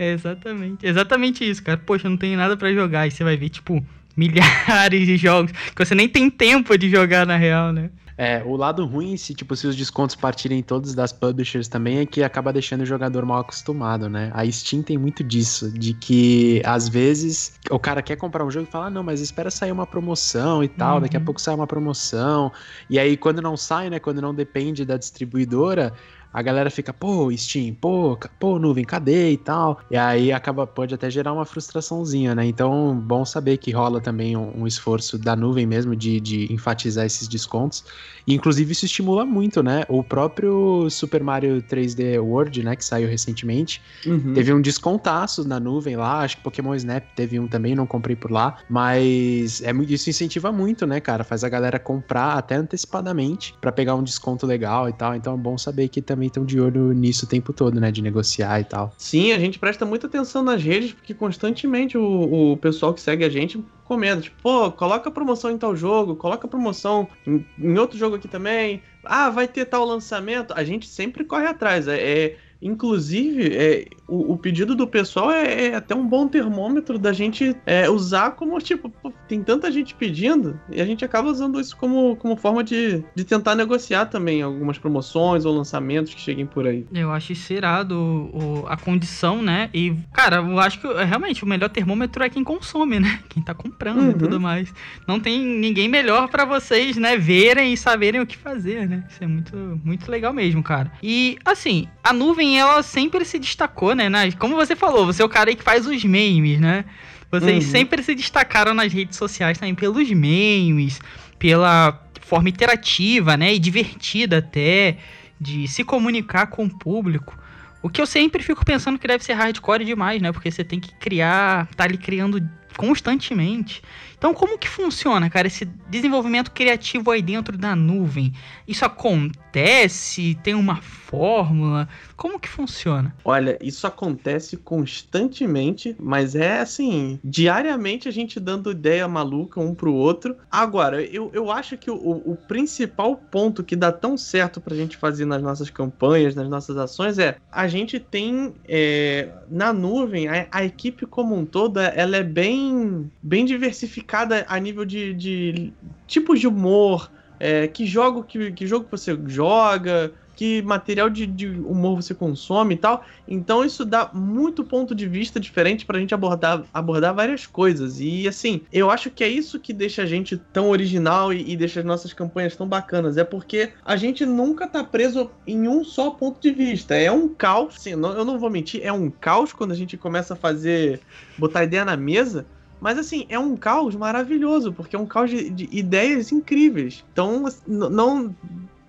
É 0.00 0.12
exatamente. 0.12 0.86
Exatamente 0.86 1.48
isso, 1.48 1.62
cara. 1.62 1.76
Poxa, 1.76 2.06
eu 2.06 2.10
não 2.10 2.16
tenho 2.16 2.36
nada 2.36 2.56
pra 2.56 2.72
jogar. 2.72 3.06
E 3.06 3.10
você 3.10 3.22
vai 3.22 3.36
ver, 3.36 3.50
tipo, 3.50 3.84
milhares 4.16 5.06
de 5.06 5.16
jogos 5.18 5.52
que 5.52 5.84
você 5.84 5.94
nem 5.94 6.08
tem 6.08 6.30
tempo 6.30 6.76
de 6.78 6.88
jogar 6.88 7.26
na 7.26 7.36
real, 7.36 7.70
né? 7.72 7.90
É, 8.16 8.42
o 8.44 8.54
lado 8.54 8.84
ruim, 8.84 9.16
se, 9.16 9.34
tipo, 9.34 9.56
se 9.56 9.66
os 9.66 9.74
descontos 9.74 10.14
partirem 10.14 10.62
todos 10.62 10.94
das 10.94 11.10
publishers 11.10 11.68
também, 11.68 12.00
é 12.00 12.04
que 12.06 12.22
acaba 12.22 12.52
deixando 12.52 12.82
o 12.82 12.86
jogador 12.86 13.24
mal 13.24 13.38
acostumado, 13.40 14.10
né? 14.10 14.30
A 14.34 14.44
Steam 14.50 14.82
tem 14.82 14.98
muito 14.98 15.24
disso, 15.24 15.70
de 15.72 15.94
que 15.94 16.60
às 16.66 16.86
vezes 16.86 17.54
o 17.70 17.78
cara 17.78 18.02
quer 18.02 18.16
comprar 18.16 18.44
um 18.44 18.50
jogo 18.50 18.66
e 18.68 18.70
fala, 18.70 18.86
ah, 18.88 18.90
não, 18.90 19.02
mas 19.02 19.22
espera 19.22 19.50
sair 19.50 19.72
uma 19.72 19.86
promoção 19.86 20.62
e 20.62 20.68
tal, 20.68 21.00
daqui 21.00 21.16
a 21.16 21.18
Uhum. 21.18 21.24
pouco 21.24 21.40
sai 21.40 21.54
uma 21.54 21.66
promoção. 21.66 22.52
E 22.90 22.98
aí, 22.98 23.16
quando 23.16 23.40
não 23.40 23.56
sai, 23.56 23.88
né, 23.88 23.98
quando 23.98 24.20
não 24.20 24.34
depende 24.34 24.84
da 24.84 24.98
distribuidora, 24.98 25.94
a 26.32 26.42
galera 26.42 26.70
fica, 26.70 26.92
pô, 26.92 27.30
Steam, 27.36 27.74
pô, 27.74 28.18
pô, 28.38 28.58
nuvem, 28.58 28.84
cadê 28.84 29.32
e 29.32 29.36
tal. 29.36 29.80
E 29.90 29.96
aí 29.96 30.32
acaba, 30.32 30.66
pode 30.66 30.94
até 30.94 31.10
gerar 31.10 31.32
uma 31.32 31.44
frustraçãozinha, 31.44 32.34
né? 32.34 32.46
Então, 32.46 32.94
bom 32.98 33.24
saber 33.24 33.56
que 33.56 33.70
rola 33.70 34.00
também 34.00 34.36
um, 34.36 34.62
um 34.62 34.66
esforço 34.66 35.18
da 35.18 35.34
nuvem 35.34 35.66
mesmo 35.66 35.96
de, 35.96 36.20
de 36.20 36.52
enfatizar 36.52 37.04
esses 37.06 37.26
descontos. 37.26 37.84
E, 38.26 38.34
inclusive, 38.34 38.72
isso 38.72 38.84
estimula 38.84 39.24
muito, 39.24 39.62
né? 39.62 39.84
O 39.88 40.04
próprio 40.04 40.88
Super 40.90 41.22
Mario 41.22 41.62
3D 41.62 42.20
World, 42.20 42.62
né, 42.62 42.76
que 42.76 42.84
saiu 42.84 43.08
recentemente, 43.08 43.80
Uhum. 44.06 44.32
Teve 44.34 44.52
um 44.52 44.60
descontaço 44.60 45.46
na 45.46 45.60
nuvem 45.60 45.96
lá, 45.96 46.20
acho 46.20 46.36
que 46.36 46.42
Pokémon 46.42 46.74
Snap 46.74 47.04
teve 47.14 47.38
um 47.38 47.46
também, 47.46 47.74
não 47.74 47.86
comprei 47.86 48.16
por 48.16 48.30
lá, 48.30 48.58
mas 48.68 49.62
é 49.62 49.72
isso 49.88 50.10
incentiva 50.10 50.50
muito, 50.50 50.86
né, 50.86 51.00
cara? 51.00 51.24
Faz 51.24 51.44
a 51.44 51.48
galera 51.48 51.78
comprar 51.78 52.34
até 52.34 52.56
antecipadamente 52.56 53.54
pra 53.60 53.72
pegar 53.72 53.94
um 53.94 54.02
desconto 54.02 54.46
legal 54.46 54.88
e 54.88 54.92
tal. 54.92 55.14
Então 55.14 55.34
é 55.34 55.36
bom 55.36 55.56
saber 55.56 55.88
que 55.88 56.02
também 56.02 56.19
estão 56.28 56.44
de 56.44 56.60
olho 56.60 56.92
nisso 56.92 57.24
o 57.26 57.28
tempo 57.28 57.52
todo, 57.52 57.80
né, 57.80 57.90
de 57.90 58.02
negociar 58.02 58.60
e 58.60 58.64
tal. 58.64 58.94
Sim, 58.96 59.32
a 59.32 59.38
gente 59.38 59.58
presta 59.58 59.86
muita 59.86 60.06
atenção 60.06 60.42
nas 60.42 60.62
redes, 60.62 60.92
porque 60.92 61.14
constantemente 61.14 61.96
o, 61.96 62.52
o 62.52 62.56
pessoal 62.58 62.92
que 62.92 63.00
segue 63.00 63.24
a 63.24 63.30
gente 63.30 63.64
comenta, 63.82 64.20
tipo, 64.20 64.36
pô, 64.42 64.70
coloca 64.72 65.10
promoção 65.10 65.50
em 65.50 65.56
tal 65.58 65.74
jogo, 65.74 66.16
coloca 66.16 66.46
promoção 66.46 67.08
em, 67.26 67.44
em 67.58 67.78
outro 67.78 67.98
jogo 67.98 68.16
aqui 68.16 68.28
também. 68.28 68.82
Ah, 69.02 69.30
vai 69.30 69.48
ter 69.48 69.64
tal 69.64 69.84
lançamento. 69.86 70.52
A 70.54 70.62
gente 70.62 70.86
sempre 70.86 71.24
corre 71.24 71.46
atrás. 71.46 71.88
É, 71.88 72.26
é- 72.26 72.38
inclusive, 72.62 73.54
é, 73.54 73.86
o, 74.08 74.32
o 74.34 74.38
pedido 74.38 74.74
do 74.74 74.86
pessoal 74.86 75.30
é, 75.30 75.66
é 75.68 75.74
até 75.74 75.94
um 75.94 76.06
bom 76.06 76.26
termômetro 76.28 76.98
da 76.98 77.12
gente 77.12 77.56
é, 77.66 77.88
usar 77.88 78.32
como, 78.32 78.58
tipo, 78.60 78.88
pô, 78.88 79.12
tem 79.28 79.42
tanta 79.42 79.70
gente 79.70 79.94
pedindo, 79.94 80.58
e 80.70 80.80
a 80.80 80.84
gente 80.84 81.04
acaba 81.04 81.28
usando 81.28 81.60
isso 81.60 81.76
como, 81.76 82.16
como 82.16 82.36
forma 82.36 82.62
de, 82.64 83.02
de 83.14 83.24
tentar 83.24 83.54
negociar 83.54 84.06
também 84.06 84.42
algumas 84.42 84.78
promoções 84.78 85.44
ou 85.44 85.54
lançamentos 85.56 86.14
que 86.14 86.20
cheguem 86.20 86.46
por 86.46 86.66
aí. 86.66 86.86
Eu 86.92 87.10
acho 87.12 87.30
irado 87.52 87.94
o- 88.32 88.64
a 88.68 88.76
condição, 88.76 89.42
né? 89.42 89.70
E, 89.72 89.94
cara, 90.12 90.36
eu 90.36 90.58
acho 90.58 90.80
que 90.80 90.86
é, 90.86 91.04
realmente 91.04 91.44
o 91.44 91.46
melhor 91.46 91.68
termômetro 91.68 92.22
é 92.22 92.28
quem 92.28 92.42
consome, 92.44 92.98
né? 93.00 93.20
Quem 93.30 93.42
tá 93.42 93.54
comprando 93.54 94.00
e 94.02 94.06
Uhum. 94.08 94.18
tudo 94.18 94.40
mais. 94.40 94.72
Não 95.06 95.20
tem 95.20 95.40
ninguém 95.40 95.88
melhor 95.88 96.28
pra 96.28 96.44
vocês, 96.44 96.96
né, 96.96 97.16
verem 97.16 97.72
e 97.72 97.76
saberem 97.76 98.20
o 98.20 98.26
que 98.26 98.36
fazer, 98.36 98.88
né? 98.88 99.04
Isso 99.08 99.22
é 99.22 99.26
muito, 99.26 99.56
muito 99.84 100.10
legal 100.10 100.32
mesmo, 100.32 100.62
cara. 100.62 100.90
E, 101.02 101.38
assim, 101.44 101.86
a 102.02 102.12
nuvem, 102.12 102.49
ela 102.58 102.82
sempre 102.82 103.24
se 103.24 103.38
destacou, 103.38 103.94
né? 103.94 104.08
Nas- 104.08 104.34
como 104.34 104.56
você 104.56 104.74
falou, 104.76 105.06
você 105.06 105.22
é 105.22 105.24
o 105.24 105.28
cara 105.28 105.50
aí 105.50 105.56
que 105.56 105.62
faz 105.62 105.86
os 105.86 106.04
memes, 106.04 106.60
né? 106.60 106.84
Vocês 107.30 107.64
Uhum. 107.64 107.70
sempre 107.70 108.02
se 108.02 108.14
destacaram 108.14 108.74
nas 108.74 108.92
redes 108.92 109.16
sociais 109.16 109.58
também 109.58 109.74
pelos 109.74 110.10
memes, 110.10 111.00
pela 111.38 112.02
forma 112.20 112.48
interativa, 112.48 113.36
né? 113.36 113.54
E 113.54 113.58
divertida 113.58 114.38
até, 114.38 114.98
de 115.40 115.66
se 115.68 115.84
comunicar 115.84 116.46
com 116.48 116.64
o 116.64 116.70
público. 116.78 117.38
O 117.82 117.88
que 117.88 118.00
eu 118.00 118.06
sempre 118.06 118.42
fico 118.42 118.64
pensando 118.64 118.98
que 118.98 119.06
deve 119.08 119.24
ser 119.24 119.32
hardcore 119.34 119.84
demais, 119.84 120.20
né? 120.20 120.32
Porque 120.32 120.50
você 120.50 120.62
tem 120.64 120.78
que 120.78 120.92
criar, 120.96 121.66
tá 121.76 121.84
ali 121.84 121.96
criando 121.96 122.42
constantemente. 122.76 123.82
Então, 124.20 124.34
como 124.34 124.58
que 124.58 124.68
funciona, 124.68 125.30
cara, 125.30 125.46
esse 125.46 125.64
desenvolvimento 125.64 126.50
criativo 126.50 127.10
aí 127.10 127.22
dentro 127.22 127.56
da 127.56 127.74
nuvem? 127.74 128.34
Isso 128.68 128.84
acontece? 128.84 130.38
Tem 130.42 130.54
uma 130.54 130.76
fórmula? 130.76 131.88
Como 132.18 132.38
que 132.38 132.46
funciona? 132.46 133.16
Olha, 133.24 133.58
isso 133.62 133.86
acontece 133.86 134.58
constantemente, 134.58 135.96
mas 135.98 136.34
é 136.36 136.60
assim, 136.60 137.18
diariamente 137.24 138.08
a 138.08 138.12
gente 138.12 138.38
dando 138.38 138.70
ideia 138.70 139.08
maluca 139.08 139.58
um 139.58 139.74
pro 139.74 139.94
outro. 139.94 140.36
Agora, 140.50 141.02
eu, 141.02 141.30
eu 141.32 141.50
acho 141.50 141.78
que 141.78 141.90
o, 141.90 141.96
o 141.96 142.36
principal 142.46 143.16
ponto 143.16 143.64
que 143.64 143.74
dá 143.74 143.90
tão 143.90 144.18
certo 144.18 144.60
pra 144.60 144.76
gente 144.76 144.98
fazer 144.98 145.24
nas 145.24 145.42
nossas 145.42 145.70
campanhas, 145.70 146.34
nas 146.34 146.48
nossas 146.48 146.76
ações, 146.76 147.18
é 147.18 147.38
a 147.50 147.66
gente 147.66 147.98
tem 147.98 148.52
é, 148.68 149.30
na 149.50 149.72
nuvem, 149.72 150.28
a, 150.28 150.46
a 150.52 150.62
equipe 150.62 151.06
como 151.06 151.34
um 151.34 151.46
todo, 151.46 151.80
ela 151.80 152.18
é 152.18 152.22
bem, 152.22 153.10
bem 153.22 153.46
diversificada 153.46 154.09
a 154.48 154.58
nível 154.58 154.84
de, 154.84 155.14
de 155.14 155.74
tipos 156.06 156.40
de 156.40 156.46
humor, 156.46 157.10
é, 157.38 157.68
que 157.68 157.86
jogo 157.86 158.24
que, 158.24 158.52
que 158.52 158.66
jogo 158.66 158.88
você 158.90 159.18
joga, 159.26 160.12
que 160.34 160.62
material 160.62 161.10
de, 161.10 161.26
de 161.26 161.48
humor 161.60 161.96
você 161.96 162.14
consome 162.14 162.74
e 162.74 162.78
tal. 162.78 163.04
Então 163.26 163.64
isso 163.64 163.84
dá 163.84 164.10
muito 164.14 164.64
ponto 164.64 164.94
de 164.94 165.06
vista 165.06 165.38
diferente 165.38 165.84
pra 165.84 165.98
gente 165.98 166.14
abordar, 166.14 166.66
abordar 166.72 167.14
várias 167.14 167.46
coisas. 167.46 168.00
E 168.00 168.26
assim, 168.28 168.64
eu 168.72 168.90
acho 168.90 169.10
que 169.10 169.22
é 169.22 169.28
isso 169.28 169.60
que 169.60 169.72
deixa 169.72 170.02
a 170.02 170.06
gente 170.06 170.36
tão 170.38 170.70
original 170.70 171.32
e, 171.32 171.50
e 171.52 171.56
deixa 171.56 171.80
as 171.80 171.86
nossas 171.86 172.12
campanhas 172.12 172.56
tão 172.56 172.66
bacanas. 172.68 173.16
É 173.16 173.24
porque 173.24 173.74
a 173.84 173.96
gente 173.96 174.24
nunca 174.24 174.66
tá 174.68 174.82
preso 174.84 175.30
em 175.46 175.68
um 175.68 175.84
só 175.84 176.10
ponto 176.12 176.40
de 176.40 176.52
vista. 176.52 176.94
É 176.94 177.10
um 177.12 177.34
caos, 177.34 177.76
assim, 177.76 177.94
não- 177.94 178.12
eu 178.16 178.24
não 178.24 178.38
vou 178.38 178.50
mentir, 178.50 178.80
é 178.82 178.92
um 178.92 179.10
caos 179.10 179.52
quando 179.52 179.72
a 179.72 179.76
gente 179.76 179.96
começa 179.98 180.34
a 180.34 180.36
fazer, 180.36 181.02
botar 181.36 181.64
ideia 181.64 181.84
na 181.84 181.96
mesa. 181.96 182.48
Mas 182.80 182.98
assim, 182.98 183.26
é 183.28 183.38
um 183.38 183.56
caos 183.56 183.94
maravilhoso, 183.94 184.72
porque 184.72 184.96
é 184.96 184.98
um 184.98 185.06
caos 185.06 185.30
de, 185.30 185.50
de 185.50 185.68
ideias 185.70 186.32
incríveis. 186.32 187.04
Então, 187.12 187.44
não. 187.66 188.34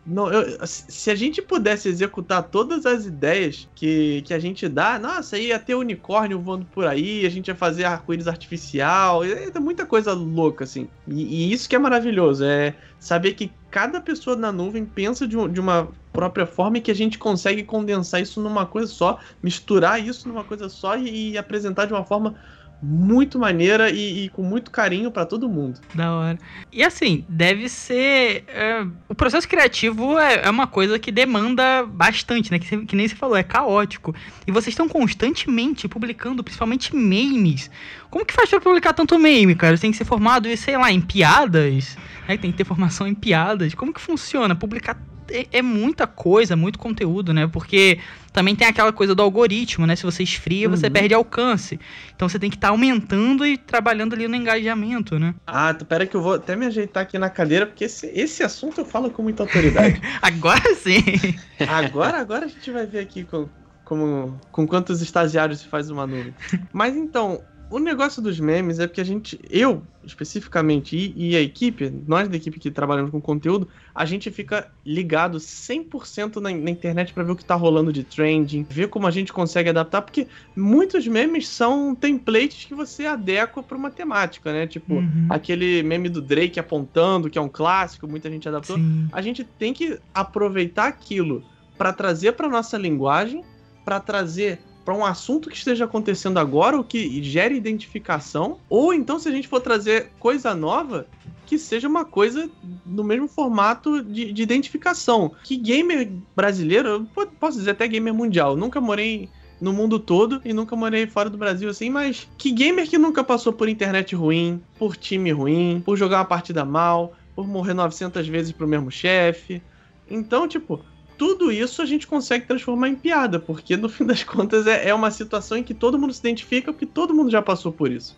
não 0.06 0.32
eu, 0.32 0.66
se 0.66 1.12
a 1.12 1.16
gente 1.16 1.42
pudesse 1.42 1.90
executar 1.90 2.44
todas 2.44 2.86
as 2.86 3.06
ideias 3.06 3.68
que, 3.76 4.22
que 4.26 4.34
a 4.34 4.40
gente 4.40 4.68
dá, 4.70 4.98
nossa, 4.98 5.38
ia 5.38 5.60
ter 5.60 5.76
unicórnio 5.76 6.40
voando 6.40 6.66
por 6.66 6.88
aí, 6.88 7.26
a 7.26 7.30
gente 7.30 7.50
ia 7.50 7.56
fazer 7.56 7.84
arco-íris 7.84 8.28
artificial, 8.28 9.24
é, 9.26 9.60
muita 9.60 9.86
coisa 9.86 10.14
louca, 10.14 10.64
assim. 10.64 10.88
E, 11.08 11.50
e, 11.50 11.54
isso 11.54 11.68
que 11.68 11.76
é 11.76 11.80
maravilhoso, 11.80 12.46
é 12.46 12.74
saber 12.98 13.34
que 13.34 13.52
cada 13.70 14.00
pessoa 14.00 14.36
na 14.36 14.52
nuvem 14.52 14.86
pensa 14.86 15.28
de, 15.28 15.36
de 15.50 15.60
uma 15.60 15.90
própria 16.14 16.46
forma 16.46 16.78
e 16.78 16.82
que 16.82 16.92
a 16.92 16.96
gente 16.96 17.18
consegue 17.18 17.64
condensar 17.64 18.22
isso 18.22 18.42
numa 18.42 18.66
coisa 18.66 18.88
só, 18.88 19.20
misturar 19.42 20.06
isso 20.06 20.28
numa 20.28 20.44
coisa 20.44 20.70
só 20.70 20.98
e, 20.98 21.32
e 21.32 21.38
apresentar 21.38 21.86
de 21.86 21.94
uma 21.94 22.04
forma 22.04 22.36
muito 22.82 23.38
maneira 23.38 23.90
e, 23.92 24.26
e 24.26 24.30
com 24.30 24.42
muito 24.42 24.72
carinho 24.72 25.12
para 25.12 25.26
todo 25.26 25.48
mundo. 25.48 25.80
Da 25.94 26.12
hora. 26.14 26.38
E 26.72 26.84
assim, 26.84 27.24
deve 27.30 27.70
ser. 27.70 28.44
É, 28.48 28.86
o 29.08 29.14
processo 29.14 29.48
criativo 29.48 30.18
é, 30.18 30.46
é, 30.46 30.50
uma 30.50 30.66
coisa 30.68 30.98
que 30.98 31.12
demanda 31.12 31.86
bastante, 31.86 32.52
né? 32.52 32.60
Que, 32.60 32.86
que 32.86 32.96
nem 32.96 33.08
você 33.08 33.16
falou, 33.16 33.36
é 33.36 33.44
caótico. 33.44 34.16
E 34.48 34.52
vocês 34.52 34.74
estão 34.74 34.90
constantemente 34.90 35.88
publicando, 35.88 36.44
principalmente 36.44 36.96
memes. 36.96 37.70
Como 38.10 38.26
que 38.26 38.34
faz 38.34 38.50
pra 38.50 38.60
publicar 38.60 38.94
tanto 38.94 39.18
meme, 39.20 39.56
cara? 39.56 39.78
Você 39.78 39.82
tem 39.82 39.92
que 39.92 39.98
ser 39.98 40.06
formado, 40.06 40.56
sei 40.58 40.78
lá, 40.78 40.92
em 40.92 41.02
piadas. 41.02 41.98
Né? 42.28 42.38
Tem 42.38 42.52
que 42.52 42.58
ter 42.58 42.66
formação 42.66 43.08
em 43.08 43.14
piadas. 43.14 43.74
Como 43.76 43.94
que 43.94 44.02
funciona? 44.02 44.56
Publicar 44.56 44.98
é, 45.30 45.48
é, 45.52 45.62
muita 45.62 46.08
coisa, 46.08 46.56
muito 46.56 46.80
conteúdo, 46.80 47.34
né? 47.34 47.48
Porque 47.48 48.00
também 48.34 48.56
tem 48.56 48.68
aquela 48.68 48.92
coisa 48.92 49.14
do 49.14 49.22
algoritmo, 49.22 49.86
né? 49.86 49.96
Se 49.96 50.04
você 50.04 50.24
esfria, 50.24 50.68
uhum. 50.68 50.76
você 50.76 50.90
perde 50.90 51.14
alcance. 51.14 51.80
Então 52.16 52.28
você 52.28 52.40
tem 52.40 52.50
que 52.50 52.56
estar 52.56 52.70
tá 52.70 52.74
aumentando 52.74 53.46
e 53.46 53.58
trabalhando 53.58 54.14
ali 54.14 54.28
no 54.28 54.36
engajamento, 54.36 55.20
né? 55.20 55.36
Ah, 55.46 55.74
pera 55.74 56.06
que 56.06 56.16
eu 56.16 56.22
vou 56.22 56.36
até 56.36 56.56
me 56.56 56.66
ajeitar 56.66 57.04
aqui 57.04 57.18
na 57.18 57.30
cadeira, 57.30 57.66
porque 57.66 57.86
esse, 57.86 58.08
esse 58.08 58.44
assunto 58.44 58.82
eu 58.82 58.86
falo 58.86 59.10
com 59.10 59.24
muita 59.24 59.44
autoridade. 59.44 60.02
agora 60.22 60.76
sim! 60.76 61.04
agora, 61.68 62.20
agora 62.20 62.46
a 62.46 62.50
gente 62.50 62.72
vai 62.72 62.86
ver 62.86 63.00
aqui 63.00 63.24
com, 63.24 63.48
como, 63.84 64.40
com 64.52 64.68
quantos 64.68 65.02
estagiários 65.02 65.60
se 65.60 65.68
faz 65.68 65.90
uma 65.90 66.08
nuvem. 66.08 66.34
Mas 66.72 66.96
então, 66.96 67.42
o 67.72 67.80
negócio 67.80 68.22
dos 68.22 68.38
memes 68.38 68.80
é 68.80 68.86
porque 68.86 69.00
a 69.00 69.06
gente, 69.06 69.40
eu 69.50 69.82
especificamente 70.04 70.98
e, 70.98 71.32
e, 71.32 71.36
a 71.38 71.42
equipe, 71.42 71.92
nós 72.06 72.28
da 72.28 72.36
equipe 72.36 72.60
que 72.60 72.70
trabalhamos 72.70 73.12
com 73.12 73.22
conteúdo, 73.22 73.68
a 73.96 74.04
gente 74.04 74.30
fica 74.30 74.70
ligado 74.86 75.38
100% 75.38 76.36
na, 76.38 76.50
na 76.50 76.70
internet 76.70 77.14
para 77.14 77.24
ver 77.24 77.32
o 77.32 77.36
que 77.36 77.46
tá 77.46 77.56
rolando 77.56 77.94
de 77.94 78.04
trending, 78.04 78.66
ver 78.70 78.90
como 78.90 79.08
a 79.08 79.12
gente 79.12 79.32
consegue 79.32 79.70
adaptar, 79.70 80.02
porque 80.02 80.28
muitos 80.56 81.08
memes 81.08 81.48
são 81.48 81.96
templates 81.96 82.66
que 82.66 82.76
você 82.76 83.06
adequa 83.06 83.64
para 83.64 83.78
uma 83.78 83.90
temática, 83.90 84.52
né? 84.52 84.68
Tipo, 84.68 84.96
uhum. 84.96 85.28
aquele 85.30 85.82
meme 85.82 86.10
do 86.10 86.22
Drake 86.22 86.60
apontando, 86.60 87.30
que 87.30 87.38
é 87.38 87.42
um 87.42 87.50
clássico, 87.50 88.06
muita 88.06 88.30
gente 88.30 88.50
adaptou. 88.50 88.76
Sim. 88.76 89.08
A 89.14 89.22
gente 89.22 89.46
tem 89.46 89.74
que 89.74 89.98
aproveitar 90.14 90.88
aquilo 90.88 91.42
para 91.78 91.94
trazer 91.94 92.34
para 92.34 92.50
nossa 92.50 92.78
linguagem, 92.78 93.44
para 93.86 94.00
trazer 94.00 94.60
para 94.84 94.96
um 94.96 95.06
assunto 95.06 95.50
que 95.50 95.56
esteja 95.56 95.86
acontecendo 95.86 96.38
agora, 96.38 96.80
o 96.80 96.84
que 96.84 97.24
gere 97.24 97.56
identificação, 97.56 98.60
ou 98.70 98.94
então 98.94 99.20
se 99.20 99.30
a 99.30 99.32
gente 99.32 99.48
for 99.48 99.62
trazer 99.62 100.12
coisa 100.20 100.56
nova, 100.56 101.08
que 101.46 101.58
seja 101.58 101.88
uma 101.88 102.06
coisa 102.06 102.50
no 102.86 103.04
mesmo 103.04 103.28
formato 103.28 104.02
de, 104.04 104.32
de 104.32 104.42
identificação. 104.42 105.32
Que 105.44 105.58
gamer 105.58 106.10
brasileiro, 106.36 107.08
posso 107.40 107.58
dizer 107.58 107.72
até 107.72 107.88
gamer 107.88 108.14
mundial, 108.14 108.56
nunca 108.56 108.80
morei 108.80 109.30
no 109.60 109.72
mundo 109.72 110.00
todo 110.00 110.42
e 110.44 110.54
nunca 110.54 110.76
morei 110.76 111.06
fora 111.06 111.30
do 111.30 111.38
Brasil 111.38 111.70
assim, 111.70 111.90
mas 111.90 112.28
que 112.38 112.52
gamer 112.52 112.90
que 112.90 112.98
nunca 112.98 113.24
passou 113.24 113.54
por 113.54 113.70
internet 113.70 114.16
ruim, 114.16 114.62
por 114.80 114.98
time 114.98 115.32
ruim, 115.32 115.82
por 115.86 115.96
jogar 115.96 116.20
uma 116.20 116.26
partida 116.26 116.66
mal, 116.66 117.14
por 117.36 117.48
morrer 117.48 117.76
900 117.76 118.28
vezes 118.28 118.52
pro 118.52 118.68
mesmo 118.68 118.90
chefe. 118.90 119.62
Então, 120.10 120.48
tipo, 120.48 120.84
tudo 121.22 121.52
isso 121.52 121.84
a 121.84 121.86
gente 121.86 122.08
consegue 122.08 122.48
transformar 122.48 122.90
em 122.90 122.96
piada, 122.96 123.40
porque 123.40 123.78
no 123.78 123.88
fim 123.94 124.04
das 124.04 124.24
contas 124.24 124.66
é, 124.66 124.90
é 124.90 124.94
uma 124.94 125.12
situação 125.12 125.56
em 125.56 125.62
que 125.62 125.72
todo 125.72 126.00
mundo 126.00 126.12
se 126.12 126.20
identifica, 126.20 126.74
porque 126.74 126.88
todo 126.88 127.14
mundo 127.14 127.30
já 127.30 127.44
passou 127.44 127.72
por 127.72 127.92
isso. 127.92 128.18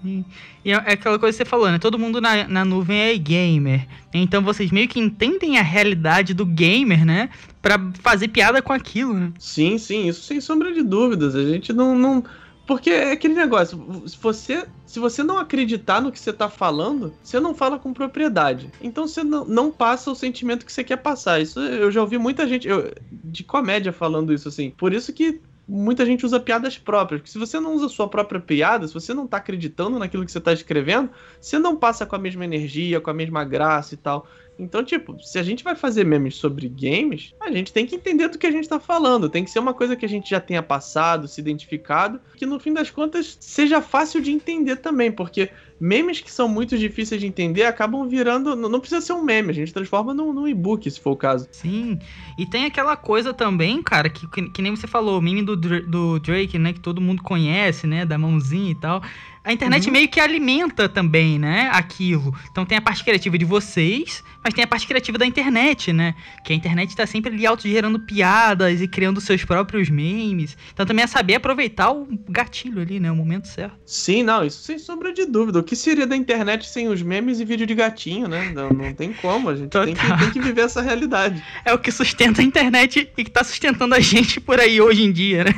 E 0.64 0.72
é, 0.72 0.76
é 0.76 0.94
aquela 0.94 1.20
coisa 1.20 1.38
que 1.38 1.44
você 1.44 1.50
falou, 1.50 1.70
né? 1.70 1.78
Todo 1.78 2.00
mundo 2.00 2.22
na, 2.22 2.48
na 2.48 2.64
nuvem 2.64 2.98
é 2.98 3.18
gamer. 3.18 3.86
Então 4.14 4.42
vocês 4.42 4.72
meio 4.72 4.88
que 4.88 5.02
entendem 5.02 5.60
a 5.60 5.62
realidade 5.62 6.34
do 6.34 6.46
gamer, 6.46 7.06
né? 7.06 7.30
Pra 7.62 7.78
fazer 8.02 8.30
piada 8.30 8.62
com 8.62 8.72
aquilo, 8.72 9.14
né? 9.14 9.34
Sim, 9.38 9.78
sim, 9.78 10.08
isso 10.08 10.22
sem 10.22 10.40
sombra 10.40 10.72
de 10.72 10.82
dúvidas. 10.82 11.36
A 11.36 11.44
gente 11.44 11.74
não, 11.74 11.98
não 11.98 12.24
porque 12.66 12.90
é 12.90 13.12
aquele 13.12 13.34
negócio, 13.34 14.04
se 14.08 14.18
você, 14.18 14.66
se 14.86 15.00
você 15.00 15.22
não 15.22 15.38
acreditar 15.38 16.02
no 16.02 16.12
que 16.12 16.20
você 16.20 16.32
tá 16.32 16.50
falando, 16.50 17.14
você 17.22 17.40
não 17.40 17.54
fala 17.54 17.78
com 17.78 17.94
propriedade. 17.94 18.70
Então 18.82 19.06
você 19.08 19.24
não, 19.24 19.44
não 19.44 19.72
passa 19.72 20.10
o 20.10 20.16
sentimento 20.16 20.66
que 20.66 20.72
você 20.72 20.84
quer 20.84 20.98
passar. 20.98 21.42
Isso 21.42 21.60
eu 21.60 21.92
já 21.92 22.00
ouvi 22.02 22.18
muita 22.18 22.48
gente 22.48 22.68
eu, 22.68 22.94
de 23.12 23.44
comédia 23.44 23.92
falando 23.92 24.34
isso 24.34 24.48
assim. 24.48 24.72
Por 24.72 24.94
isso 24.94 25.12
que 25.12 25.42
muita 25.68 26.06
gente 26.06 26.26
usa 26.26 26.40
piadas 26.40 26.78
próprias. 26.78 27.22
Porque 27.22 27.32
se 27.32 27.40
você 27.40 27.60
não 27.60 27.74
usa 27.76 27.90
sua 27.90 28.08
própria 28.08 28.40
piada, 28.40 28.88
se 28.88 28.94
você 28.94 29.14
não 29.14 29.28
tá 29.28 29.38
acreditando 29.38 29.98
naquilo 29.98 30.26
que 30.26 30.32
você 30.32 30.42
tá 30.42 30.54
escrevendo, 30.54 31.10
você 31.40 31.58
não 31.58 31.76
passa 31.76 32.06
com 32.06 32.16
a 32.16 32.20
mesma 32.20 32.44
energia, 32.46 33.00
com 33.00 33.10
a 33.10 33.14
mesma 33.14 33.44
graça 33.44 33.94
e 33.94 33.98
tal. 33.98 34.28
Então, 34.58 34.84
tipo, 34.84 35.20
se 35.20 35.40
a 35.40 35.44
gente 35.44 35.64
vai 35.64 35.76
fazer 35.76 36.06
memes 36.06 36.36
sobre 36.36 36.70
games, 36.70 37.34
a 37.40 37.52
gente 37.52 37.74
tem 37.74 37.86
que 37.86 37.96
entender 37.96 38.28
do 38.28 38.38
que 38.38 38.46
a 38.46 38.52
gente 38.52 38.70
tá 38.70 38.80
falando. 38.80 39.30
Tem 39.30 39.44
que 39.44 39.50
ser 39.50 39.60
uma 39.60 39.74
coisa 39.74 39.96
que 39.96 40.06
a 40.06 40.10
gente 40.10 40.30
já 40.30 40.40
tenha 40.40 40.62
passado, 40.62 41.28
se 41.28 41.42
identificado, 41.42 42.20
que 42.36 42.46
no 42.46 42.60
fim 42.60 42.74
das 42.74 42.92
contas 42.92 43.38
seja 43.40 43.82
fácil 43.82 44.22
de 44.22 44.32
entender 44.32 44.78
também, 44.78 45.12
porque 45.12 45.50
memes 45.80 46.22
que 46.22 46.32
são 46.32 46.48
muito 46.48 46.78
difíceis 46.78 47.20
de 47.20 47.28
entender 47.28 47.64
acabam 47.64 48.08
virando. 48.08 48.56
Não 48.56 48.80
precisa 48.80 49.02
ser 49.02 49.14
um 49.14 49.24
meme, 49.24 49.52
a 49.52 49.54
gente 49.54 49.74
transforma 49.74 50.14
num, 50.14 50.34
num 50.34 50.48
e-book, 50.48 50.90
se 50.90 51.00
for 51.00 51.12
o 51.12 51.16
caso. 51.16 51.48
Sim. 51.52 52.00
E 52.38 52.46
tem 52.46 52.66
aquela 52.66 52.96
coisa 52.96 53.34
também, 53.34 53.82
cara, 53.82 54.10
que, 54.10 54.28
que, 54.28 54.50
que 54.50 54.62
nem 54.62 54.76
você 54.76 54.88
falou, 54.88 55.20
o 55.20 55.22
meme 55.22 55.44
do, 55.44 55.56
do 55.56 56.20
Drake, 56.20 56.58
né? 56.58 56.74
Que 56.74 56.80
todo 56.80 57.02
mundo 57.02 57.22
conhece, 57.22 57.86
né? 57.88 58.06
Da 58.06 58.18
mãozinha 58.18 58.72
e 58.72 58.76
tal. 58.76 59.02
A 59.44 59.52
internet 59.52 59.88
uhum. 59.88 59.92
meio 59.92 60.08
que 60.08 60.22
alimenta 60.22 60.88
também, 60.88 61.38
né? 61.38 61.70
Aquilo. 61.74 62.34
Então 62.50 62.66
tem 62.66 62.78
a 62.78 62.82
parte 62.82 63.04
criativa 63.04 63.38
de 63.38 63.44
vocês, 63.44 64.24
mas 64.44 64.54
tem 64.54 64.64
a 64.64 64.68
parte 64.68 64.86
criativa 64.86 65.18
da 65.18 65.26
internet, 65.26 65.94
né? 65.94 66.14
Que 66.44 66.54
a 66.54 66.56
internet 66.56 66.96
tá 66.96 67.06
sempre 67.06 67.34
ali 67.34 67.46
autogerando 67.46 68.00
piadas 68.00 68.82
e 68.82 68.88
criando 68.88 69.22
seus 69.22 69.46
próprios 69.46 69.90
memes. 69.90 70.58
Então 70.74 70.86
também 70.86 71.04
é 71.04 71.08
saber 71.08 71.36
aproveitar 71.36 71.92
o 71.92 72.08
gatilho 72.28 72.82
ali, 72.82 73.00
né? 73.00 73.12
O 73.12 73.16
momento 73.16 73.48
certo. 73.48 73.78
Sim, 73.86 74.24
não, 74.24 74.44
isso 74.44 74.62
sem 74.64 74.78
sombra 74.78 75.14
de 75.14 75.26
dúvida. 75.26 75.60
O 75.60 75.64
que 75.64 75.76
seria 75.76 76.06
da 76.06 76.16
internet 76.16 76.68
sem 76.68 76.90
os 76.90 77.02
memes 77.02 77.40
e 77.40 77.46
vídeo 77.46 77.66
de 77.66 77.74
gatinho, 77.74 78.28
né? 78.28 78.52
Não, 78.54 78.70
não 78.70 78.94
tem 78.94 79.14
como. 79.14 79.50
A 79.50 79.56
gente 79.56 79.70
tem 79.70 79.96
que, 79.96 80.18
tem 80.20 80.32
que, 80.32 80.42
viver 80.42 80.62
essa 80.62 80.82
realidade. 80.82 81.42
É 81.64 81.74
o 81.74 81.80
que 81.80 81.92
sustenta 81.92 82.42
a 82.42 82.44
internet 82.44 83.10
e 83.18 83.24
que 83.24 83.32
tá 83.32 83.44
sustentando 83.44 83.96
a 83.96 84.00
gente 84.00 84.42
por 84.42 84.60
aí 84.60 84.82
hoje 84.82 85.04
em 85.04 85.12
dia, 85.12 85.46
né? 85.46 85.54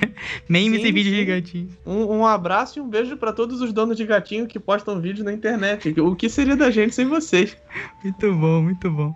Memes 0.47 0.81
sim, 0.81 0.87
e 0.87 0.91
vídeos 0.91 1.15
de 1.15 1.25
gatinho. 1.25 1.69
Um, 1.85 2.17
um 2.17 2.25
abraço 2.25 2.79
e 2.79 2.81
um 2.81 2.87
beijo 2.87 3.17
para 3.17 3.33
todos 3.33 3.61
os 3.61 3.73
donos 3.73 3.97
de 3.97 4.05
gatinho 4.05 4.47
que 4.47 4.59
postam 4.59 5.01
vídeo 5.01 5.23
na 5.23 5.33
internet. 5.33 5.93
O 5.99 6.15
que 6.15 6.29
seria 6.29 6.55
da 6.55 6.69
gente 6.69 6.93
sem 6.93 7.05
vocês? 7.07 7.57
Muito 8.03 8.33
bom, 8.33 8.61
muito 8.61 8.74
bom. 8.83 9.13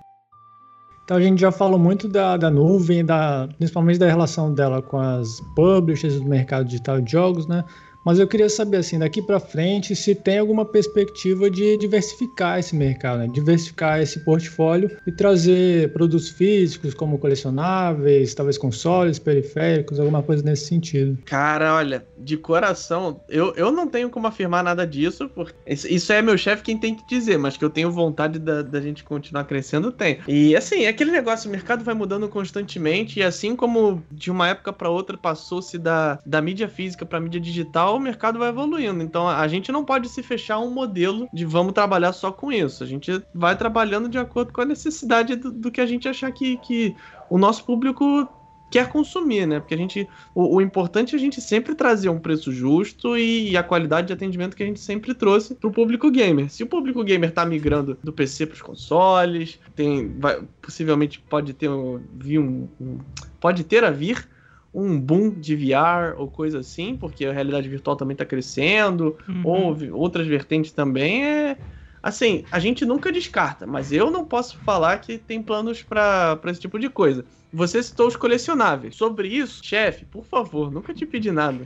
Então 1.03 1.17
a 1.17 1.21
gente 1.21 1.41
já 1.41 1.51
falou 1.51 1.79
muito 1.79 2.07
da, 2.07 2.37
da 2.37 2.51
nuvem, 2.51 3.03
da, 3.03 3.47
principalmente 3.57 3.97
da 3.97 4.07
relação 4.07 4.53
dela 4.53 4.79
com 4.81 4.99
as 4.99 5.41
publishers 5.55 6.19
do 6.19 6.29
mercado 6.29 6.65
digital 6.65 7.01
de 7.01 7.11
jogos, 7.11 7.47
né? 7.47 7.63
Mas 8.03 8.19
eu 8.19 8.27
queria 8.27 8.49
saber, 8.49 8.77
assim, 8.77 8.97
daqui 8.97 9.21
para 9.21 9.39
frente, 9.39 9.95
se 9.95 10.15
tem 10.15 10.39
alguma 10.39 10.65
perspectiva 10.65 11.49
de 11.49 11.77
diversificar 11.77 12.59
esse 12.59 12.75
mercado, 12.75 13.19
né? 13.19 13.27
diversificar 13.27 14.01
esse 14.01 14.23
portfólio 14.23 14.97
e 15.05 15.12
trazer 15.12 15.91
produtos 15.93 16.29
físicos 16.29 16.93
como 16.93 17.17
colecionáveis, 17.17 18.33
talvez 18.33 18.57
consoles, 18.57 19.19
periféricos, 19.19 19.99
alguma 19.99 20.23
coisa 20.23 20.43
nesse 20.43 20.65
sentido. 20.65 21.17
Cara, 21.25 21.75
olha, 21.75 22.05
de 22.17 22.38
coração, 22.38 23.21
eu, 23.27 23.53
eu 23.55 23.71
não 23.71 23.88
tenho 23.88 24.09
como 24.09 24.27
afirmar 24.27 24.63
nada 24.63 24.85
disso, 24.85 25.29
porque 25.29 25.53
isso 25.67 26.13
é 26.13 26.21
meu 26.21 26.38
chefe 26.38 26.63
quem 26.63 26.77
tem 26.77 26.95
que 26.95 27.07
dizer, 27.07 27.38
mas 27.38 27.57
que 27.57 27.65
eu 27.65 27.69
tenho 27.69 27.91
vontade 27.91 28.39
da, 28.39 28.62
da 28.62 28.81
gente 28.81 29.03
continuar 29.03 29.43
crescendo, 29.43 29.91
tem. 29.91 30.19
E 30.27 30.55
assim, 30.55 30.85
aquele 30.85 31.12
negócio, 31.12 31.49
o 31.49 31.51
mercado 31.51 31.83
vai 31.83 31.93
mudando 31.93 32.27
constantemente, 32.29 33.19
e 33.19 33.23
assim 33.23 33.55
como 33.55 34.03
de 34.12 34.31
uma 34.31 34.47
época 34.47 34.71
para 34.71 34.89
outra 34.89 35.17
passou-se 35.17 35.77
da, 35.77 36.19
da 36.25 36.41
mídia 36.41 36.67
física 36.67 37.05
para 37.05 37.19
mídia 37.19 37.39
digital, 37.39 37.88
o 37.95 37.99
mercado 37.99 38.39
vai 38.39 38.49
evoluindo. 38.49 39.02
Então 39.04 39.28
a 39.28 39.47
gente 39.47 39.71
não 39.71 39.84
pode 39.84 40.10
se 40.10 40.23
fechar 40.23 40.60
um 40.60 40.71
modelo 40.71 41.28
de 41.34 41.45
vamos 41.45 41.73
trabalhar 41.73 42.13
só 42.13 42.32
com 42.32 42.52
isso. 42.52 42.84
A 42.84 42.88
gente 42.88 43.21
vai 43.34 43.58
trabalhando 43.58 44.10
de 44.10 44.17
acordo 44.17 44.54
com 44.54 44.62
a 44.62 44.65
necessidade 44.65 45.36
do, 45.36 45.52
do 45.52 45.71
que 45.71 45.82
a 45.82 45.86
gente 45.86 46.08
achar 46.08 46.32
que, 46.32 46.58
que 46.58 46.95
o 47.30 47.38
nosso 47.38 47.63
público 47.63 48.28
quer 48.69 48.89
consumir, 48.89 49.45
né? 49.45 49.60
Porque 49.60 49.73
a 49.73 49.78
gente. 49.78 50.08
O, 50.34 50.58
o, 50.58 50.62
importante 50.62 51.15
é 51.15 51.17
a 51.17 51.19
gente 51.19 51.41
sempre 51.41 51.75
trazer 51.75 52.10
um 52.10 52.19
preço 52.19 52.52
justo 52.52 53.17
e, 53.17 53.52
e 53.52 53.58
a 53.58 53.63
qualidade 53.63 54.08
de 54.08 54.13
atendimento 54.13 54.56
que 54.56 54.63
a 54.63 54.65
gente 54.65 54.80
sempre 54.80 55.13
trouxe 55.13 55.56
para 55.56 55.67
o 55.67 55.71
público 55.71 56.10
gamer. 56.12 56.49
Se 56.49 56.63
o 56.63 56.67
público 56.67 57.04
gamer 57.04 57.30
está 57.30 57.45
migrando 57.45 57.97
do 58.04 58.13
PC 58.13 58.45
para 58.45 58.56
os 58.56 58.62
consoles, 58.62 59.60
tem. 59.75 60.13
Vai, 60.19 60.41
possivelmente 60.62 61.19
pode 61.19 61.54
ter 61.54 61.69
vir 62.13 62.39
um, 62.39 62.67
um, 62.80 62.99
Pode 63.39 63.63
ter 63.63 63.84
a 63.84 63.91
vir 63.91 64.28
um 64.73 64.99
boom 64.99 65.32
de 65.32 65.55
VR 65.55 66.15
ou 66.17 66.27
coisa 66.27 66.60
assim, 66.60 66.95
porque 66.95 67.25
a 67.25 67.34
realidade 67.34 67.67
virtual 67.67 67.95
também 67.95 68.13
está 68.13 68.25
crescendo, 68.25 69.17
uhum. 69.27 69.41
ou 69.43 69.99
outras 69.99 70.27
vertentes 70.27 70.71
também, 70.71 71.25
é. 71.25 71.58
Assim, 72.01 72.45
a 72.49 72.60
gente 72.60 72.86
nunca 72.86 73.12
descarta, 73.12 73.67
mas 73.67 73.91
eu 73.91 74.10
não 74.10 74.23
posso 74.23 74.58
falar 74.60 74.99
que 74.99 75.17
tem 75.17 75.43
planos 75.43 75.84
para 75.84 76.39
esse 76.45 76.62
tipo 76.62 76.79
de 76.79 76.89
coisa. 76.89 77.25
Você 77.51 77.82
citou 77.84 78.08
os 78.08 78.15
colecionáveis. 78.15 78.95
Sobre 78.95 79.27
isso, 79.27 79.65
chefe, 79.65 80.05
por 80.05 80.23
favor, 80.23 80.71
nunca 80.71 80.93
te 80.93 81.05
pedi 81.05 81.32
nada. 81.32 81.65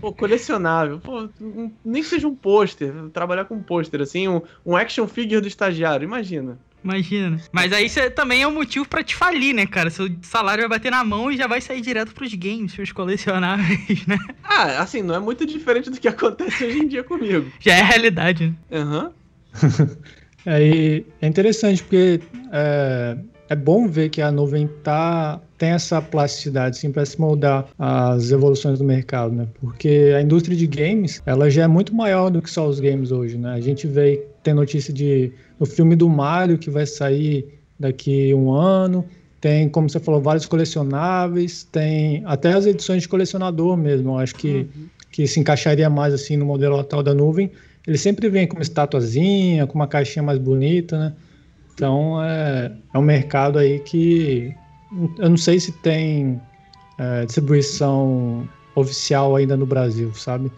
Pô, 0.00 0.12
colecionável. 0.12 0.98
Pô, 0.98 1.28
nem 1.84 2.02
que 2.02 2.08
seja 2.08 2.28
um 2.28 2.34
pôster. 2.34 2.92
Trabalhar 3.12 3.44
com 3.44 3.54
um 3.54 3.62
pôster, 3.62 4.02
assim, 4.02 4.28
um, 4.28 4.42
um 4.66 4.76
action 4.76 5.06
figure 5.06 5.40
do 5.40 5.48
estagiário, 5.48 6.04
imagina. 6.04 6.58
Imagina. 6.84 7.40
Mas 7.52 7.72
aí 7.72 7.88
você 7.88 8.10
também 8.10 8.42
é 8.42 8.46
um 8.46 8.54
motivo 8.54 8.86
para 8.86 9.02
te 9.02 9.14
falir, 9.14 9.54
né, 9.54 9.66
cara? 9.66 9.90
Seu 9.90 10.08
salário 10.22 10.62
vai 10.68 10.78
bater 10.78 10.90
na 10.90 11.04
mão 11.04 11.30
e 11.30 11.36
já 11.36 11.46
vai 11.46 11.60
sair 11.60 11.80
direto 11.80 12.12
pros 12.12 12.34
games, 12.34 12.74
pros 12.74 12.92
colecionáveis, 12.92 14.04
né? 14.06 14.18
Ah, 14.42 14.82
assim, 14.82 15.02
não 15.02 15.14
é 15.14 15.20
muito 15.20 15.46
diferente 15.46 15.90
do 15.90 16.00
que 16.00 16.08
acontece 16.08 16.64
hoje 16.64 16.78
em 16.80 16.88
dia 16.88 17.04
comigo. 17.04 17.50
Já 17.60 17.76
é 17.76 17.80
a 17.80 17.84
realidade, 17.84 18.48
né? 18.48 18.54
Aham. 18.78 19.12
Uhum. 19.62 19.88
é, 20.46 21.04
é 21.20 21.26
interessante 21.26 21.82
porque 21.82 22.20
é, 22.50 23.16
é 23.50 23.54
bom 23.54 23.86
ver 23.86 24.08
que 24.08 24.22
a 24.22 24.32
nuvem 24.32 24.66
tá, 24.82 25.38
tem 25.58 25.70
essa 25.70 26.00
plasticidade 26.00 26.78
assim, 26.78 26.90
para 26.90 27.04
se 27.04 27.20
moldar 27.20 27.68
às 27.78 28.32
evoluções 28.32 28.78
do 28.78 28.84
mercado, 28.84 29.34
né? 29.34 29.46
Porque 29.60 30.12
a 30.16 30.22
indústria 30.22 30.56
de 30.56 30.66
games 30.66 31.22
ela 31.26 31.50
já 31.50 31.64
é 31.64 31.66
muito 31.66 31.94
maior 31.94 32.30
do 32.30 32.40
que 32.40 32.50
só 32.50 32.66
os 32.66 32.80
games 32.80 33.12
hoje, 33.12 33.36
né? 33.36 33.52
A 33.52 33.60
gente 33.60 33.86
vê 33.86 34.26
tem 34.42 34.54
notícia 34.54 34.92
de 34.92 35.32
o 35.62 35.66
filme 35.66 35.94
do 35.94 36.08
Mario 36.08 36.58
que 36.58 36.68
vai 36.68 36.84
sair 36.84 37.46
daqui 37.78 38.34
um 38.34 38.50
ano. 38.50 39.04
Tem, 39.40 39.68
como 39.68 39.88
você 39.88 40.00
falou, 40.00 40.20
vários 40.20 40.44
colecionáveis, 40.44 41.62
tem 41.70 42.20
até 42.26 42.52
as 42.52 42.66
edições 42.66 43.02
de 43.02 43.08
colecionador 43.08 43.76
mesmo. 43.76 44.10
Eu 44.10 44.18
acho 44.18 44.34
que, 44.34 44.48
uhum. 44.48 44.86
que 45.12 45.24
se 45.24 45.38
encaixaria 45.38 45.88
mais 45.88 46.12
assim 46.12 46.36
no 46.36 46.44
modelo 46.44 46.80
atual 46.80 47.00
da 47.00 47.14
nuvem. 47.14 47.48
Ele 47.86 47.96
sempre 47.96 48.28
vem 48.28 48.44
com 48.44 48.56
uma 48.56 48.62
estatuazinha, 48.62 49.64
com 49.64 49.76
uma 49.76 49.86
caixinha 49.86 50.24
mais 50.24 50.38
bonita, 50.38 50.98
né? 50.98 51.12
Então 51.74 52.20
é, 52.24 52.72
é 52.92 52.98
um 52.98 53.02
mercado 53.02 53.56
aí 53.56 53.78
que 53.78 54.52
eu 55.18 55.30
não 55.30 55.36
sei 55.36 55.60
se 55.60 55.70
tem 55.70 56.40
é, 56.98 57.24
distribuição 57.24 58.48
oficial 58.74 59.36
ainda 59.36 59.56
no 59.56 59.66
Brasil, 59.66 60.12
sabe? 60.14 60.50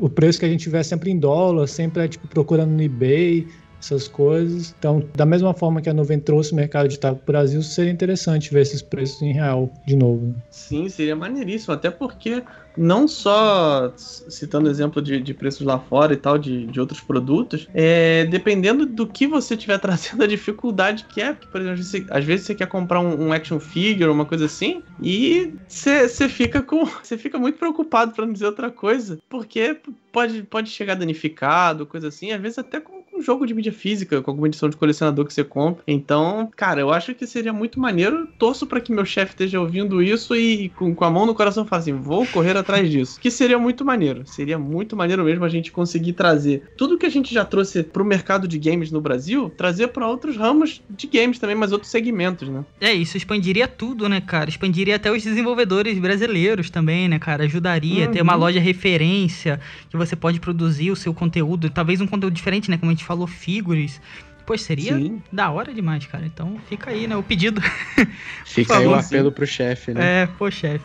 O 0.00 0.08
preço 0.08 0.38
que 0.38 0.46
a 0.46 0.48
gente 0.48 0.68
vê 0.68 0.78
é 0.78 0.82
sempre 0.82 1.10
em 1.10 1.18
dólar, 1.18 1.66
sempre 1.66 2.04
é 2.04 2.08
tipo 2.08 2.26
procurando 2.28 2.70
no 2.70 2.82
eBay, 2.82 3.46
essas 3.84 4.08
coisas. 4.08 4.74
Então, 4.78 5.04
da 5.14 5.26
mesma 5.26 5.52
forma 5.52 5.80
que 5.80 5.88
a 5.88 5.94
Nuvem 5.94 6.18
trouxe 6.18 6.52
o 6.52 6.56
mercado 6.56 6.88
digital 6.88 7.14
para 7.16 7.22
o 7.22 7.26
Brasil, 7.26 7.62
seria 7.62 7.92
interessante 7.92 8.52
ver 8.52 8.62
esses 8.62 8.82
preços 8.82 9.20
em 9.22 9.32
real 9.32 9.70
de 9.86 9.96
novo. 9.96 10.26
Né? 10.26 10.34
Sim, 10.50 10.88
seria 10.88 11.14
maneiríssimo, 11.14 11.74
até 11.74 11.90
porque 11.90 12.42
não 12.76 13.06
só 13.06 13.92
citando 13.96 14.68
exemplo 14.68 15.00
de, 15.00 15.20
de 15.20 15.32
preços 15.32 15.64
lá 15.64 15.78
fora 15.78 16.12
e 16.12 16.16
tal, 16.16 16.36
de, 16.36 16.66
de 16.66 16.80
outros 16.80 17.00
produtos, 17.00 17.68
é, 17.72 18.24
dependendo 18.24 18.84
do 18.84 19.06
que 19.06 19.26
você 19.26 19.54
estiver 19.54 19.78
trazendo, 19.80 20.24
a 20.24 20.26
dificuldade 20.26 21.04
que 21.04 21.20
é, 21.20 21.32
porque, 21.32 21.46
por 21.48 21.60
exemplo, 21.60 21.82
você, 21.82 22.04
às 22.10 22.24
vezes 22.24 22.46
você 22.46 22.54
quer 22.54 22.66
comprar 22.66 23.00
um, 23.00 23.28
um 23.28 23.32
action 23.32 23.60
figure, 23.60 24.10
uma 24.10 24.24
coisa 24.24 24.46
assim, 24.46 24.82
e 25.00 25.52
você 25.68 26.28
fica 26.28 26.62
com. 26.62 26.84
Você 27.04 27.18
fica 27.18 27.38
muito 27.38 27.58
preocupado, 27.58 28.12
para 28.12 28.24
não 28.24 28.32
dizer 28.32 28.46
outra 28.46 28.70
coisa, 28.70 29.18
porque 29.28 29.78
pode, 30.12 30.42
pode 30.44 30.70
chegar 30.70 30.94
danificado, 30.94 31.86
coisa 31.86 32.08
assim, 32.08 32.32
às 32.32 32.40
vezes 32.40 32.58
até 32.58 32.80
com 32.80 33.03
um 33.14 33.22
jogo 33.22 33.46
de 33.46 33.54
mídia 33.54 33.72
física, 33.72 34.20
com 34.20 34.30
alguma 34.30 34.48
edição 34.48 34.68
de 34.68 34.76
colecionador 34.76 35.24
que 35.24 35.32
você 35.32 35.44
compra. 35.44 35.82
Então, 35.86 36.50
cara, 36.56 36.80
eu 36.80 36.92
acho 36.92 37.14
que 37.14 37.26
seria 37.26 37.52
muito 37.52 37.78
maneiro. 37.78 38.28
Torço 38.38 38.66
para 38.66 38.80
que 38.80 38.92
meu 38.92 39.04
chefe 39.04 39.32
esteja 39.32 39.60
ouvindo 39.60 40.02
isso 40.02 40.34
e 40.34 40.70
com, 40.70 40.94
com 40.94 41.04
a 41.04 41.10
mão 41.10 41.26
no 41.26 41.34
coração 41.34 41.64
falar 41.64 41.80
assim: 41.80 41.92
vou 41.92 42.26
correr 42.26 42.56
atrás 42.56 42.90
disso. 42.90 43.20
Que 43.20 43.30
seria 43.30 43.58
muito 43.58 43.84
maneiro. 43.84 44.26
Seria 44.26 44.58
muito 44.58 44.96
maneiro 44.96 45.24
mesmo 45.24 45.44
a 45.44 45.48
gente 45.48 45.70
conseguir 45.70 46.14
trazer 46.14 46.72
tudo 46.76 46.98
que 46.98 47.06
a 47.06 47.10
gente 47.10 47.32
já 47.32 47.44
trouxe 47.44 47.82
pro 47.82 48.04
mercado 48.04 48.48
de 48.48 48.58
games 48.58 48.90
no 48.90 49.00
Brasil, 49.00 49.50
trazer 49.56 49.88
para 49.88 50.08
outros 50.08 50.36
ramos 50.36 50.82
de 50.90 51.06
games 51.06 51.38
também, 51.38 51.56
mas 51.56 51.72
outros 51.72 51.90
segmentos, 51.90 52.48
né? 52.48 52.64
É, 52.80 52.92
isso 52.92 53.16
expandiria 53.16 53.68
tudo, 53.68 54.08
né, 54.08 54.20
cara? 54.20 54.50
Expandiria 54.50 54.96
até 54.96 55.10
os 55.10 55.22
desenvolvedores 55.22 55.98
brasileiros 55.98 56.70
também, 56.70 57.08
né, 57.08 57.18
cara? 57.18 57.44
Ajudaria 57.44 58.06
uhum. 58.06 58.12
ter 58.12 58.22
uma 58.22 58.34
loja 58.34 58.60
referência 58.60 59.60
que 59.88 59.96
você 59.96 60.16
pode 60.16 60.40
produzir 60.40 60.90
o 60.90 60.96
seu 60.96 61.14
conteúdo, 61.14 61.70
talvez 61.70 62.00
um 62.00 62.06
conteúdo 62.06 62.34
diferente, 62.34 62.70
né? 62.70 62.76
Como 62.76 62.90
a 62.90 62.94
gente 62.94 63.03
falou, 63.04 63.26
figures. 63.26 64.00
Pois 64.46 64.60
seria 64.60 64.96
Sim. 64.96 65.22
da 65.32 65.50
hora 65.50 65.72
demais, 65.72 66.06
cara. 66.06 66.26
Então 66.26 66.58
fica 66.68 66.90
aí, 66.90 67.06
né? 67.06 67.16
O 67.16 67.22
pedido. 67.22 67.60
Fica 68.44 68.76
aí 68.76 68.86
o 68.86 68.94
apelo 68.94 69.32
pro 69.32 69.46
chefe, 69.46 69.92
né? 69.94 70.22
É, 70.22 70.26
pô, 70.26 70.50
chefe. 70.50 70.84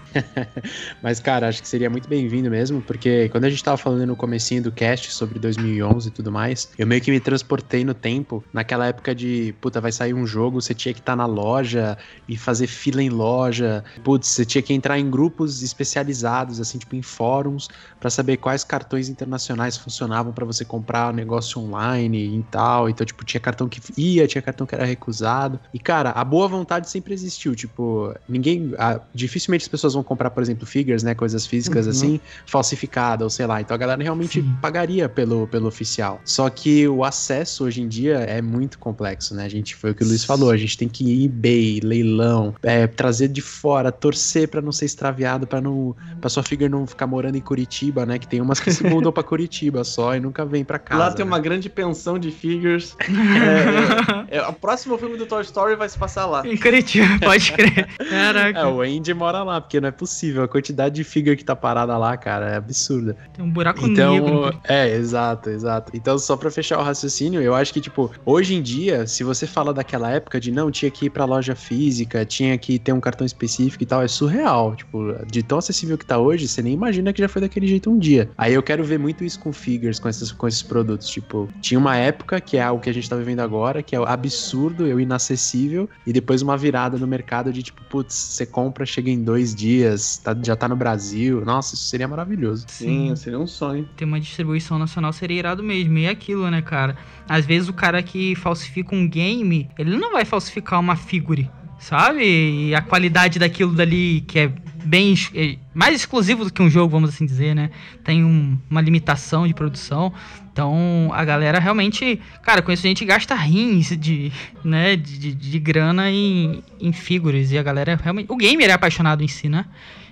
Mas, 1.03 1.20
cara, 1.20 1.47
acho 1.47 1.62
que 1.62 1.68
seria 1.68 1.89
muito 1.89 2.07
bem-vindo 2.07 2.49
mesmo, 2.49 2.82
porque 2.82 3.30
quando 3.30 3.45
a 3.45 3.49
gente 3.49 3.64
tava 3.64 3.78
falando 3.78 4.07
no 4.07 4.16
comecinho 4.16 4.64
do 4.64 4.72
cast 4.72 5.12
sobre 5.12 5.38
2011 5.39 6.07
e 6.07 6.12
tudo 6.12 6.32
mais, 6.32 6.72
eu 6.78 6.88
meio 6.88 7.01
que 7.01 7.12
me 7.12 7.20
transportei 7.20 7.84
no 7.84 7.93
tempo, 7.93 8.43
naquela 8.53 8.88
época 8.88 9.14
de, 9.14 9.53
puta, 9.60 9.82
vai 9.82 9.91
sair 9.91 10.14
um 10.14 10.26
jogo, 10.26 10.62
você 10.62 10.74
tinha 10.74 10.93
que 10.93 10.99
estar 10.99 11.14
tá 11.14 11.16
na 11.18 11.26
loja 11.26 11.97
e 12.28 12.38
fazer 12.38 12.68
fila 12.68 13.03
em 13.03 13.10
loja. 13.10 13.84
Putz, 14.03 14.28
você 14.28 14.45
tinha 14.45 14.62
que 14.62 14.74
entrar 14.74 14.97
em 14.97 15.10
grupos 15.10 15.62
especializados, 15.62 16.60
assim, 16.60 16.78
tipo 16.78 16.95
em 16.95 17.01
fóruns, 17.01 17.68
para 17.99 18.10
saber 18.10 18.38
quais 18.38 18.64
cartões 18.64 19.10
internacionais 19.10 19.78
funcionavam 19.78 20.32
para 20.32 20.45
você 20.45 20.64
comprar 20.64 21.14
negócio 21.14 21.62
online 21.62 22.39
e 22.39 22.43
tal. 22.43 22.89
Então, 22.89 23.05
tipo, 23.05 23.26
tinha 23.26 23.41
cartão 23.50 23.68
que 23.68 23.82
ia, 23.97 24.28
tinha 24.28 24.41
cartão 24.41 24.68
que 24.68 24.76
era 24.76 24.86
recusado. 24.86 25.60
E, 25.74 25.80
cara, 25.80 26.12
a 26.12 26.24
boa 26.24 26.47
vontade 26.47 26.89
sempre 26.89 27.14
existiu. 27.14 27.56
Tipo, 27.56 28.14
ninguém. 28.28 28.74
A, 28.78 29.00
dificilmente 29.14 29.64
as 29.64 29.68
pessoas 29.68 29.93
vão 29.93 30.04
comprar, 30.04 30.30
por 30.30 30.43
exemplo, 30.43 30.66
figures, 30.66 31.04
né? 31.04 31.16
Coisas 31.16 31.45
físicas 31.45 31.86
uhum. 31.86 31.91
assim, 31.91 32.20
falsificada, 32.45 33.24
ou 33.24 33.30
sei 33.30 33.45
lá. 33.45 33.60
Então 33.60 33.74
a 33.74 33.78
galera 33.78 34.02
realmente 34.02 34.41
Sim. 34.41 34.56
pagaria 34.62 35.10
pelo, 35.10 35.47
pelo 35.47 35.68
oficial. 35.68 36.22
Só 36.24 36.50
que 36.50 36.88
o 36.88 37.04
acesso 37.04 37.66
hoje 37.66 37.82
em 37.82 37.88
dia 37.88 38.18
é 38.20 38.41
muito 38.41 38.78
complexo, 38.78 39.34
né? 39.34 39.45
A 39.45 39.50
gente 39.50 39.76
foi 39.76 39.91
o 39.91 39.95
que 39.95 40.04
o 40.04 40.08
Luiz 40.08 40.24
falou, 40.24 40.52
a 40.52 40.58
gente 40.58 40.78
tem 40.78 40.88
que 40.88 41.04
ir 41.04 41.26
eBay, 41.26 41.80
leilão, 41.82 42.54
é, 42.62 42.86
trazer 42.86 43.30
de 43.30 43.41
fora, 43.41 43.91
torcer 43.91 44.47
para 44.47 44.62
não 44.62 44.72
ser 44.72 44.86
extraviado, 44.86 45.47
para 45.47 45.60
não. 45.60 45.95
pra 46.22 46.30
sua 46.30 46.43
figure 46.43 46.70
não 46.70 46.86
ficar 46.86 47.08
morando 47.08 47.36
em 47.36 47.41
Curitiba, 47.41 48.06
né? 48.06 48.20
Que 48.20 48.28
tem 48.28 48.41
umas 48.41 48.60
que 48.60 48.72
se 48.72 48.84
mudam 48.84 49.12
para 49.12 49.24
Curitiba 49.30 49.84
só 49.84 50.16
e 50.16 50.20
nunca 50.20 50.45
vem 50.45 50.64
para 50.64 50.78
casa. 50.78 51.00
Lá 51.00 51.12
tem 51.12 51.26
né? 51.26 51.32
uma 51.32 51.39
grande 51.39 51.70
pensão 51.70 52.20
de 52.20 52.32
figures. 52.32 52.95
yeah. 53.39 54.15
É, 54.30 54.41
o 54.47 54.53
próximo 54.53 54.97
filme 54.97 55.17
do 55.17 55.25
Toy 55.25 55.41
Story 55.41 55.75
vai 55.75 55.88
se 55.89 55.97
passar 55.97 56.25
lá. 56.25 56.45
Em 56.45 56.57
Curitiba, 56.57 57.07
pode 57.23 57.51
crer. 57.51 57.88
Caraca. 58.09 58.59
É, 58.59 58.65
o 58.65 58.82
Andy 58.82 59.13
mora 59.13 59.43
lá, 59.43 59.61
porque 59.61 59.80
não 59.80 59.88
é 59.88 59.91
possível. 59.91 60.43
A 60.43 60.47
quantidade 60.47 60.95
de 60.95 61.03
figure 61.03 61.36
que 61.36 61.43
tá 61.43 61.55
parada 61.55 61.97
lá, 61.97 62.15
cara, 62.17 62.49
é 62.49 62.55
absurda. 62.57 63.15
Tem 63.34 63.43
um 63.43 63.49
buraco 63.49 63.88
então, 63.88 64.13
negro. 64.13 64.59
É, 64.67 64.95
exato, 64.95 65.49
exato. 65.49 65.91
Então, 65.95 66.17
só 66.19 66.36
pra 66.36 66.51
fechar 66.51 66.80
o 66.80 66.84
raciocínio, 66.84 67.41
eu 67.41 67.55
acho 67.55 67.73
que, 67.73 67.82
tipo, 67.82 68.11
hoje 68.25 68.55
em 68.55 68.61
dia, 68.61 69.07
se 69.07 69.23
você 69.23 69.47
fala 69.47 69.73
daquela 69.73 70.11
época 70.11 70.39
de 70.39 70.51
não, 70.51 70.69
tinha 70.69 70.91
que 70.91 71.05
ir 71.05 71.09
pra 71.09 71.25
loja 71.25 71.55
física, 71.55 72.25
tinha 72.25 72.57
que 72.57 72.77
ter 72.77 72.93
um 72.93 72.99
cartão 72.99 73.25
específico 73.25 73.84
e 73.84 73.86
tal, 73.86 74.01
é 74.01 74.07
surreal. 74.07 74.75
Tipo, 74.75 75.15
de 75.25 75.41
tão 75.41 75.57
acessível 75.57 75.97
que 75.97 76.05
tá 76.05 76.17
hoje, 76.17 76.47
você 76.47 76.61
nem 76.61 76.73
imagina 76.73 77.13
que 77.13 77.21
já 77.21 77.27
foi 77.27 77.41
daquele 77.41 77.67
jeito 77.67 77.89
um 77.89 77.97
dia. 77.97 78.30
Aí 78.38 78.53
eu 78.53 78.61
quero 78.61 78.84
ver 78.84 78.99
muito 78.99 79.23
isso 79.23 79.39
com 79.39 79.53
figures, 79.53 79.99
com 79.99 80.09
esses, 80.09 80.32
com 80.32 80.47
esses 80.47 80.61
produtos. 80.61 81.07
Tipo, 81.07 81.49
tinha 81.61 81.80
uma 81.80 81.95
época 81.95 82.39
que 82.39 82.57
é 82.57 82.69
o 82.69 82.80
que 82.80 82.89
a 82.89 82.93
gente 82.93 83.09
tá 83.09 83.15
vivendo 83.15 83.30
vendo 83.30 83.41
agora, 83.41 83.84
que 83.84 83.95
é 83.95 83.99
o 83.99 84.05
absurdo, 84.20 84.84
o 84.84 84.99
inacessível, 84.99 85.89
e 86.05 86.13
depois 86.13 86.41
uma 86.41 86.57
virada 86.57 86.97
no 86.97 87.07
mercado 87.07 87.51
de 87.51 87.63
tipo, 87.63 87.82
putz, 87.89 88.13
você 88.13 88.45
compra, 88.45 88.86
chega 88.86 89.09
em 89.09 89.24
dois 89.24 89.55
dias, 89.55 90.17
tá, 90.17 90.36
já 90.43 90.55
tá 90.55 90.67
no 90.67 90.76
Brasil. 90.76 91.43
Nossa, 91.45 91.76
isso 91.76 91.86
seria 91.86 92.07
maravilhoso. 92.07 92.65
Sim, 92.67 93.15
seria 93.15 93.39
um 93.39 93.47
sonho. 93.47 93.88
Ter 93.95 94.05
uma 94.05 94.20
distribuição 94.20 94.78
nacional 94.78 95.13
seria 95.13 95.39
irado 95.39 95.63
mesmo. 95.63 95.97
E 95.97 96.05
é 96.05 96.09
aquilo, 96.09 96.49
né, 96.49 96.61
cara? 96.61 96.95
Às 97.28 97.45
vezes 97.45 97.70
o 97.70 97.74
cara 97.74 98.03
que 98.03 98.36
falsifica 98.36 98.95
um 98.95 99.07
game, 99.07 99.70
ele 99.78 99.97
não 99.97 100.11
vai 100.11 100.26
falsificar 100.26 100.80
uma 100.80 100.95
figure 100.95 101.49
sabe? 101.80 102.24
E 102.24 102.76
a 102.76 102.82
qualidade 102.82 103.39
daquilo 103.39 103.74
dali 103.74 104.22
que 104.22 104.39
é 104.39 104.51
bem 104.84 105.13
é 105.34 105.57
mais 105.73 105.95
exclusivo 105.95 106.45
do 106.45 106.51
que 106.51 106.61
um 106.61 106.69
jogo, 106.69 106.89
vamos 106.89 107.09
assim 107.09 107.25
dizer, 107.25 107.55
né? 107.55 107.69
Tem 108.03 108.23
um, 108.23 108.57
uma 108.69 108.82
limitação 108.82 109.47
de 109.47 109.53
produção. 109.53 110.13
Então 110.51 111.11
a 111.13 111.23
galera 111.23 111.59
realmente, 111.59 112.19
cara, 112.43 112.61
com 112.61 112.71
isso 112.71 112.86
a 112.86 112.89
gente 112.89 113.05
gasta 113.05 113.36
rins 113.36 113.97
de, 113.97 114.32
né, 114.63 114.95
de, 114.95 115.17
de, 115.17 115.34
de 115.36 115.59
grana 115.59 116.09
em, 116.09 116.63
em 116.80 116.91
figuras. 116.91 117.51
E 117.51 117.57
a 117.57 117.63
galera 117.63 117.99
realmente. 118.01 118.32
O 118.32 118.36
gamer 118.36 118.69
é 118.69 118.73
apaixonado 118.73 119.23
em 119.23 119.27
si, 119.27 119.47
né? 119.49 119.65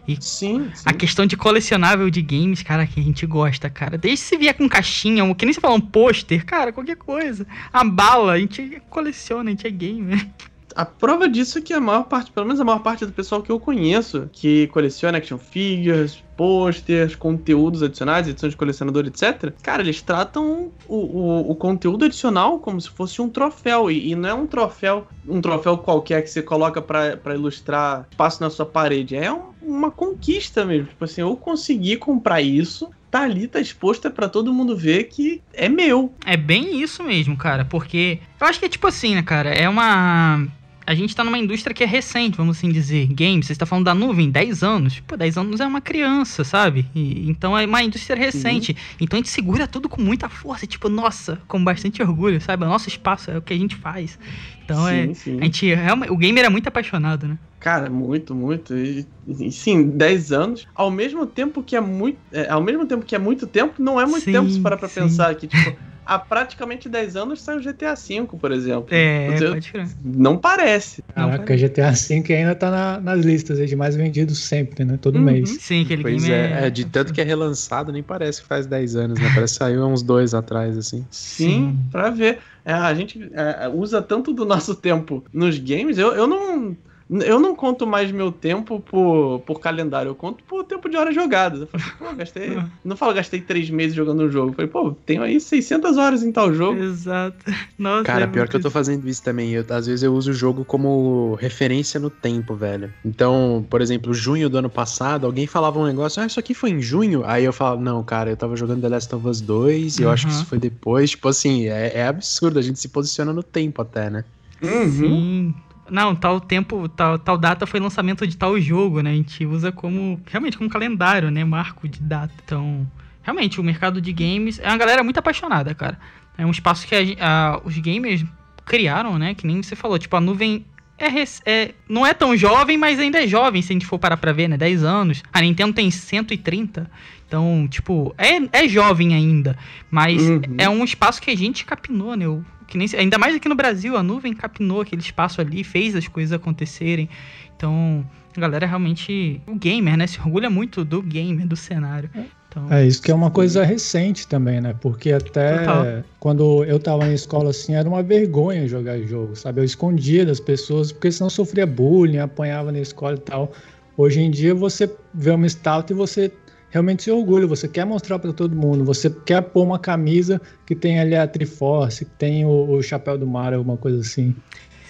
E 0.08 0.16
sim, 0.22 0.72
sim, 0.74 0.84
A 0.86 0.94
questão 0.94 1.26
de 1.26 1.36
colecionável 1.36 2.10
de 2.10 2.22
games, 2.22 2.64
cara, 2.64 2.88
que 2.88 2.98
a 2.98 3.04
gente 3.04 3.26
gosta, 3.26 3.70
cara. 3.70 3.98
Desde 3.98 4.24
se 4.24 4.38
vier 4.38 4.54
com 4.54 4.70
caixinha, 4.70 5.36
que 5.36 5.46
nem 5.46 5.54
se 5.54 5.60
falar 5.60 5.74
um 5.76 5.82
pôster, 5.82 6.46
cara, 6.46 6.72
qualquer 6.72 6.96
coisa. 6.96 7.46
A 7.74 7.84
bala, 7.84 8.34
a 8.34 8.40
gente 8.40 8.82
coleciona, 8.90 9.50
a 9.50 9.52
gente 9.52 9.68
é 9.68 9.70
gamer. 9.70 10.26
A 10.78 10.86
prova 10.86 11.28
disso 11.28 11.58
é 11.58 11.62
que 11.62 11.74
a 11.74 11.82
maior 11.82 12.04
parte, 12.04 12.30
pelo 12.30 12.46
menos 12.46 12.62
a 12.62 12.64
maior 12.64 12.84
parte 12.84 13.04
do 13.04 13.12
pessoal 13.12 13.42
que 13.42 13.52
eu 13.52 13.60
conheço, 13.60 14.30
que 14.32 14.68
coleciona 14.68 15.18
action 15.18 15.40
figures, 15.40 16.24
posters, 16.38 17.16
conteúdos 17.16 17.82
adicionais, 17.82 18.28
edição 18.28 18.48
de 18.48 18.56
colecionador, 18.56 19.08
etc. 19.08 19.52
Cara, 19.64 19.82
eles 19.82 20.04
tratam 20.04 20.72
o, 20.88 20.96
o, 20.96 21.52
o 21.52 21.56
conteúdo 21.56 22.06
adicional 22.06 22.60
como 22.60 22.80
se 22.80 22.92
fosse 22.92 23.20
um 23.20 23.28
troféu. 23.28 23.90
E, 23.90 24.12
e, 24.12 24.16
não 24.16 24.30
é 24.30 24.34
um 24.36 24.46
troféu, 24.46 25.08
um 25.28 25.42
troféu 25.42 25.80
qualquer 25.80 26.22
que 26.22 26.30
você 26.30 26.44
coloca 26.44 26.80
para 26.80 27.34
ilustrar 27.34 28.06
espaço 28.12 28.44
na 28.44 28.52
sua 28.52 28.68
parede. 28.68 29.16
É 29.16 29.34
um, 29.34 29.46
uma 29.60 29.90
conquista 29.90 30.64
mesmo. 30.64 30.90
Tipo 30.90 31.06
assim, 31.06 31.22
eu 31.22 31.36
consegui 31.36 31.98
comprar 31.98 32.40
isso, 32.40 32.88
tá 33.10 33.22
ali, 33.22 33.48
tá 33.48 33.60
exposto 33.60 34.08
é 34.08 34.12
pra 34.12 34.30
todo 34.30 34.54
mundo 34.54 34.78
ver 34.78 35.06
que 35.06 35.42
é 35.54 35.68
meu. 35.68 36.14
É 36.24 36.38
bem 36.38 36.80
isso 36.80 37.04
mesmo, 37.04 37.36
cara, 37.36 37.66
porque 37.66 38.20
eu 38.40 38.46
acho 38.46 38.60
que 38.60 38.66
é 38.66 38.70
tipo 38.70 38.86
assim, 38.86 39.16
né, 39.16 39.24
cara? 39.24 39.50
É 39.50 39.68
uma. 39.68 40.46
A 40.88 40.96
gente 40.96 41.14
tá 41.14 41.22
numa 41.22 41.38
indústria 41.38 41.74
que 41.74 41.84
é 41.84 41.86
recente, 41.86 42.38
vamos 42.38 42.58
assim 42.58 42.72
dizer. 42.72 43.08
Games, 43.08 43.46
você 43.48 43.52
está 43.52 43.66
falando 43.66 43.84
da 43.84 43.94
nuvem, 43.94 44.32
10 44.32 44.64
anos. 44.64 45.02
Pô, 45.02 45.18
10 45.18 45.38
anos 45.38 45.60
é 45.60 45.68
uma 45.68 45.82
criança, 45.82 46.46
sabe? 46.46 46.86
E, 46.96 47.30
então 47.30 47.58
é 47.58 47.66
uma 47.66 47.84
indústria 47.84 48.16
recente. 48.16 48.74
Então 48.98 49.18
a 49.18 49.20
gente 49.20 49.30
segura 49.30 49.68
tudo 49.68 49.90
com 49.90 50.02
muita 50.02 50.30
força, 50.30 50.66
tipo, 50.66 50.88
nossa, 50.88 51.42
com 51.46 51.62
bastante 51.62 52.02
orgulho, 52.02 52.40
sabe? 52.40 52.64
O 52.64 52.70
nosso 52.70 52.88
espaço 52.88 53.30
é 53.30 53.38
o 53.38 53.42
que 53.42 53.54
a 53.54 53.58
gente 53.58 53.76
faz. 53.76 54.18
Então 54.64 54.88
é. 54.88 55.08
Sim, 55.08 55.14
sim. 55.14 55.38
A 55.42 55.44
gente, 55.44 55.74
realmente- 55.76 56.10
o 56.12 56.16
gamer 56.16 56.46
é 56.46 56.50
muito 56.50 56.68
apaixonado, 56.68 57.28
né? 57.28 57.38
Cara, 57.60 57.90
muito, 57.90 58.34
muito. 58.34 58.74
E, 58.78 59.06
e, 59.28 59.52
sim, 59.52 59.90
10 59.90 60.32
anos. 60.32 60.66
Ao 60.74 60.90
mesmo 60.90 61.26
tempo 61.26 61.62
que 61.62 61.76
é 61.76 61.82
muito. 61.82 62.18
é, 62.32 62.50
ao 62.50 62.64
mesmo 62.64 62.86
tempo 62.86 63.06
que 63.06 63.14
é 63.14 63.20
muito 63.20 63.46
tempo, 63.46 63.74
não 63.82 64.00
é 64.00 64.06
muito 64.06 64.24
Sim, 64.24 64.32
tempo 64.32 64.50
se 64.50 64.62
parar 64.62 64.78
pra 64.78 64.88
sim. 64.88 65.02
pensar 65.02 65.36
que, 65.36 65.48
tipo, 65.48 65.76
há 66.08 66.18
praticamente 66.18 66.88
10 66.88 67.16
anos 67.16 67.42
sai 67.42 67.58
o 67.58 67.62
GTA 67.62 67.94
V, 67.96 68.28
por 68.40 68.52
exemplo. 68.52 68.88
É, 68.92 69.36
Você- 69.38 69.50
pode 69.50 69.72
crer. 69.72 69.88
Não 70.04 70.38
parece. 70.38 71.04
Não, 71.16 71.30
Caraca, 71.30 71.58
GTA 71.58 71.92
V 71.92 72.34
ainda 72.34 72.56
tá 72.56 72.72
na- 72.72 73.02
nas 73.02 73.26
listas 73.26 73.60
aí 73.60 73.66
de 73.68 73.76
mais 73.76 73.96
vendidos 73.96 74.40
sempre, 74.46 74.86
né? 74.86 74.98
Todo 74.98 75.18
Uhum. 75.18 75.24
mês. 75.26 75.58
Sim, 75.62 75.84
aquele 75.84 76.02
Pois 76.02 76.24
game 76.24 76.34
é, 76.34 76.66
é, 76.66 76.70
de 76.70 76.86
tanto 76.86 77.14
que 77.14 77.20
é 77.20 77.24
relançado, 77.24 77.92
nem 77.92 78.02
parece 78.02 78.42
que 78.42 78.48
faz 78.48 78.66
10 78.66 78.96
anos, 78.96 79.20
né? 79.20 79.30
Parece 79.34 79.54
que 79.54 79.60
saiu 79.60 79.84
há 79.84 79.88
uns 79.88 80.02
dois 80.02 80.34
atrás, 80.34 80.78
assim. 80.78 81.06
Sim, 81.12 81.48
Sim. 81.50 81.90
pra 81.92 82.10
ver. 82.10 82.40
É, 82.64 82.74
a 82.74 82.94
gente 82.94 83.20
é, 83.34 83.68
usa 83.70 84.02
tanto 84.02 84.34
do 84.34 84.46
nosso 84.46 84.76
tempo 84.76 85.24
nos 85.34 85.58
games, 85.60 85.98
eu, 85.98 86.14
eu 86.14 86.28
não. 86.28 86.76
Eu 87.10 87.40
não 87.40 87.56
conto 87.56 87.88
mais 87.88 88.12
meu 88.12 88.32
tempo 88.34 88.82
por, 88.82 89.40
por 89.46 89.60
calendário, 89.62 90.10
eu 90.10 90.16
conto 90.16 90.44
por 90.44 90.66
tempo 90.66 90.90
de 90.90 90.98
horas 90.98 91.16
jogadas. 91.16 91.62
Eu 91.62 91.68
falo, 91.68 91.84
pô, 91.98 92.16
gastei. 92.16 92.58
Não 92.84 92.98
falo, 92.98 93.14
gastei 93.14 93.40
três 93.40 93.70
meses 93.70 93.96
jogando 93.96 94.24
um 94.24 94.30
jogo. 94.30 94.50
Eu 94.50 94.54
falei, 94.54 94.70
pô, 94.70 94.92
tenho 95.06 95.24
aí 95.24 95.40
600 95.40 95.98
horas 95.98 96.22
em 96.24 96.32
tal 96.32 96.54
jogo. 96.54 96.82
Exato. 96.82 97.38
Nossa, 97.80 98.04
Cara, 98.04 98.24
é 98.24 98.28
pior 98.28 98.42
muito 98.42 98.52
que 98.52 98.58
eu 98.58 98.62
tô 98.62 98.70
fazendo 98.70 99.08
isso 99.08 99.24
também. 99.24 99.52
Eu, 99.52 99.66
às 99.70 99.88
vezes 99.88 100.04
eu 100.04 100.14
uso 100.14 100.32
o 100.32 100.34
jogo 100.34 100.66
como 100.66 101.36
referência 101.36 102.00
no 102.00 102.10
tempo, 102.10 102.56
velho. 102.56 102.92
Então, 103.06 103.66
por 103.70 103.82
exemplo, 103.82 104.14
junho 104.14 104.50
do 104.50 104.58
ano 104.58 104.70
passado, 104.70 105.26
alguém 105.26 105.48
falava 105.48 105.80
um 105.80 105.86
negócio, 105.86 106.22
ah, 106.22 106.26
isso 106.26 106.40
aqui 106.40 106.54
foi 106.54 106.72
em 106.72 106.82
junho? 106.82 107.24
Aí 107.26 107.46
eu 107.46 107.54
falava, 107.54 107.80
não, 107.82 108.04
cara, 108.04 108.30
eu 108.30 108.38
tava 108.38 108.56
jogando 108.56 108.82
The 108.82 108.90
Last 108.90 109.16
of 109.16 109.28
Us 109.28 109.40
2 109.42 110.00
e 110.00 110.04
eu 110.04 110.12
acho 110.12 110.26
que 110.26 110.32
Uhum. 110.34 110.40
isso 110.40 110.46
foi 110.46 110.60
depois. 110.60 111.12
Tipo 111.12 111.30
assim, 111.30 111.68
é, 111.68 111.92
é 111.96 112.08
absurdo, 112.08 112.60
a 112.60 112.62
gente 112.62 112.80
se 112.80 112.90
posiciona 112.90 113.32
no 113.32 113.44
tempo 113.44 113.82
até, 113.82 114.10
né? 114.10 114.26
Uhum. 114.62 114.92
Sim. 114.92 115.56
Não, 115.90 116.16
tal 116.16 116.40
tempo, 116.40 116.88
tal, 116.90 117.18
tal 117.18 117.38
data 117.38 117.66
foi 117.66 117.80
lançamento 117.80 118.26
de 118.28 118.36
tal 118.38 118.60
jogo, 118.60 119.02
né? 119.02 119.12
A 119.12 119.16
gente 119.16 119.46
usa 119.46 119.72
como, 119.72 120.20
realmente, 120.28 120.58
como 120.58 120.70
calendário, 120.70 121.32
né? 121.32 121.44
Marco 121.44 121.88
de 121.88 122.00
data. 122.02 122.34
Então, 122.44 122.86
realmente, 123.24 123.60
o 123.60 123.64
mercado 123.64 124.02
de 124.02 124.12
games 124.12 124.60
é 124.60 124.68
uma 124.68 124.78
galera 124.78 125.04
muito 125.04 125.18
apaixonada, 125.18 125.74
cara. 125.74 125.98
É 126.38 126.46
um 126.46 126.52
espaço 126.52 126.86
que 126.88 126.96
a 126.96 127.00
a- 127.20 127.62
os 127.64 127.78
gamers 127.78 128.24
criaram, 128.66 129.18
né? 129.18 129.34
Que 129.34 129.48
nem 129.48 129.64
você 129.64 129.76
falou, 129.76 129.98
tipo, 129.98 130.16
a 130.16 130.22
nuvem 130.22 130.66
é, 131.00 131.08
é- 131.46 131.74
não 131.88 132.06
é 132.06 132.14
tão 132.14 132.36
jovem, 132.36 132.76
mas 132.78 133.00
ainda 133.00 133.24
é 133.24 133.28
jovem, 133.28 133.62
se 133.62 133.72
a 133.72 133.76
gente 133.76 133.86
for 133.86 134.00
parar 134.00 134.18
pra 134.18 134.32
ver, 134.34 134.48
né? 134.48 134.58
10 134.58 134.84
anos. 134.84 135.24
A 135.32 135.42
Nintendo 135.42 135.72
tem 135.74 135.90
130. 135.92 136.90
Então, 137.28 137.68
tipo, 137.70 138.16
é, 138.18 138.64
é 138.64 138.68
jovem 138.68 139.14
ainda. 139.14 139.58
Mas 139.92 140.22
Uhum. 140.24 140.42
é 140.58 140.70
um 140.70 140.84
espaço 140.84 141.22
que 141.22 141.30
a 141.30 141.36
gente 141.36 141.66
capinou, 141.66 142.16
né? 142.16 142.28
O- 142.28 142.44
que 142.68 142.78
nem, 142.78 142.88
ainda 142.98 143.18
mais 143.18 143.36
aqui 143.36 143.48
no 143.48 143.56
Brasil, 143.56 143.96
a 143.96 144.04
nuvem 144.04 144.34
capinou 144.34 144.82
aquele 144.82 145.02
espaço 145.02 145.40
ali, 145.40 145.64
fez 145.64 145.96
as 145.96 146.08
coisas 146.08 146.34
acontecerem. 146.34 147.10
Então, 147.56 148.06
a 148.36 148.40
galera 148.40 148.66
realmente. 148.66 149.42
O 149.48 149.56
gamer, 149.56 149.98
né? 149.98 150.06
Se 150.08 150.20
orgulha 150.20 150.50
muito 150.50 150.84
do 150.86 151.02
gamer, 151.02 151.48
do 151.48 151.56
cenário. 151.56 152.10
Então, 152.50 152.68
É 152.72 152.86
isso 152.86 153.02
que 153.02 153.12
é 153.12 153.14
uma 153.16 153.30
coisa 153.32 153.64
recente 153.64 154.28
também, 154.28 154.60
né? 154.62 154.74
Porque 154.82 155.12
até 155.12 155.60
Total. 155.60 155.86
quando 156.20 156.64
eu 156.66 156.80
tava 156.80 157.06
na 157.06 157.14
escola 157.14 157.50
assim, 157.52 157.74
era 157.74 157.88
uma 157.88 158.02
vergonha 158.04 158.68
jogar 158.68 158.98
jogo, 159.00 159.36
sabe? 159.36 159.60
Eu 159.62 159.66
escondia 159.66 160.26
das 160.26 160.40
pessoas, 160.40 160.92
porque 160.92 161.12
senão 161.12 161.30
sofria 161.30 161.66
bullying, 161.68 162.18
apanhava 162.20 162.72
na 162.72 162.80
escola 162.80 163.16
e 163.16 163.20
tal. 163.20 163.52
Hoje 163.98 164.22
em 164.22 164.30
dia 164.32 164.54
você 164.56 164.90
vê 165.14 165.32
uma 165.32 165.48
stout 165.48 165.92
e 165.92 165.96
você 165.96 166.32
realmente 166.70 167.04
se 167.04 167.12
orgulha, 167.12 167.48
você 167.48 167.68
quer 167.68 167.86
mostrar 167.86 168.20
pra 168.20 168.34
todo 168.34 168.56
mundo, 168.56 168.84
você 168.84 169.10
quer 169.10 169.42
pôr 169.42 169.64
uma 169.64 169.80
camisa 169.80 170.42
que 170.66 170.76
tem 170.76 171.00
ali 171.00 171.16
a 171.16 171.28
Triforce, 171.28 172.06
que 172.06 172.12
tem 172.12 172.46
o, 172.46 172.70
o 172.72 172.82
chapéu 172.84 173.18
do 173.18 173.28
mar, 173.28 173.54
alguma 173.54 173.78
coisa 173.78 174.00
assim. 174.02 174.36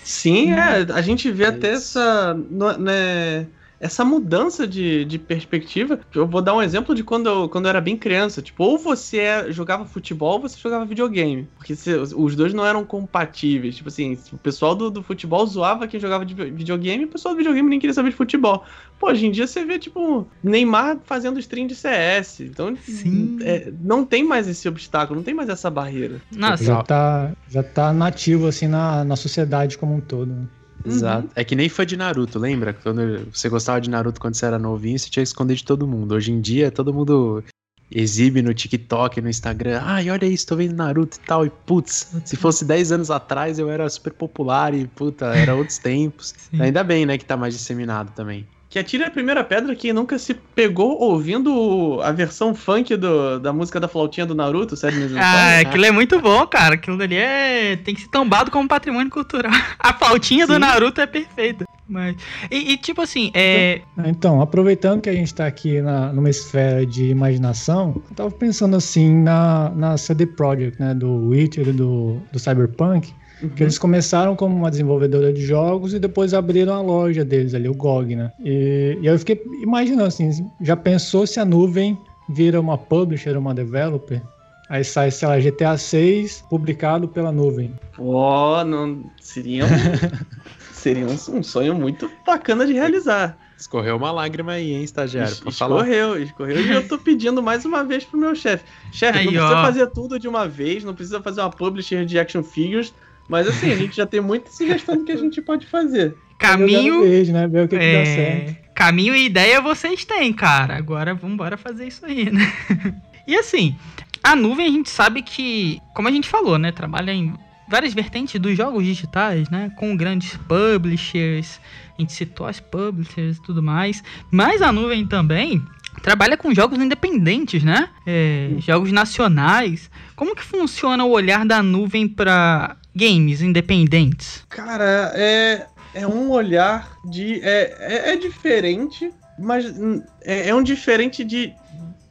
Sim, 0.04 0.52
é, 0.54 0.86
a 0.94 1.02
gente 1.02 1.30
vê 1.32 1.46
É 1.46 1.48
até 1.48 1.74
isso. 1.74 2.00
essa, 2.00 2.34
né, 2.80 3.48
essa 3.80 4.04
mudança 4.04 4.68
de, 4.68 5.06
de 5.06 5.20
perspectiva. 5.20 6.00
Eu 6.14 6.28
vou 6.28 6.42
dar 6.42 6.56
um 6.56 6.62
exemplo 6.62 6.96
de 6.96 7.04
quando 7.04 7.28
eu, 7.30 7.50
quando 7.50 7.66
eu 7.66 7.70
era 7.70 7.82
bem 7.82 7.96
criança. 7.98 8.42
Tipo, 8.42 8.64
ou 8.64 8.78
você 8.78 9.18
é- 9.20 9.52
jogava 9.52 9.86
futebol 9.86 10.34
ou 10.34 10.42
você 10.42 10.58
jogava 10.60 10.86
videogame. 10.86 11.48
Porque 11.56 11.76
se- 11.76 11.94
os 11.96 12.36
dois 12.36 12.54
não 12.54 12.66
eram 12.66 12.84
compatíveis. 12.86 13.76
Tipo 13.76 13.90
assim, 13.90 14.18
o 14.32 14.38
pessoal 14.38 14.76
do, 14.76 14.90
do 14.90 15.04
futebol 15.04 15.46
zoava 15.46 15.88
quem 15.88 16.00
jogava 16.00 16.26
de 16.26 16.34
vi- 16.34 16.52
videogame 16.52 17.04
e 17.04 17.06
o 17.06 17.10
pessoal 17.10 17.34
do 17.34 17.38
videogame 17.38 17.70
nem 17.70 17.80
queria 17.80 17.94
saber 17.94 18.10
de 18.10 18.16
futebol. 18.16 18.64
Pô, 19.00 19.10
hoje 19.12 19.28
em 19.28 19.32
dia 19.32 19.46
você 19.46 19.64
vê, 19.64 19.78
tipo, 19.78 20.28
Neymar 20.44 21.00
fazendo 21.06 21.40
stream 21.40 21.68
de 21.68 21.76
CS. 21.76 22.44
Então, 22.44 22.76
Sim. 22.84 23.38
é, 23.42 23.72
não 23.80 24.04
tem 24.06 24.24
mais 24.24 24.48
esse 24.48 24.68
obstáculo, 24.68 25.18
não 25.20 25.24
tem 25.24 25.34
mais 25.34 25.50
essa 25.50 25.70
barreira. 25.70 26.20
nossa, 26.36 26.64
Já 26.64 26.82
tá, 26.84 27.32
já 27.48 27.62
tá 27.64 27.94
nativo 27.94 28.48
assim 28.48 28.68
na, 28.68 29.04
na 29.04 29.16
sociedade 29.16 29.78
como 29.78 29.94
um 29.94 30.02
todo. 30.02 30.34
né? 30.34 30.48
Exato. 30.88 31.30
É 31.36 31.44
que 31.44 31.56
nem 31.56 31.70
foi 31.70 31.86
de 31.86 31.98
Naruto, 31.98 32.40
lembra? 32.40 32.74
Quando 32.74 33.28
você 33.32 33.50
gostava 33.50 33.80
de 33.82 33.90
Naruto 33.90 34.20
quando 34.20 34.36
você 34.36 34.46
era 34.46 34.60
novinho, 34.60 34.98
você 34.98 35.10
tinha 35.10 35.24
que 35.24 35.28
esconder 35.28 35.56
de 35.56 35.64
todo 35.64 35.88
mundo. 35.88 36.14
Hoje 36.16 36.32
em 36.32 36.42
dia, 36.42 36.72
todo 36.72 36.94
mundo 36.94 37.44
exibe 37.90 38.42
no 38.42 38.54
TikTok, 38.54 39.22
no 39.22 39.30
Instagram. 39.30 39.82
Ai, 39.84 40.10
olha 40.10 40.26
isso, 40.26 40.48
tô 40.48 40.56
vendo 40.56 40.76
Naruto 40.76 41.18
e 41.18 41.26
tal. 41.26 41.46
E 41.46 41.50
putz, 41.50 42.14
se 42.26 42.36
fosse 42.36 42.66
10 42.66 42.92
anos 42.92 43.12
atrás 43.12 43.60
eu 43.60 43.70
era 43.70 43.90
super 43.90 44.14
popular 44.14 44.74
e 44.74 44.88
puta, 44.88 45.28
era 45.28 45.56
outros 45.56 45.78
tempos. 45.78 46.34
Sim. 46.38 46.62
Ainda 46.62 46.84
bem, 46.84 47.06
né, 47.06 47.18
que 47.18 47.26
tá 47.26 47.38
mais 47.38 47.54
disseminado 47.54 48.12
também. 48.14 48.46
Que 48.78 48.82
atire 48.82 49.04
a 49.06 49.10
primeira 49.10 49.44
pedra 49.44 49.76
quem 49.76 49.92
nunca 49.92 50.20
se 50.20 50.36
pegou 50.36 51.02
ouvindo 51.02 52.00
a 52.04 52.12
versão 52.12 52.54
funk 52.54 52.96
do- 52.96 53.40
da 53.40 53.52
música 53.52 53.80
da 53.80 53.88
flautinha 53.88 54.24
do 54.24 54.36
Naruto, 54.36 54.76
sério 54.76 55.00
mesmo? 55.00 55.18
Ah, 55.20 55.62
aquilo 55.62 55.84
é 55.84 55.90
muito 55.90 56.22
bom, 56.22 56.46
cara. 56.46 56.76
Aquilo 56.76 57.02
ali 57.02 57.16
é. 57.16 57.76
tem 57.78 57.96
que 57.96 58.02
ser 58.02 58.10
tombado 58.10 58.52
como 58.52 58.68
patrimônio 58.70 59.10
cultural. 59.10 59.52
A 59.80 59.94
flautinha 59.96 60.46
do 60.46 60.54
Sim. 60.54 60.60
Naruto 60.60 61.02
é 61.02 61.08
perfeita. 61.08 61.66
Mas. 61.90 62.18
E, 62.52 62.74
e, 62.74 62.78
tipo 62.78 63.02
assim, 63.02 63.32
é. 63.34 63.82
Então, 64.06 64.42
aproveitando 64.42 65.02
que 65.02 65.10
a 65.10 65.14
gente 65.14 65.28
está 65.28 65.48
aqui 65.48 65.82
na, 65.82 66.14
numa 66.14 66.30
esfera 66.30 66.86
de 66.86 67.06
imaginação, 67.06 68.00
eu 68.12 68.16
tava 68.16 68.30
pensando 68.30 68.76
assim 68.76 69.12
na, 69.24 69.72
na 69.72 69.98
CD 69.98 70.28
Projekt, 70.28 70.80
né, 70.80 70.94
do 70.94 71.30
Witcher 71.30 71.70
e 71.70 71.72
do, 71.72 72.22
do 72.32 72.38
Cyberpunk, 72.38 73.12
Uhum. 73.42 73.50
que 73.50 73.64
eles 73.64 73.78
começaram 73.78 74.36
como 74.36 74.56
uma 74.56 74.72
desenvolvedora 74.72 75.32
de 75.32 75.42
jogos 75.46 75.94
e 75.94 76.00
depois 76.00 76.34
abriram 76.34 76.74
a 76.74 76.82
loja 76.82 77.24
deles 77.24 77.54
ali, 77.54 77.70
o 77.70 77.74
GOG, 77.76 78.16
né? 78.16 78.32
E, 78.40 78.98
e 79.02 79.08
aí 79.08 79.14
eu 79.14 79.20
fiquei 79.20 79.42
imaginando 79.62 80.06
assim, 80.06 80.50
já 80.60 80.76
pensou 80.76 81.28
se 81.28 81.40
a 81.40 81.46
nuvem 81.46 81.98
vira 82.28 82.60
uma 82.60 82.78
publisher, 82.78 83.38
uma 83.38 83.54
developer? 83.54 84.22
Aí 84.70 84.84
sai, 84.84 85.12
sei 85.12 85.28
lá, 85.28 85.40
GTA 85.40 85.78
6 85.78 86.44
publicado 86.50 87.08
pela 87.08 87.32
nuvem. 87.32 87.72
Pô, 87.96 88.64
não. 88.66 89.02
Seria 89.22 89.66
um, 89.66 89.70
seria 90.74 91.06
um, 91.06 91.14
um 91.38 91.44
sonho 91.44 91.74
muito 91.76 92.10
bacana 92.26 92.66
de 92.66 92.74
realizar. 92.74 93.38
Escorreu 93.58 93.98
uma 93.98 94.12
lágrima 94.12 94.52
aí, 94.54 94.72
hein, 94.74 94.84
estagiário? 94.84 95.32
Es- 95.32 95.40
Pra 95.40 95.52
falar. 95.52 95.78
escorreu, 95.82 96.22
escorreu. 96.22 96.62
E 96.62 96.72
eu 96.72 96.88
tô 96.88 96.98
pedindo 96.98 97.42
mais 97.42 97.66
uma 97.66 97.84
vez 97.84 98.04
pro 98.04 98.20
meu 98.20 98.36
chefe. 98.36 98.66
Chefe, 98.92 99.18
não 99.26 99.32
precisa 99.32 99.56
ó. 99.58 99.62
fazer 99.66 99.88
tudo 99.88 100.20
de 100.20 100.28
uma 100.28 100.48
vez, 100.48 100.84
não 100.84 100.94
precisa 100.94 101.22
fazer 101.22 101.42
uma 101.42 101.50
publisher 101.50 102.06
de 102.06 102.20
action 102.20 102.44
figures. 102.44 102.94
Mas 103.28 103.48
assim, 103.48 103.72
a 103.72 103.76
gente 103.76 103.96
já 103.96 104.06
tem 104.06 104.22
muita 104.22 104.50
sugestão 104.50 104.98
do 104.98 105.04
que 105.04 105.12
a 105.12 105.18
gente 105.18 105.42
pode 105.42 105.66
fazer. 105.66 106.16
Caminho. 106.38 107.02
Verde, 107.02 107.34
né? 107.34 107.48
Ver 107.48 107.66
o 107.66 107.68
que, 107.68 107.78
que 107.78 107.94
dá 107.94 108.06
certo. 108.06 108.52
É, 108.52 108.58
caminho 108.74 109.16
e 109.16 109.26
ideia 109.26 109.60
vocês 109.62 110.06
têm, 110.06 110.32
cara. 110.32 110.76
Agora 110.76 111.14
vambora 111.14 111.58
fazer 111.58 111.88
isso 111.88 112.06
aí, 112.06 112.30
né? 112.30 112.54
e 113.28 113.36
assim, 113.36 113.76
a 114.24 114.36
nuvem 114.36 114.68
a 114.68 114.72
gente 114.72 114.90
sabe 114.90 115.22
que, 115.22 115.80
como 115.94 116.08
a 116.08 116.12
gente 116.12 116.28
falou, 116.30 116.58
né? 116.58 116.72
Trabalha 116.72 117.12
em 117.12 117.34
várias 117.68 117.94
vertentes 117.94 118.40
dos 118.40 118.56
jogos 118.56 118.86
digitais, 118.86 119.50
né? 119.50 119.72
Com 119.78 119.96
grandes 119.96 120.38
publishers. 120.48 121.60
A 121.98 122.02
gente 122.02 122.14
citou 122.14 122.48
as 122.48 122.60
publishers 122.60 123.38
e 123.38 123.42
tudo 123.42 123.62
mais. 123.62 124.04
Mas 124.32 124.62
a 124.62 124.72
nuvem 124.72 125.06
também 125.06 125.62
trabalha 126.02 126.38
com 126.38 126.54
jogos 126.54 126.80
independentes, 126.80 127.64
né? 127.64 127.90
É, 128.06 128.52
jogos 128.60 128.92
nacionais. 128.92 129.90
Como 130.18 130.36
que 130.36 130.44
funciona 130.44 131.06
o 131.06 131.12
olhar 131.12 131.46
da 131.46 131.62
nuvem 131.62 132.08
para 132.08 132.76
games 132.94 133.40
independentes? 133.40 134.44
Cara, 134.50 135.14
é, 135.14 135.68
é 135.94 136.08
um 136.08 136.32
olhar 136.32 136.98
de. 137.06 137.40
É, 137.42 137.78
é, 137.80 138.14
é 138.14 138.16
diferente, 138.16 139.14
mas 139.38 139.66
hum, 139.78 140.02
é, 140.24 140.50
é 140.50 140.56
um 140.56 140.64
diferente 140.64 141.24
de, 141.24 141.54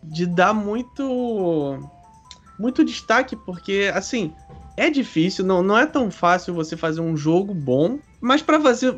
de 0.05 0.25
dar 0.25 0.55
muito. 0.55 1.81
Muito 2.57 2.85
destaque, 2.85 3.37
porque, 3.37 3.91
assim, 3.93 4.33
é 4.77 4.89
difícil, 4.89 5.45
não, 5.45 5.61
não 5.61 5.77
é 5.77 5.85
tão 5.85 6.11
fácil 6.11 6.55
você 6.55 6.77
fazer 6.77 7.01
um 7.01 7.17
jogo 7.17 7.53
bom. 7.53 7.99
Mas 8.21 8.41
para 8.41 8.61
fazer, 8.61 8.95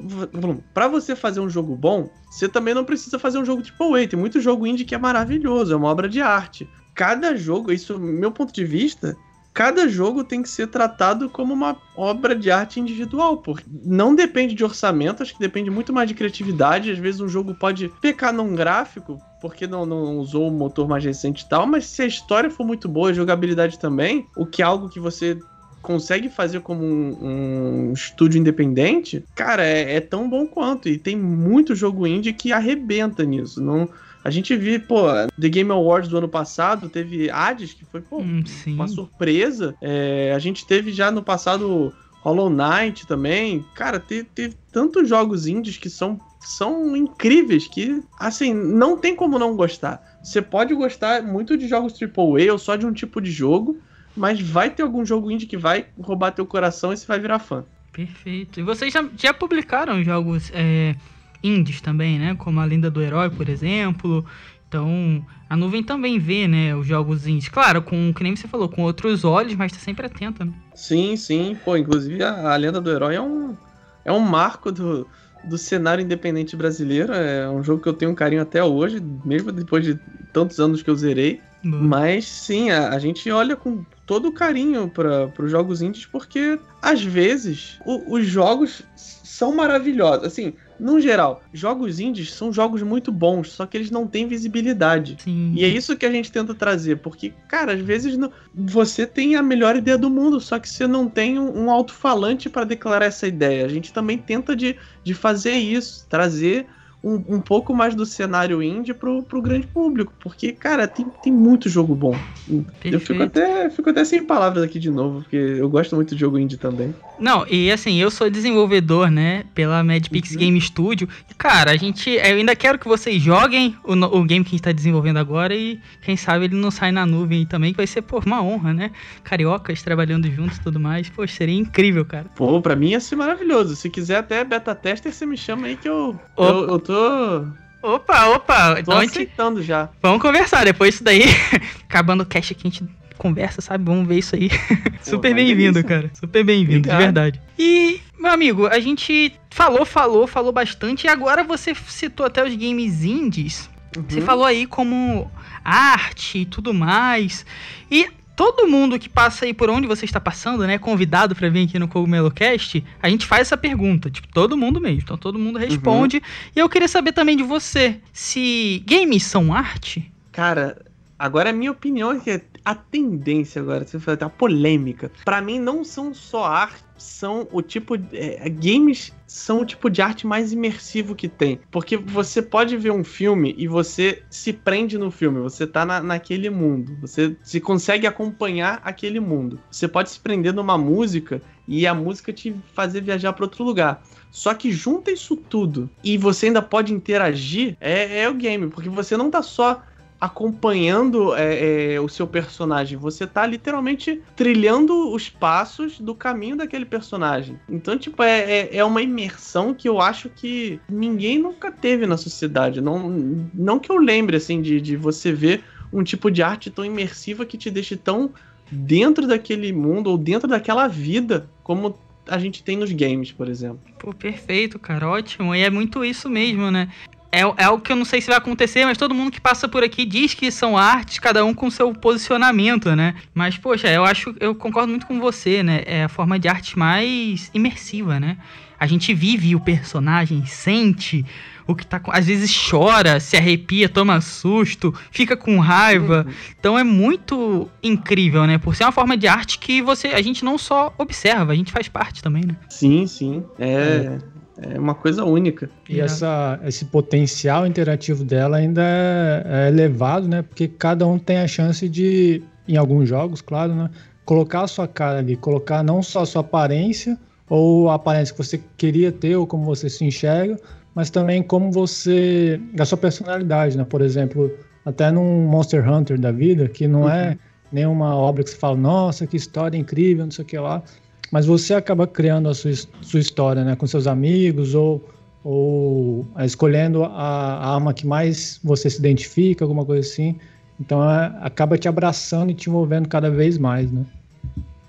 para 0.75 0.87
você 0.87 1.17
fazer 1.17 1.41
um 1.41 1.49
jogo 1.49 1.75
bom, 1.75 2.11
você 2.31 2.47
também 2.47 2.75
não 2.75 2.85
precisa 2.85 3.19
fazer 3.19 3.39
um 3.39 3.45
jogo 3.45 3.63
tipo 3.63 3.95
A. 3.95 4.07
Tem 4.07 4.19
muito 4.19 4.39
jogo 4.39 4.67
indie 4.67 4.85
que 4.85 4.95
é 4.95 4.99
maravilhoso, 4.99 5.73
é 5.73 5.77
uma 5.77 5.89
obra 5.89 6.09
de 6.09 6.21
arte. 6.21 6.69
Cada 6.99 7.37
jogo, 7.37 7.71
isso, 7.71 7.97
meu 7.97 8.33
ponto 8.33 8.53
de 8.53 8.65
vista, 8.65 9.17
cada 9.55 9.89
jogo 9.89 10.25
tem 10.25 10.43
que 10.43 10.49
ser 10.49 10.67
tratado 10.67 11.31
como 11.31 11.55
uma 11.55 11.77
obra 11.97 12.35
de 12.35 12.51
arte 12.51 12.81
individual, 12.81 13.37
porque 13.37 13.63
não 13.85 14.17
depende 14.17 14.53
de 14.53 14.65
orçamento, 14.65 15.23
acho 15.23 15.33
que 15.33 15.39
depende 15.39 15.71
muito 15.71 15.93
mais 15.93 16.09
de 16.09 16.15
criatividade. 16.15 16.91
Às 16.91 16.99
vezes 16.99 17.21
um 17.21 17.29
jogo 17.29 17.55
pode 17.55 17.89
pecar 18.01 18.33
num 18.33 18.53
gráfico, 18.53 19.17
porque 19.41 19.65
não, 19.65 19.87
não 19.87 20.19
usou 20.19 20.49
o 20.49 20.51
motor 20.51 20.89
mais 20.89 21.05
recente 21.05 21.45
e 21.45 21.49
tal, 21.49 21.69
mas 21.69 21.87
se 21.87 22.03
a 22.03 22.07
história 22.07 22.51
for 22.51 22.67
muito 22.67 22.89
boa, 22.89 23.11
a 23.11 23.13
jogabilidade 23.13 23.79
também, 23.79 24.27
o 24.37 24.45
que 24.45 24.61
é 24.61 24.65
algo 24.65 24.89
que 24.89 24.99
você 24.99 25.39
consegue 25.81 26.29
fazer 26.29 26.63
como 26.63 26.83
um, 26.83 27.91
um 27.91 27.93
estúdio 27.93 28.41
independente, 28.41 29.25
cara, 29.37 29.65
é, 29.65 29.95
é, 29.95 30.01
tão 30.01 30.29
bom 30.29 30.49
quanto. 30.49 30.89
E 30.89 30.99
tem 30.99 31.15
muito 31.15 31.77
jogo 31.77 32.09
indie 32.09 32.33
que 32.33 32.53
arrebenta 32.53 33.25
nisso. 33.25 33.63
Não, 33.63 33.89
a 34.25 34.31
gente 34.31 34.57
viu, 34.57 34.81
pô, 34.81 35.05
The 35.41 35.49
Game 35.49 35.71
Awards 35.71 36.11
do 36.11 36.19
ano 36.19 36.29
passado, 36.29 36.89
teve 36.89 37.31
Hades, 37.31 37.73
que 37.73 37.85
foi, 37.85 38.01
pô, 38.01 38.19
hum, 38.19 38.43
uma 38.67 38.89
surpresa. 38.89 39.75
É, 39.81 40.33
a 40.35 40.39
gente 40.39 40.67
teve 40.67 40.93
já 40.93 41.11
no 41.11 41.23
passado 41.23 41.93
Hollow 42.21 42.51
Knight 42.51 43.07
também. 43.07 43.65
Cara, 43.75 43.99
teve, 44.01 44.25
teve 44.25 44.57
tantos 44.73 45.09
jogos 45.09 45.47
indies 45.47 45.77
que 45.77 45.89
são, 45.89 46.21
são 46.41 46.97
incríveis 46.97 47.69
que, 47.69 48.03
assim, 48.19 48.53
não 48.53 48.97
tem 48.97 49.15
como 49.15 49.39
não 49.39 49.57
gostar. 49.57 50.19
Você 50.23 50.43
pode 50.43 50.75
gostar 50.75 51.23
muito 51.23 51.57
de 51.57 51.69
jogos 51.69 51.95
AAA 52.01 52.53
ou 52.53 52.59
só 52.59 52.77
de 52.77 52.85
um 52.85 52.93
tipo 52.93 53.21
de 53.21 53.31
jogo, 53.31 53.79
mas 54.17 54.41
vai 54.41 54.69
ter 54.69 54.83
algum 54.83 55.05
jogo 55.05 55.31
indie 55.31 55.47
que 55.47 55.57
vai 55.57 55.87
roubar 55.99 56.33
teu 56.33 56.45
coração 56.45 56.93
e 56.93 56.97
você 56.97 57.07
vai 57.07 57.21
virar 57.21 57.39
fã. 57.39 57.65
Perfeito. 57.93 58.61
E 58.61 58.63
vocês 58.63 58.93
já, 58.93 59.05
já 59.17 59.33
publicaram 59.33 60.03
jogos 60.03 60.51
é, 60.55 60.95
indies 61.43 61.81
também, 61.81 62.19
né? 62.19 62.35
Como 62.35 62.61
a 62.61 62.65
Lenda 62.65 62.91
do 62.91 63.03
Herói, 63.03 63.31
por 63.31 63.49
exemplo. 63.49 64.25
Então, 64.69 65.25
a 65.49 65.57
nuvem 65.57 65.83
também 65.83 66.19
vê, 66.19 66.47
né, 66.47 66.77
os 66.77 66.87
jogos 66.87 67.27
indies. 67.27 67.49
Claro, 67.49 67.81
com, 67.81 68.13
que 68.13 68.23
nem 68.23 68.37
você 68.37 68.47
falou, 68.47 68.69
com 68.69 68.83
outros 68.83 69.25
olhos, 69.25 69.55
mas 69.55 69.73
tá 69.73 69.79
sempre 69.79 70.07
atenta, 70.07 70.45
né? 70.45 70.53
Sim, 70.75 71.17
sim. 71.17 71.57
Pô, 71.65 71.75
inclusive 71.77 72.23
a, 72.23 72.53
a 72.53 72.57
Lenda 72.57 72.81
do 72.81 72.91
Herói 72.91 73.15
é 73.15 73.21
um, 73.21 73.57
é 74.05 74.13
um 74.13 74.21
marco 74.21 74.71
do, 74.71 75.07
do 75.45 75.57
cenário 75.57 76.05
independente 76.05 76.55
brasileiro. 76.55 77.15
É 77.15 77.49
um 77.49 77.63
jogo 77.63 77.83
que 77.83 77.89
eu 77.89 77.95
tenho 77.95 78.11
um 78.11 78.15
carinho 78.15 78.43
até 78.43 78.63
hoje, 78.63 79.03
mesmo 79.25 79.51
depois 79.51 79.85
de 79.85 79.99
tantos 80.35 80.61
anos 80.61 80.83
que 80.83 80.91
eu 80.91 80.97
zerei. 80.97 81.41
Boa. 81.65 81.83
Mas 81.83 82.27
sim, 82.27 82.71
a, 82.71 82.91
a, 82.91 82.99
gente 82.99 83.29
olha 83.31 83.57
com 83.57 83.85
todo 84.07 84.31
carinho 84.31 84.89
para 84.89 85.33
os 85.39 85.51
jogos 85.51 85.83
indies, 85.83 86.07
porque 86.07 86.59
às 86.81 87.03
vezes 87.03 87.81
o, 87.85 88.15
os 88.15 88.27
jogos 88.27 88.83
são 88.95 89.55
maravilhosos. 89.55 90.27
Assim, 90.27 90.53
no 90.79 91.01
geral, 91.01 91.43
jogos 91.53 91.99
indies 92.01 92.33
são 92.33 92.53
jogos 92.53 92.83
muito 92.83 93.11
bons, 93.11 93.51
só 93.51 93.67
que 93.67 93.77
eles 93.77 93.91
não 93.91 94.07
têm 94.07 94.27
visibilidade. 94.29 95.17
Sim. 95.23 95.53
E 95.55 95.65
é 95.65 95.69
isso 95.69 95.97
que 95.97 96.07
a 96.07 96.11
gente 96.11 96.31
tenta 96.31 96.55
trazer, 96.55 96.99
porque, 96.99 97.33
cara, 97.49 97.73
às 97.73 97.81
vezes 97.81 98.17
não... 98.17 98.31
você 98.55 99.07
tem 99.07 99.37
a 99.37 99.43
melhor 99.43 99.77
ideia 99.77 99.99
do 99.99 100.11
mundo, 100.11 100.41
só 100.41 100.59
que 100.59 100.69
você 100.69 100.87
não 100.87 101.09
tem 101.09 101.39
um, 101.39 101.65
um 101.65 101.71
alto-falante 101.71 102.49
para 102.49 102.65
declarar 102.65 103.07
essa 103.07 103.27
ideia. 103.27 103.65
A 103.65 103.69
gente 103.69 103.93
também 103.93 104.19
tenta 104.19 104.55
de, 104.55 104.77
de 105.03 105.15
fazer 105.15 105.53
isso, 105.53 106.07
trazer 106.09 106.67
um, 107.03 107.37
um 107.37 107.41
pouco 107.41 107.73
mais 107.75 107.95
do 107.95 108.05
cenário 108.05 108.63
indie 108.63 108.93
pro, 108.93 109.23
pro 109.23 109.41
grande 109.41 109.67
público. 109.67 110.13
Porque, 110.21 110.53
cara, 110.53 110.89
tem, 110.89 111.07
tem 111.23 111.33
muito 111.33 111.69
jogo 111.69 111.95
bom. 111.95 112.17
Perfeito. 112.47 112.95
Eu 112.95 113.01
fico 113.01 113.23
até, 113.23 113.71
fico 113.71 113.91
até 113.91 114.05
sem 114.05 114.25
palavras 114.25 114.65
aqui 114.65 114.79
de 114.79 114.91
novo, 114.91 115.21
porque 115.23 115.37
eu 115.37 115.69
gosto 115.69 115.95
muito 115.95 116.15
de 116.15 116.21
jogo 116.21 116.39
indie 116.39 116.57
também. 116.57 116.95
Não, 117.19 117.47
e 117.49 117.71
assim, 117.71 117.97
eu 117.97 118.11
sou 118.11 118.31
desenvolvedor, 118.31 119.11
né, 119.11 119.45
pela 119.55 119.83
Madpix 119.83 120.33
uhum. 120.33 120.39
Game 120.39 120.61
Studio. 120.61 121.09
E, 121.31 121.35
cara, 121.35 121.73
a 121.73 121.77
gente. 121.77 122.11
Eu 122.11 122.37
ainda 122.37 122.55
quero 122.57 122.79
que 122.79 122.89
vocês 122.89 123.21
joguem 123.23 123.77
o, 123.85 123.93
o 123.93 124.25
game 124.25 124.45
que 124.45 124.51
a 124.51 124.53
gente 124.53 124.63
tá 124.63 124.73
desenvolvendo 124.73 125.19
agora 125.19 125.55
e 125.55 125.81
quem 126.03 126.17
sabe 126.17 126.47
ele 126.47 126.57
não 126.57 126.71
sai 126.71 126.91
na 126.93 127.07
nuvem 127.07 127.47
também, 127.47 127.73
que 127.73 127.77
vai 127.77 127.87
ser, 127.87 128.03
pô, 128.03 128.21
uma 128.25 128.43
honra, 128.43 128.73
né? 128.73 128.91
Cariocas 129.23 129.83
trabalhando 129.83 130.31
juntos 130.31 130.59
e 130.59 130.61
tudo 130.61 130.81
mais. 130.81 131.09
Pô, 131.09 131.27
seria 131.27 131.57
incrível, 131.57 132.05
cara. 132.05 132.27
Pô, 132.35 132.61
pra 132.61 132.77
mim 132.77 132.91
ia 132.91 133.01
ser 133.01 133.17
maravilhoso. 133.17 133.77
Se 133.77 133.89
quiser 133.89 134.17
até 134.17 134.45
beta 134.45 134.75
tester, 134.75 135.13
você 135.13 135.27
me 135.27 135.37
chama 135.37 135.67
aí 135.67 135.77
que 135.77 135.89
eu, 135.89 136.19
eu, 136.37 136.69
eu 136.69 136.79
tô. 136.89 137.47
Opa, 137.83 138.29
opa. 138.29 138.75
Tô 138.75 138.81
então 138.81 138.99
aceitando 138.99 139.63
já. 139.63 139.91
Vamos 140.03 140.23
conversar. 140.23 140.65
Depois 140.65 140.95
disso 140.95 141.05
daí, 141.05 141.25
acabando 141.87 142.23
o 142.23 142.27
cast 142.27 142.53
aqui, 142.53 142.67
a 142.67 142.71
gente 142.71 142.85
conversa, 143.19 143.61
sabe? 143.61 143.85
Vamos 143.85 144.09
ver 144.09 144.19
isso 144.19 144.35
aí. 144.35 144.51
Super 145.03 145.35
bem-vindo, 145.35 145.85
cara. 145.85 146.11
Super 146.15 146.43
bem-vindo, 146.43 146.89
de 146.89 146.97
verdade. 146.97 147.41
E, 147.59 148.01
meu 148.19 148.31
amigo, 148.31 148.67
a 148.67 148.81
gente 148.81 149.33
falou, 149.51 149.85
falou, 149.85 150.27
falou 150.27 150.51
bastante. 150.51 151.07
E 151.07 151.09
agora 151.09 151.45
você 151.45 151.75
citou 151.75 152.25
até 152.25 152.43
os 152.43 152.55
games 152.55 153.05
indies. 153.05 153.69
Uhum. 153.97 154.05
Você 154.09 154.21
falou 154.21 154.45
aí 154.45 154.67
como 154.67 155.31
arte 155.65 156.39
e 156.39 156.47
tudo 156.47 156.73
mais. 156.73 157.45
E 157.91 158.09
todo 158.39 158.69
mundo 158.69 159.01
que 159.01 159.09
passa 159.09 159.47
aí 159.47 159.53
por 159.53 159.69
onde 159.69 159.89
você 159.89 160.05
está 160.05 160.21
passando, 160.21 160.65
né, 160.65 160.79
convidado 160.79 161.35
para 161.35 161.49
vir 161.49 161.67
aqui 161.67 161.77
no 161.77 161.89
Cogumelo 161.89 162.31
Cast, 162.31 162.85
a 163.03 163.11
gente 163.11 163.27
faz 163.27 163.49
essa 163.49 163.57
pergunta, 163.57 164.09
tipo, 164.09 164.29
todo 164.29 164.57
mundo 164.57 164.81
mesmo. 164.81 165.01
Então 165.03 165.19
todo 165.19 165.37
mundo 165.41 165.59
responde. 165.59 166.19
Uhum. 166.19 166.23
E 166.55 166.59
eu 166.61 166.69
queria 166.69 166.87
saber 166.87 167.11
também 167.11 167.37
de 167.37 167.43
você, 167.43 168.01
se 168.13 168.85
games 168.87 169.25
são 169.25 169.53
arte? 169.53 170.09
Cara, 170.31 170.81
agora 171.19 171.51
a 171.51 171.53
minha 171.53 171.73
opinião 171.73 172.13
é 172.13 172.21
que 172.21 172.41
a 172.69 172.75
tendência 172.75 173.63
agora, 173.63 173.87
você 173.87 173.99
falar, 173.99 174.19
a 174.21 174.29
polêmica, 174.29 175.11
para 175.25 175.41
mim 175.41 175.59
não 175.59 175.83
são 175.83 176.13
só 176.13 176.45
arte, 176.45 176.85
são 176.99 177.49
o 177.51 177.63
tipo 177.63 177.95
é, 178.13 178.47
games 178.51 179.11
são 179.27 179.63
o 179.63 179.65
tipo 179.65 179.89
de 179.89 180.03
arte 180.03 180.27
mais 180.27 180.53
imersivo 180.53 181.15
que 181.15 181.29
tem. 181.29 181.59
Porque 181.71 181.97
você 181.97 182.43
pode 182.43 182.77
ver 182.77 182.91
um 182.91 183.03
filme 183.03 183.55
e 183.57 183.67
você 183.67 184.23
se 184.29 184.53
prende 184.53 184.99
no 184.99 185.11
filme, 185.11 185.41
você 185.41 185.67
tá 185.67 185.87
na, 185.87 186.03
naquele 186.03 186.51
mundo, 186.51 186.95
você 187.01 187.35
se 187.43 187.59
consegue 187.59 188.07
acompanhar 188.07 188.83
aquele 188.85 189.19
mundo. 189.19 189.59
Você 189.71 189.89
pode 189.89 190.11
se 190.11 190.21
prender 190.21 190.53
numa 190.53 190.77
música 190.77 191.41
e 191.67 191.87
a 191.87 191.95
música 191.95 192.35
te 192.35 192.55
fazer 192.75 193.01
viajar 193.01 193.33
para 193.33 193.47
outro 193.47 193.65
lugar. 193.65 194.03
Só 194.31 194.53
que 194.53 194.71
junta 194.71 195.11
isso 195.11 195.37
tudo 195.37 195.89
e 196.05 196.19
você 196.19 196.49
ainda 196.49 196.61
pode 196.61 196.93
interagir, 196.93 197.79
é, 197.81 198.25
é 198.25 198.29
o 198.29 198.35
game, 198.35 198.69
porque 198.69 198.91
você 198.91 199.17
não 199.17 199.31
tá 199.31 199.41
só 199.41 199.83
acompanhando 200.21 201.35
é, 201.35 201.95
é, 201.95 202.01
o 202.01 202.09
seu 202.09 202.27
personagem. 202.27 202.99
Você 202.99 203.27
tá 203.27 203.47
literalmente 203.47 204.21
trilhando 204.35 205.13
os 205.13 205.29
passos 205.29 206.01
do 206.01 206.15
caminho 206.15 206.57
daquele 206.57 206.85
personagem. 206.85 207.59
Então, 207.69 207.97
tipo, 207.97 208.23
é, 208.23 208.41
é, 208.41 208.77
é 208.79 208.85
uma 208.85 209.01
imersão 209.01 209.73
que 209.73 209.89
eu 209.89 210.01
acho 210.01 210.29
que 210.29 210.81
ninguém 210.89 211.39
nunca 211.39 211.71
teve 211.71 212.07
na 212.07 212.17
sociedade. 212.17 212.81
Não, 212.81 213.09
não 213.55 213.79
que 213.79 213.91
eu 213.91 213.97
lembre, 213.97 214.37
assim, 214.37 214.61
de, 214.61 214.81
de 214.81 214.97
você 214.97 215.33
ver 215.33 215.63
um 215.93 216.03
tipo 216.03 216.31
de 216.31 216.43
arte 216.43 216.71
tão 216.71 216.85
imersiva 216.85 217.47
que 217.47 217.57
te 217.57 217.71
deixe 217.71 217.97
tão 217.97 218.31
dentro 218.71 219.27
daquele 219.27 219.73
mundo 219.73 220.11
ou 220.11 220.19
dentro 220.19 220.47
daquela 220.47 220.87
vida 220.87 221.49
como 221.63 221.99
a 222.27 222.39
gente 222.39 222.63
tem 222.63 222.77
nos 222.77 222.93
games, 222.93 223.33
por 223.33 223.49
exemplo. 223.49 223.81
Pô, 223.99 224.13
perfeito, 224.13 224.79
cara, 224.79 225.09
ótimo. 225.09 225.55
E 225.55 225.63
é 225.63 225.71
muito 225.71 226.05
isso 226.05 226.29
mesmo, 226.29 226.71
né? 226.71 226.89
É, 227.31 227.41
é 227.41 227.65
algo 227.65 227.83
que 227.83 227.93
eu 227.93 227.97
não 227.97 228.05
sei 228.05 228.21
se 228.21 228.29
vai 228.29 228.39
acontecer, 228.39 228.85
mas 228.85 228.97
todo 228.97 229.15
mundo 229.15 229.31
que 229.31 229.41
passa 229.41 229.69
por 229.69 229.83
aqui 229.83 230.05
diz 230.05 230.35
que 230.35 230.51
são 230.51 230.79
artes, 230.79 231.19
cada 231.19 231.45
um 231.45 231.53
com 231.53 231.71
seu 231.71 231.93
posicionamento, 231.93 232.95
né? 232.97 233.15
Mas, 233.35 233.59
poxa, 233.59 233.89
eu 233.89 234.05
acho, 234.05 234.35
eu 234.41 234.55
concordo 234.55 234.89
muito 234.89 235.07
com 235.07 235.21
você, 235.21 235.63
né? 235.63 235.83
É 235.85 236.05
a 236.05 236.09
forma 236.09 236.39
de 236.39 236.49
arte 236.49 236.79
mais 236.79 237.51
imersiva, 237.53 238.19
né? 238.19 238.39
A 238.81 238.87
gente 238.87 239.13
vive 239.13 239.55
o 239.55 239.61
personagem, 239.61 240.47
sente 240.47 241.27
o 241.67 241.75
que 241.75 241.85
tá. 241.85 242.01
Às 242.09 242.27
vezes 242.27 242.57
chora, 242.71 243.21
se 243.21 243.37
arrepia, 243.37 243.89
toma 243.89 244.21
susto, 244.21 244.95
fica 245.11 245.37
com 245.37 245.59
raiva. 245.59 246.25
Uhum. 246.27 246.35
Então 246.59 246.79
é 246.79 246.85
muito 246.85 247.69
incrível, 247.83 248.47
né? 248.47 248.57
Por 248.57 248.75
ser 248.75 248.85
uma 248.85 248.93
forma 248.93 249.17
de 249.17 249.27
arte 249.27 249.59
que 249.59 249.83
você, 249.83 250.09
a 250.09 250.23
gente 250.23 250.45
não 250.45 250.57
só 250.57 250.95
observa, 250.97 251.53
a 251.53 251.57
gente 251.57 251.73
faz 251.73 251.89
parte 251.89 252.23
também, 252.23 252.45
né? 252.47 252.57
Sim, 252.71 253.07
sim. 253.07 253.45
É, 253.59 254.19
é 254.61 254.79
uma 254.79 254.95
coisa 254.95 255.25
única. 255.25 255.71
E 255.89 256.01
essa, 256.01 256.59
esse 256.65 256.85
potencial 256.87 257.67
interativo 257.67 258.25
dela 258.25 258.57
ainda 258.57 258.83
é, 258.83 259.45
é 259.47 259.69
elevado, 259.69 260.27
né? 260.27 260.43
Porque 260.43 260.67
cada 260.67 261.07
um 261.07 261.19
tem 261.19 261.39
a 261.39 261.47
chance 261.47 261.89
de, 261.89 262.43
em 262.67 262.77
alguns 262.77 263.09
jogos, 263.09 263.41
claro, 263.41 263.75
né? 263.75 263.91
Colocar 264.25 264.63
a 264.63 264.67
sua 264.67 264.89
cara 264.89 265.21
ali, 265.21 265.37
colocar 265.37 265.83
não 265.83 266.03
só 266.03 266.23
a 266.23 266.27
sua 266.27 266.41
aparência, 266.41 267.17
ou 267.49 267.89
a 267.89 267.95
aparência 267.95 268.35
que 268.35 268.43
você 268.43 268.61
queria 268.77 269.13
ter, 269.13 269.37
ou 269.37 269.47
como 269.47 269.65
você 269.65 269.89
se 269.89 270.05
enxerga, 270.05 270.57
mas 270.95 271.09
também 271.09 271.43
como 271.43 271.71
você. 271.71 272.61
a 272.79 272.85
sua 272.85 272.99
personalidade, 272.99 273.79
né? 273.79 273.85
Por 273.85 274.01
exemplo, 274.01 274.51
até 274.85 275.11
num 275.11 275.47
Monster 275.47 275.89
Hunter 275.89 276.19
da 276.19 276.33
vida, 276.33 276.69
que 276.69 276.89
não 276.89 277.09
é 277.09 277.29
uhum. 277.29 277.31
é 277.31 277.39
nenhuma 277.71 278.17
obra 278.17 278.43
que 278.43 278.51
você 278.51 278.57
fala, 278.57 278.77
nossa, 278.77 279.27
que 279.27 279.37
história 279.37 279.77
incrível, 279.77 280.25
não 280.25 280.33
sei 280.33 280.45
o 280.45 280.47
que 280.49 280.59
lá 280.59 280.83
mas 281.31 281.47
você 281.47 281.75
acaba 281.75 282.07
criando 282.07 282.49
a 282.49 282.55
sua, 282.55 282.73
sua 283.03 283.21
história, 283.21 283.65
né, 283.65 283.77
com 283.77 283.87
seus 283.87 284.07
amigos 284.07 284.75
ou, 284.75 285.03
ou 285.45 286.27
é, 286.37 286.45
escolhendo 286.45 287.05
a, 287.05 287.09
a, 287.09 287.75
arma 287.75 287.93
que 287.93 288.07
mais 288.07 288.61
você 288.63 288.89
se 288.89 288.99
identifica, 288.99 289.65
alguma 289.65 289.85
coisa 289.85 290.09
assim. 290.09 290.37
Então 290.81 291.03
é, 291.03 291.37
acaba 291.41 291.77
te 291.77 291.89
abraçando 291.89 292.51
e 292.51 292.55
te 292.55 292.69
envolvendo 292.69 293.09
cada 293.09 293.31
vez 293.31 293.59
mais, 293.59 293.91
né? 293.91 294.05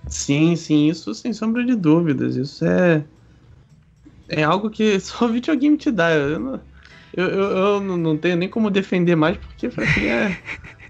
Sim, 0.08 0.56
sim, 0.56 0.88
isso 0.90 1.14
sem 1.14 1.34
sombra 1.34 1.64
de 1.66 1.76
dúvidas. 1.76 2.36
Isso 2.36 2.66
é. 2.66 3.04
É 4.28 4.44
algo 4.44 4.70
que 4.70 5.00
só 5.02 5.26
o 5.26 5.30
videogame 5.30 5.78
te 5.78 5.92
dá. 5.92 6.12
Eu 6.12 6.40
não, 6.40 6.62
eu, 7.16 7.26
eu, 7.26 7.58
eu 7.58 7.82
não 7.82 8.18
tenho 8.18 8.38
nem 8.38 8.50
como 8.50 8.70
defender 8.70 9.16
mais, 9.16 9.38
porque 9.38 9.70
pra 9.70 9.84
é. 9.84 10.38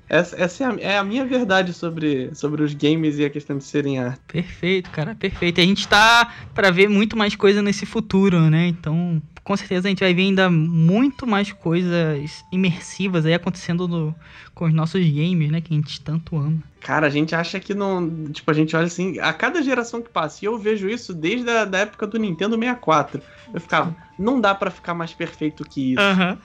Essa, 0.10 0.36
essa 0.42 0.64
é, 0.64 0.68
a, 0.68 0.76
é, 0.80 0.98
a, 0.98 1.04
minha 1.04 1.24
verdade 1.24 1.72
sobre, 1.72 2.34
sobre 2.34 2.64
os 2.64 2.74
games 2.74 3.20
e 3.20 3.26
a 3.26 3.30
questão 3.30 3.58
de 3.58 3.64
serem 3.64 4.00
arte. 4.00 4.20
Perfeito, 4.28 4.90
cara, 4.90 5.14
perfeito. 5.14 5.62
A 5.62 5.64
gente 5.64 5.88
tá 5.88 6.34
para 6.56 6.72
ver 6.72 6.90
muito 6.90 7.16
mais 7.16 7.36
coisa 7.36 7.62
nesse 7.62 7.86
futuro, 7.86 8.50
né? 8.50 8.68
Então, 8.68 9.22
com 9.50 9.58
certeza 9.58 9.88
a 9.88 9.90
gente 9.90 10.02
vai 10.02 10.14
ver 10.14 10.22
ainda 10.22 10.48
muito 10.48 11.26
mais 11.26 11.52
coisas 11.52 12.46
imersivas 12.52 13.26
aí 13.26 13.34
acontecendo 13.34 13.88
no, 13.88 14.16
com 14.54 14.66
os 14.66 14.74
nossos 14.76 15.04
games, 15.04 15.50
né? 15.50 15.60
Que 15.60 15.74
a 15.74 15.76
gente 15.76 16.00
tanto 16.02 16.38
ama. 16.38 16.62
Cara, 16.80 17.08
a 17.08 17.10
gente 17.10 17.34
acha 17.34 17.60
que 17.60 17.74
não. 17.74 18.28
Tipo, 18.32 18.52
a 18.52 18.54
gente 18.54 18.76
olha 18.76 18.86
assim, 18.86 19.18
a 19.18 19.34
cada 19.34 19.64
geração 19.64 20.04
que 20.04 20.10
passa, 20.10 20.46
e 20.46 20.46
eu 20.46 20.56
vejo 20.60 20.88
isso 20.88 21.16
desde 21.16 21.50
a 21.50 21.66
da 21.66 21.80
época 21.80 22.06
do 22.06 22.20
Nintendo 22.20 22.56
64. 22.60 23.24
Eu 23.52 23.60
ficava, 23.60 23.96
não 24.20 24.40
dá 24.40 24.54
para 24.54 24.70
ficar 24.70 24.94
mais 24.94 25.16
perfeito 25.16 25.64
que 25.68 25.94
isso. 25.94 26.02
Uhum. 26.02 26.38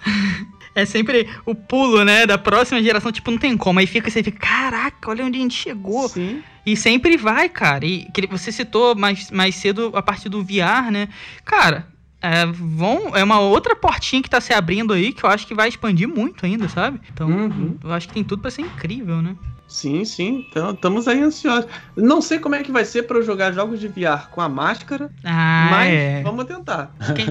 É 0.76 0.84
sempre 0.84 1.28
o 1.46 1.54
pulo, 1.54 2.04
né? 2.04 2.26
Da 2.26 2.36
próxima 2.36 2.82
geração, 2.82 3.12
tipo, 3.12 3.30
não 3.30 3.38
tem 3.38 3.56
como. 3.56 3.78
Aí 3.78 3.86
fica, 3.86 4.10
você 4.10 4.24
fica, 4.24 4.40
caraca, 4.40 5.08
olha 5.08 5.24
onde 5.24 5.38
a 5.38 5.40
gente 5.40 5.54
chegou. 5.54 6.08
Sim. 6.08 6.42
E 6.66 6.76
sempre 6.76 7.16
vai, 7.16 7.48
cara. 7.48 7.86
E 7.86 8.08
você 8.28 8.50
citou 8.50 8.96
mais, 8.96 9.30
mais 9.30 9.54
cedo 9.54 9.92
a 9.94 10.02
parte 10.02 10.28
do 10.28 10.42
VR, 10.42 10.90
né? 10.90 11.08
Cara, 11.44 11.93
é, 12.24 12.46
vão, 12.46 13.14
é 13.14 13.22
uma 13.22 13.38
outra 13.38 13.76
portinha 13.76 14.22
que 14.22 14.30
tá 14.30 14.40
se 14.40 14.54
abrindo 14.54 14.94
aí 14.94 15.12
que 15.12 15.24
eu 15.24 15.28
acho 15.28 15.46
que 15.46 15.54
vai 15.54 15.68
expandir 15.68 16.08
muito 16.08 16.46
ainda, 16.46 16.66
sabe? 16.70 16.98
Então, 17.12 17.28
uhum. 17.28 17.76
eu 17.84 17.92
acho 17.92 18.08
que 18.08 18.14
tem 18.14 18.24
tudo 18.24 18.40
para 18.40 18.50
ser 18.50 18.62
incrível, 18.62 19.20
né? 19.20 19.36
Sim, 19.68 20.06
sim. 20.06 20.46
Então, 20.48 20.70
estamos 20.70 21.06
aí 21.06 21.20
ansiosos. 21.20 21.68
Não 21.94 22.22
sei 22.22 22.38
como 22.38 22.54
é 22.54 22.62
que 22.62 22.72
vai 22.72 22.86
ser 22.86 23.02
para 23.02 23.18
eu 23.18 23.22
jogar 23.22 23.52
jogos 23.52 23.78
de 23.78 23.88
VR 23.88 24.30
com 24.30 24.40
a 24.40 24.48
máscara, 24.48 25.10
ah, 25.22 25.68
mas 25.70 25.92
é. 25.92 26.22
vamos 26.22 26.46
tentar. 26.46 26.94
Quem, 27.14 27.26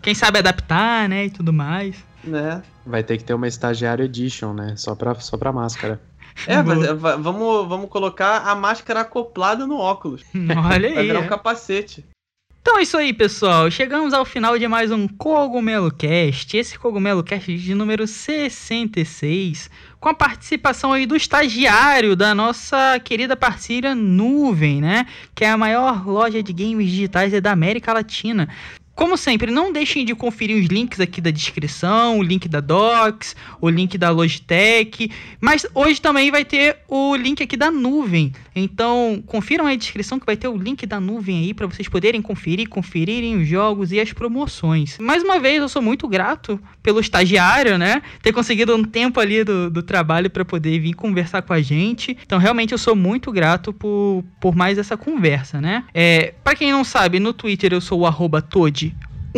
quem, 0.00 0.14
sabe 0.14 0.38
adaptar, 0.38 1.08
né, 1.10 1.26
e 1.26 1.30
tudo 1.30 1.52
mais. 1.52 1.96
Né? 2.24 2.62
Vai 2.86 3.02
ter 3.02 3.18
que 3.18 3.24
ter 3.24 3.34
uma 3.34 3.48
estagiário 3.48 4.06
edition, 4.06 4.54
né? 4.54 4.74
Só 4.76 4.94
pra, 4.94 5.14
só 5.16 5.36
pra 5.36 5.52
máscara. 5.52 6.00
É, 6.46 6.62
mas, 6.62 6.84
é, 6.84 6.94
vamos, 6.94 7.68
vamos 7.68 7.90
colocar 7.90 8.48
a 8.48 8.54
máscara 8.54 9.00
acoplada 9.00 9.66
no 9.66 9.76
óculos. 9.76 10.22
Olha 10.70 10.88
aí. 10.88 10.94
Vai 10.94 11.04
virar 11.04 11.20
um 11.20 11.26
capacete. 11.26 12.04
Então 12.68 12.78
é 12.78 12.82
isso 12.82 12.98
aí, 12.98 13.14
pessoal. 13.14 13.70
Chegamos 13.70 14.12
ao 14.12 14.26
final 14.26 14.58
de 14.58 14.68
mais 14.68 14.90
um 14.92 15.08
Cogumelo 15.08 15.90
Cast. 15.90 16.54
Esse 16.54 16.78
Cogumelo 16.78 17.24
Cast 17.24 17.56
de 17.56 17.74
número 17.74 18.06
66, 18.06 19.70
com 19.98 20.10
a 20.10 20.14
participação 20.14 20.92
aí 20.92 21.06
do 21.06 21.16
estagiário 21.16 22.14
da 22.14 22.34
nossa 22.34 23.00
querida 23.02 23.34
parceira 23.34 23.94
Nuvem, 23.94 24.82
né? 24.82 25.06
Que 25.34 25.46
é 25.46 25.50
a 25.50 25.56
maior 25.56 26.06
loja 26.06 26.42
de 26.42 26.52
games 26.52 26.90
digitais 26.90 27.32
da 27.40 27.52
América 27.52 27.94
Latina. 27.94 28.46
Como 28.98 29.16
sempre, 29.16 29.52
não 29.52 29.72
deixem 29.72 30.04
de 30.04 30.12
conferir 30.12 30.60
os 30.60 30.66
links 30.66 30.98
aqui 30.98 31.20
da 31.20 31.30
descrição, 31.30 32.18
o 32.18 32.22
link 32.22 32.48
da 32.48 32.58
Docs, 32.58 33.36
o 33.60 33.68
link 33.68 33.96
da 33.96 34.10
Logitech, 34.10 35.08
mas 35.40 35.64
hoje 35.72 36.00
também 36.00 36.32
vai 36.32 36.44
ter 36.44 36.78
o 36.88 37.14
link 37.14 37.40
aqui 37.40 37.56
da 37.56 37.70
nuvem. 37.70 38.32
Então, 38.56 39.22
confiram 39.24 39.66
aí 39.66 39.74
a 39.74 39.78
descrição 39.78 40.18
que 40.18 40.26
vai 40.26 40.36
ter 40.36 40.48
o 40.48 40.56
link 40.56 40.84
da 40.84 40.98
nuvem 40.98 41.44
aí 41.44 41.54
para 41.54 41.68
vocês 41.68 41.88
poderem 41.88 42.20
conferir, 42.20 42.68
conferirem 42.68 43.40
os 43.40 43.46
jogos 43.46 43.92
e 43.92 44.00
as 44.00 44.12
promoções. 44.12 44.98
Mais 44.98 45.22
uma 45.22 45.38
vez, 45.38 45.62
eu 45.62 45.68
sou 45.68 45.80
muito 45.80 46.08
grato 46.08 46.60
pelo 46.82 46.98
estagiário, 46.98 47.78
né? 47.78 48.02
Ter 48.20 48.32
conseguido 48.32 48.74
um 48.74 48.82
tempo 48.82 49.20
ali 49.20 49.44
do, 49.44 49.70
do 49.70 49.80
trabalho 49.80 50.28
para 50.28 50.44
poder 50.44 50.80
vir 50.80 50.94
conversar 50.94 51.42
com 51.42 51.52
a 51.52 51.62
gente. 51.62 52.18
Então, 52.26 52.36
realmente, 52.36 52.72
eu 52.72 52.78
sou 52.78 52.96
muito 52.96 53.30
grato 53.30 53.72
por, 53.72 54.24
por 54.40 54.56
mais 54.56 54.76
essa 54.76 54.96
conversa, 54.96 55.60
né? 55.60 55.84
É, 55.94 56.34
para 56.42 56.56
quem 56.56 56.72
não 56.72 56.82
sabe, 56.82 57.20
no 57.20 57.32
Twitter 57.32 57.72
eu 57.72 57.80
sou 57.80 58.00
o 58.00 58.06
arroba 58.06 58.42
Toad 58.42 58.87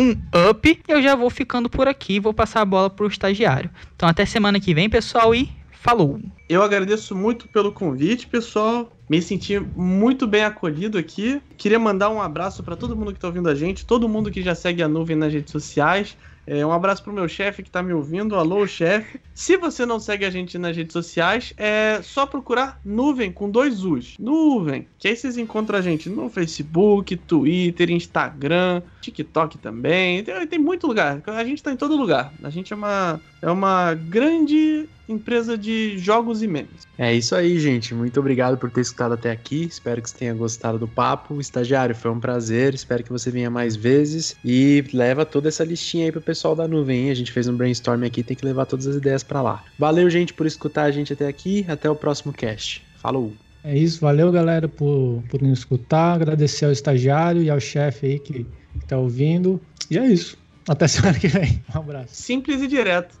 um 0.01 0.17
up. 0.49 0.81
Eu 0.87 1.01
já 1.01 1.15
vou 1.15 1.29
ficando 1.29 1.69
por 1.69 1.87
aqui, 1.87 2.19
vou 2.19 2.33
passar 2.33 2.61
a 2.61 2.65
bola 2.65 2.89
pro 2.89 3.07
estagiário. 3.07 3.69
Então 3.95 4.09
até 4.09 4.25
semana 4.25 4.59
que 4.59 4.73
vem, 4.73 4.89
pessoal, 4.89 5.35
e 5.35 5.49
falou. 5.71 6.19
Eu 6.49 6.63
agradeço 6.63 7.15
muito 7.15 7.47
pelo 7.47 7.71
convite, 7.71 8.27
pessoal. 8.27 8.91
Me 9.07 9.21
senti 9.21 9.59
muito 9.59 10.25
bem 10.25 10.43
acolhido 10.43 10.97
aqui. 10.97 11.41
Queria 11.57 11.79
mandar 11.79 12.09
um 12.09 12.21
abraço 12.21 12.63
para 12.63 12.75
todo 12.75 12.95
mundo 12.95 13.11
que 13.11 13.17
está 13.17 13.27
ouvindo 13.27 13.49
a 13.49 13.55
gente, 13.55 13.85
todo 13.85 14.09
mundo 14.09 14.31
que 14.31 14.41
já 14.41 14.55
segue 14.55 14.81
a 14.81 14.87
nuvem 14.87 15.15
nas 15.15 15.31
redes 15.31 15.51
sociais. 15.51 16.17
É, 16.45 16.65
um 16.65 16.71
abraço 16.71 17.03
pro 17.03 17.13
meu 17.13 17.27
chefe 17.27 17.63
que 17.63 17.69
tá 17.69 17.83
me 17.83 17.93
ouvindo. 17.93 18.35
Alô, 18.35 18.65
chefe. 18.65 19.19
Se 19.33 19.57
você 19.57 19.85
não 19.85 19.99
segue 19.99 20.25
a 20.25 20.29
gente 20.29 20.57
nas 20.57 20.75
redes 20.75 20.93
sociais, 20.93 21.53
é 21.57 22.01
só 22.01 22.25
procurar 22.25 22.79
Nuvem 22.83 23.31
com 23.31 23.49
dois 23.49 23.83
U's. 23.83 24.15
Nuvem. 24.19 24.87
Que 24.97 25.09
aí 25.09 25.15
vocês 25.15 25.37
encontram 25.37 25.77
a 25.77 25.81
gente 25.81 26.09
no 26.09 26.29
Facebook, 26.29 27.15
Twitter, 27.15 27.91
Instagram, 27.91 28.81
TikTok 29.01 29.57
também. 29.57 30.23
Tem, 30.23 30.47
tem 30.47 30.59
muito 30.59 30.87
lugar. 30.87 31.21
A 31.27 31.43
gente 31.43 31.61
tá 31.61 31.71
em 31.71 31.77
todo 31.77 31.95
lugar. 31.95 32.33
A 32.43 32.49
gente 32.49 32.73
é 32.73 32.75
uma, 32.75 33.21
é 33.41 33.49
uma 33.49 33.93
grande 33.93 34.87
empresa 35.07 35.57
de 35.57 35.97
jogos 35.97 36.41
e 36.41 36.47
memes. 36.47 36.87
É 36.97 37.13
isso 37.13 37.35
aí, 37.35 37.59
gente. 37.59 37.93
Muito 37.93 38.19
obrigado 38.19 38.57
por 38.57 38.71
ter 38.71 38.81
escutado 38.81 39.13
até 39.13 39.31
aqui. 39.31 39.63
Espero 39.63 40.01
que 40.01 40.09
você 40.09 40.17
tenha 40.17 40.33
gostado 40.33 40.77
do 40.79 40.87
papo. 40.87 41.39
Estagiário, 41.39 41.95
foi 41.95 42.11
um 42.11 42.19
prazer. 42.19 42.73
Espero 42.73 43.03
que 43.03 43.11
você 43.11 43.29
venha 43.29 43.49
mais 43.49 43.75
vezes 43.75 44.35
e 44.43 44.83
leva 44.93 45.25
toda 45.25 45.49
essa 45.49 45.63
listinha 45.63 46.05
aí 46.05 46.11
pro 46.11 46.21
pessoal 46.21 46.55
da 46.55 46.67
nuvem. 46.67 47.05
Hein? 47.05 47.11
A 47.11 47.15
gente 47.15 47.31
fez 47.31 47.47
um 47.47 47.55
brainstorm 47.55 48.03
aqui, 48.03 48.23
tem 48.23 48.37
que 48.37 48.45
levar 48.45 48.65
todas 48.65 48.87
as 48.87 48.95
ideias 48.95 49.23
para 49.23 49.41
lá. 49.41 49.63
Valeu, 49.77 50.09
gente, 50.09 50.33
por 50.33 50.45
escutar 50.45 50.83
a 50.83 50.91
gente 50.91 51.13
até 51.13 51.27
aqui. 51.27 51.65
Até 51.67 51.89
o 51.89 51.95
próximo 51.95 52.31
cast. 52.31 52.83
Falou! 52.97 53.33
É 53.63 53.77
isso, 53.77 54.01
valeu 54.01 54.31
galera 54.31 54.67
por, 54.67 55.23
por 55.29 55.39
nos 55.39 55.59
escutar, 55.59 56.15
agradecer 56.15 56.65
ao 56.65 56.71
estagiário 56.71 57.43
e 57.43 57.49
ao 57.49 57.59
chefe 57.59 58.07
aí 58.07 58.19
que, 58.19 58.43
que 58.43 58.85
tá 58.87 58.97
ouvindo. 58.97 59.61
E 59.89 59.99
é 59.99 60.05
isso. 60.07 60.35
Até 60.67 60.87
semana 60.89 61.19
que 61.19 61.27
vem. 61.27 61.63
Um 61.75 61.79
abraço. 61.79 62.15
Simples 62.15 62.61
e 62.61 62.67
direto. 62.67 63.20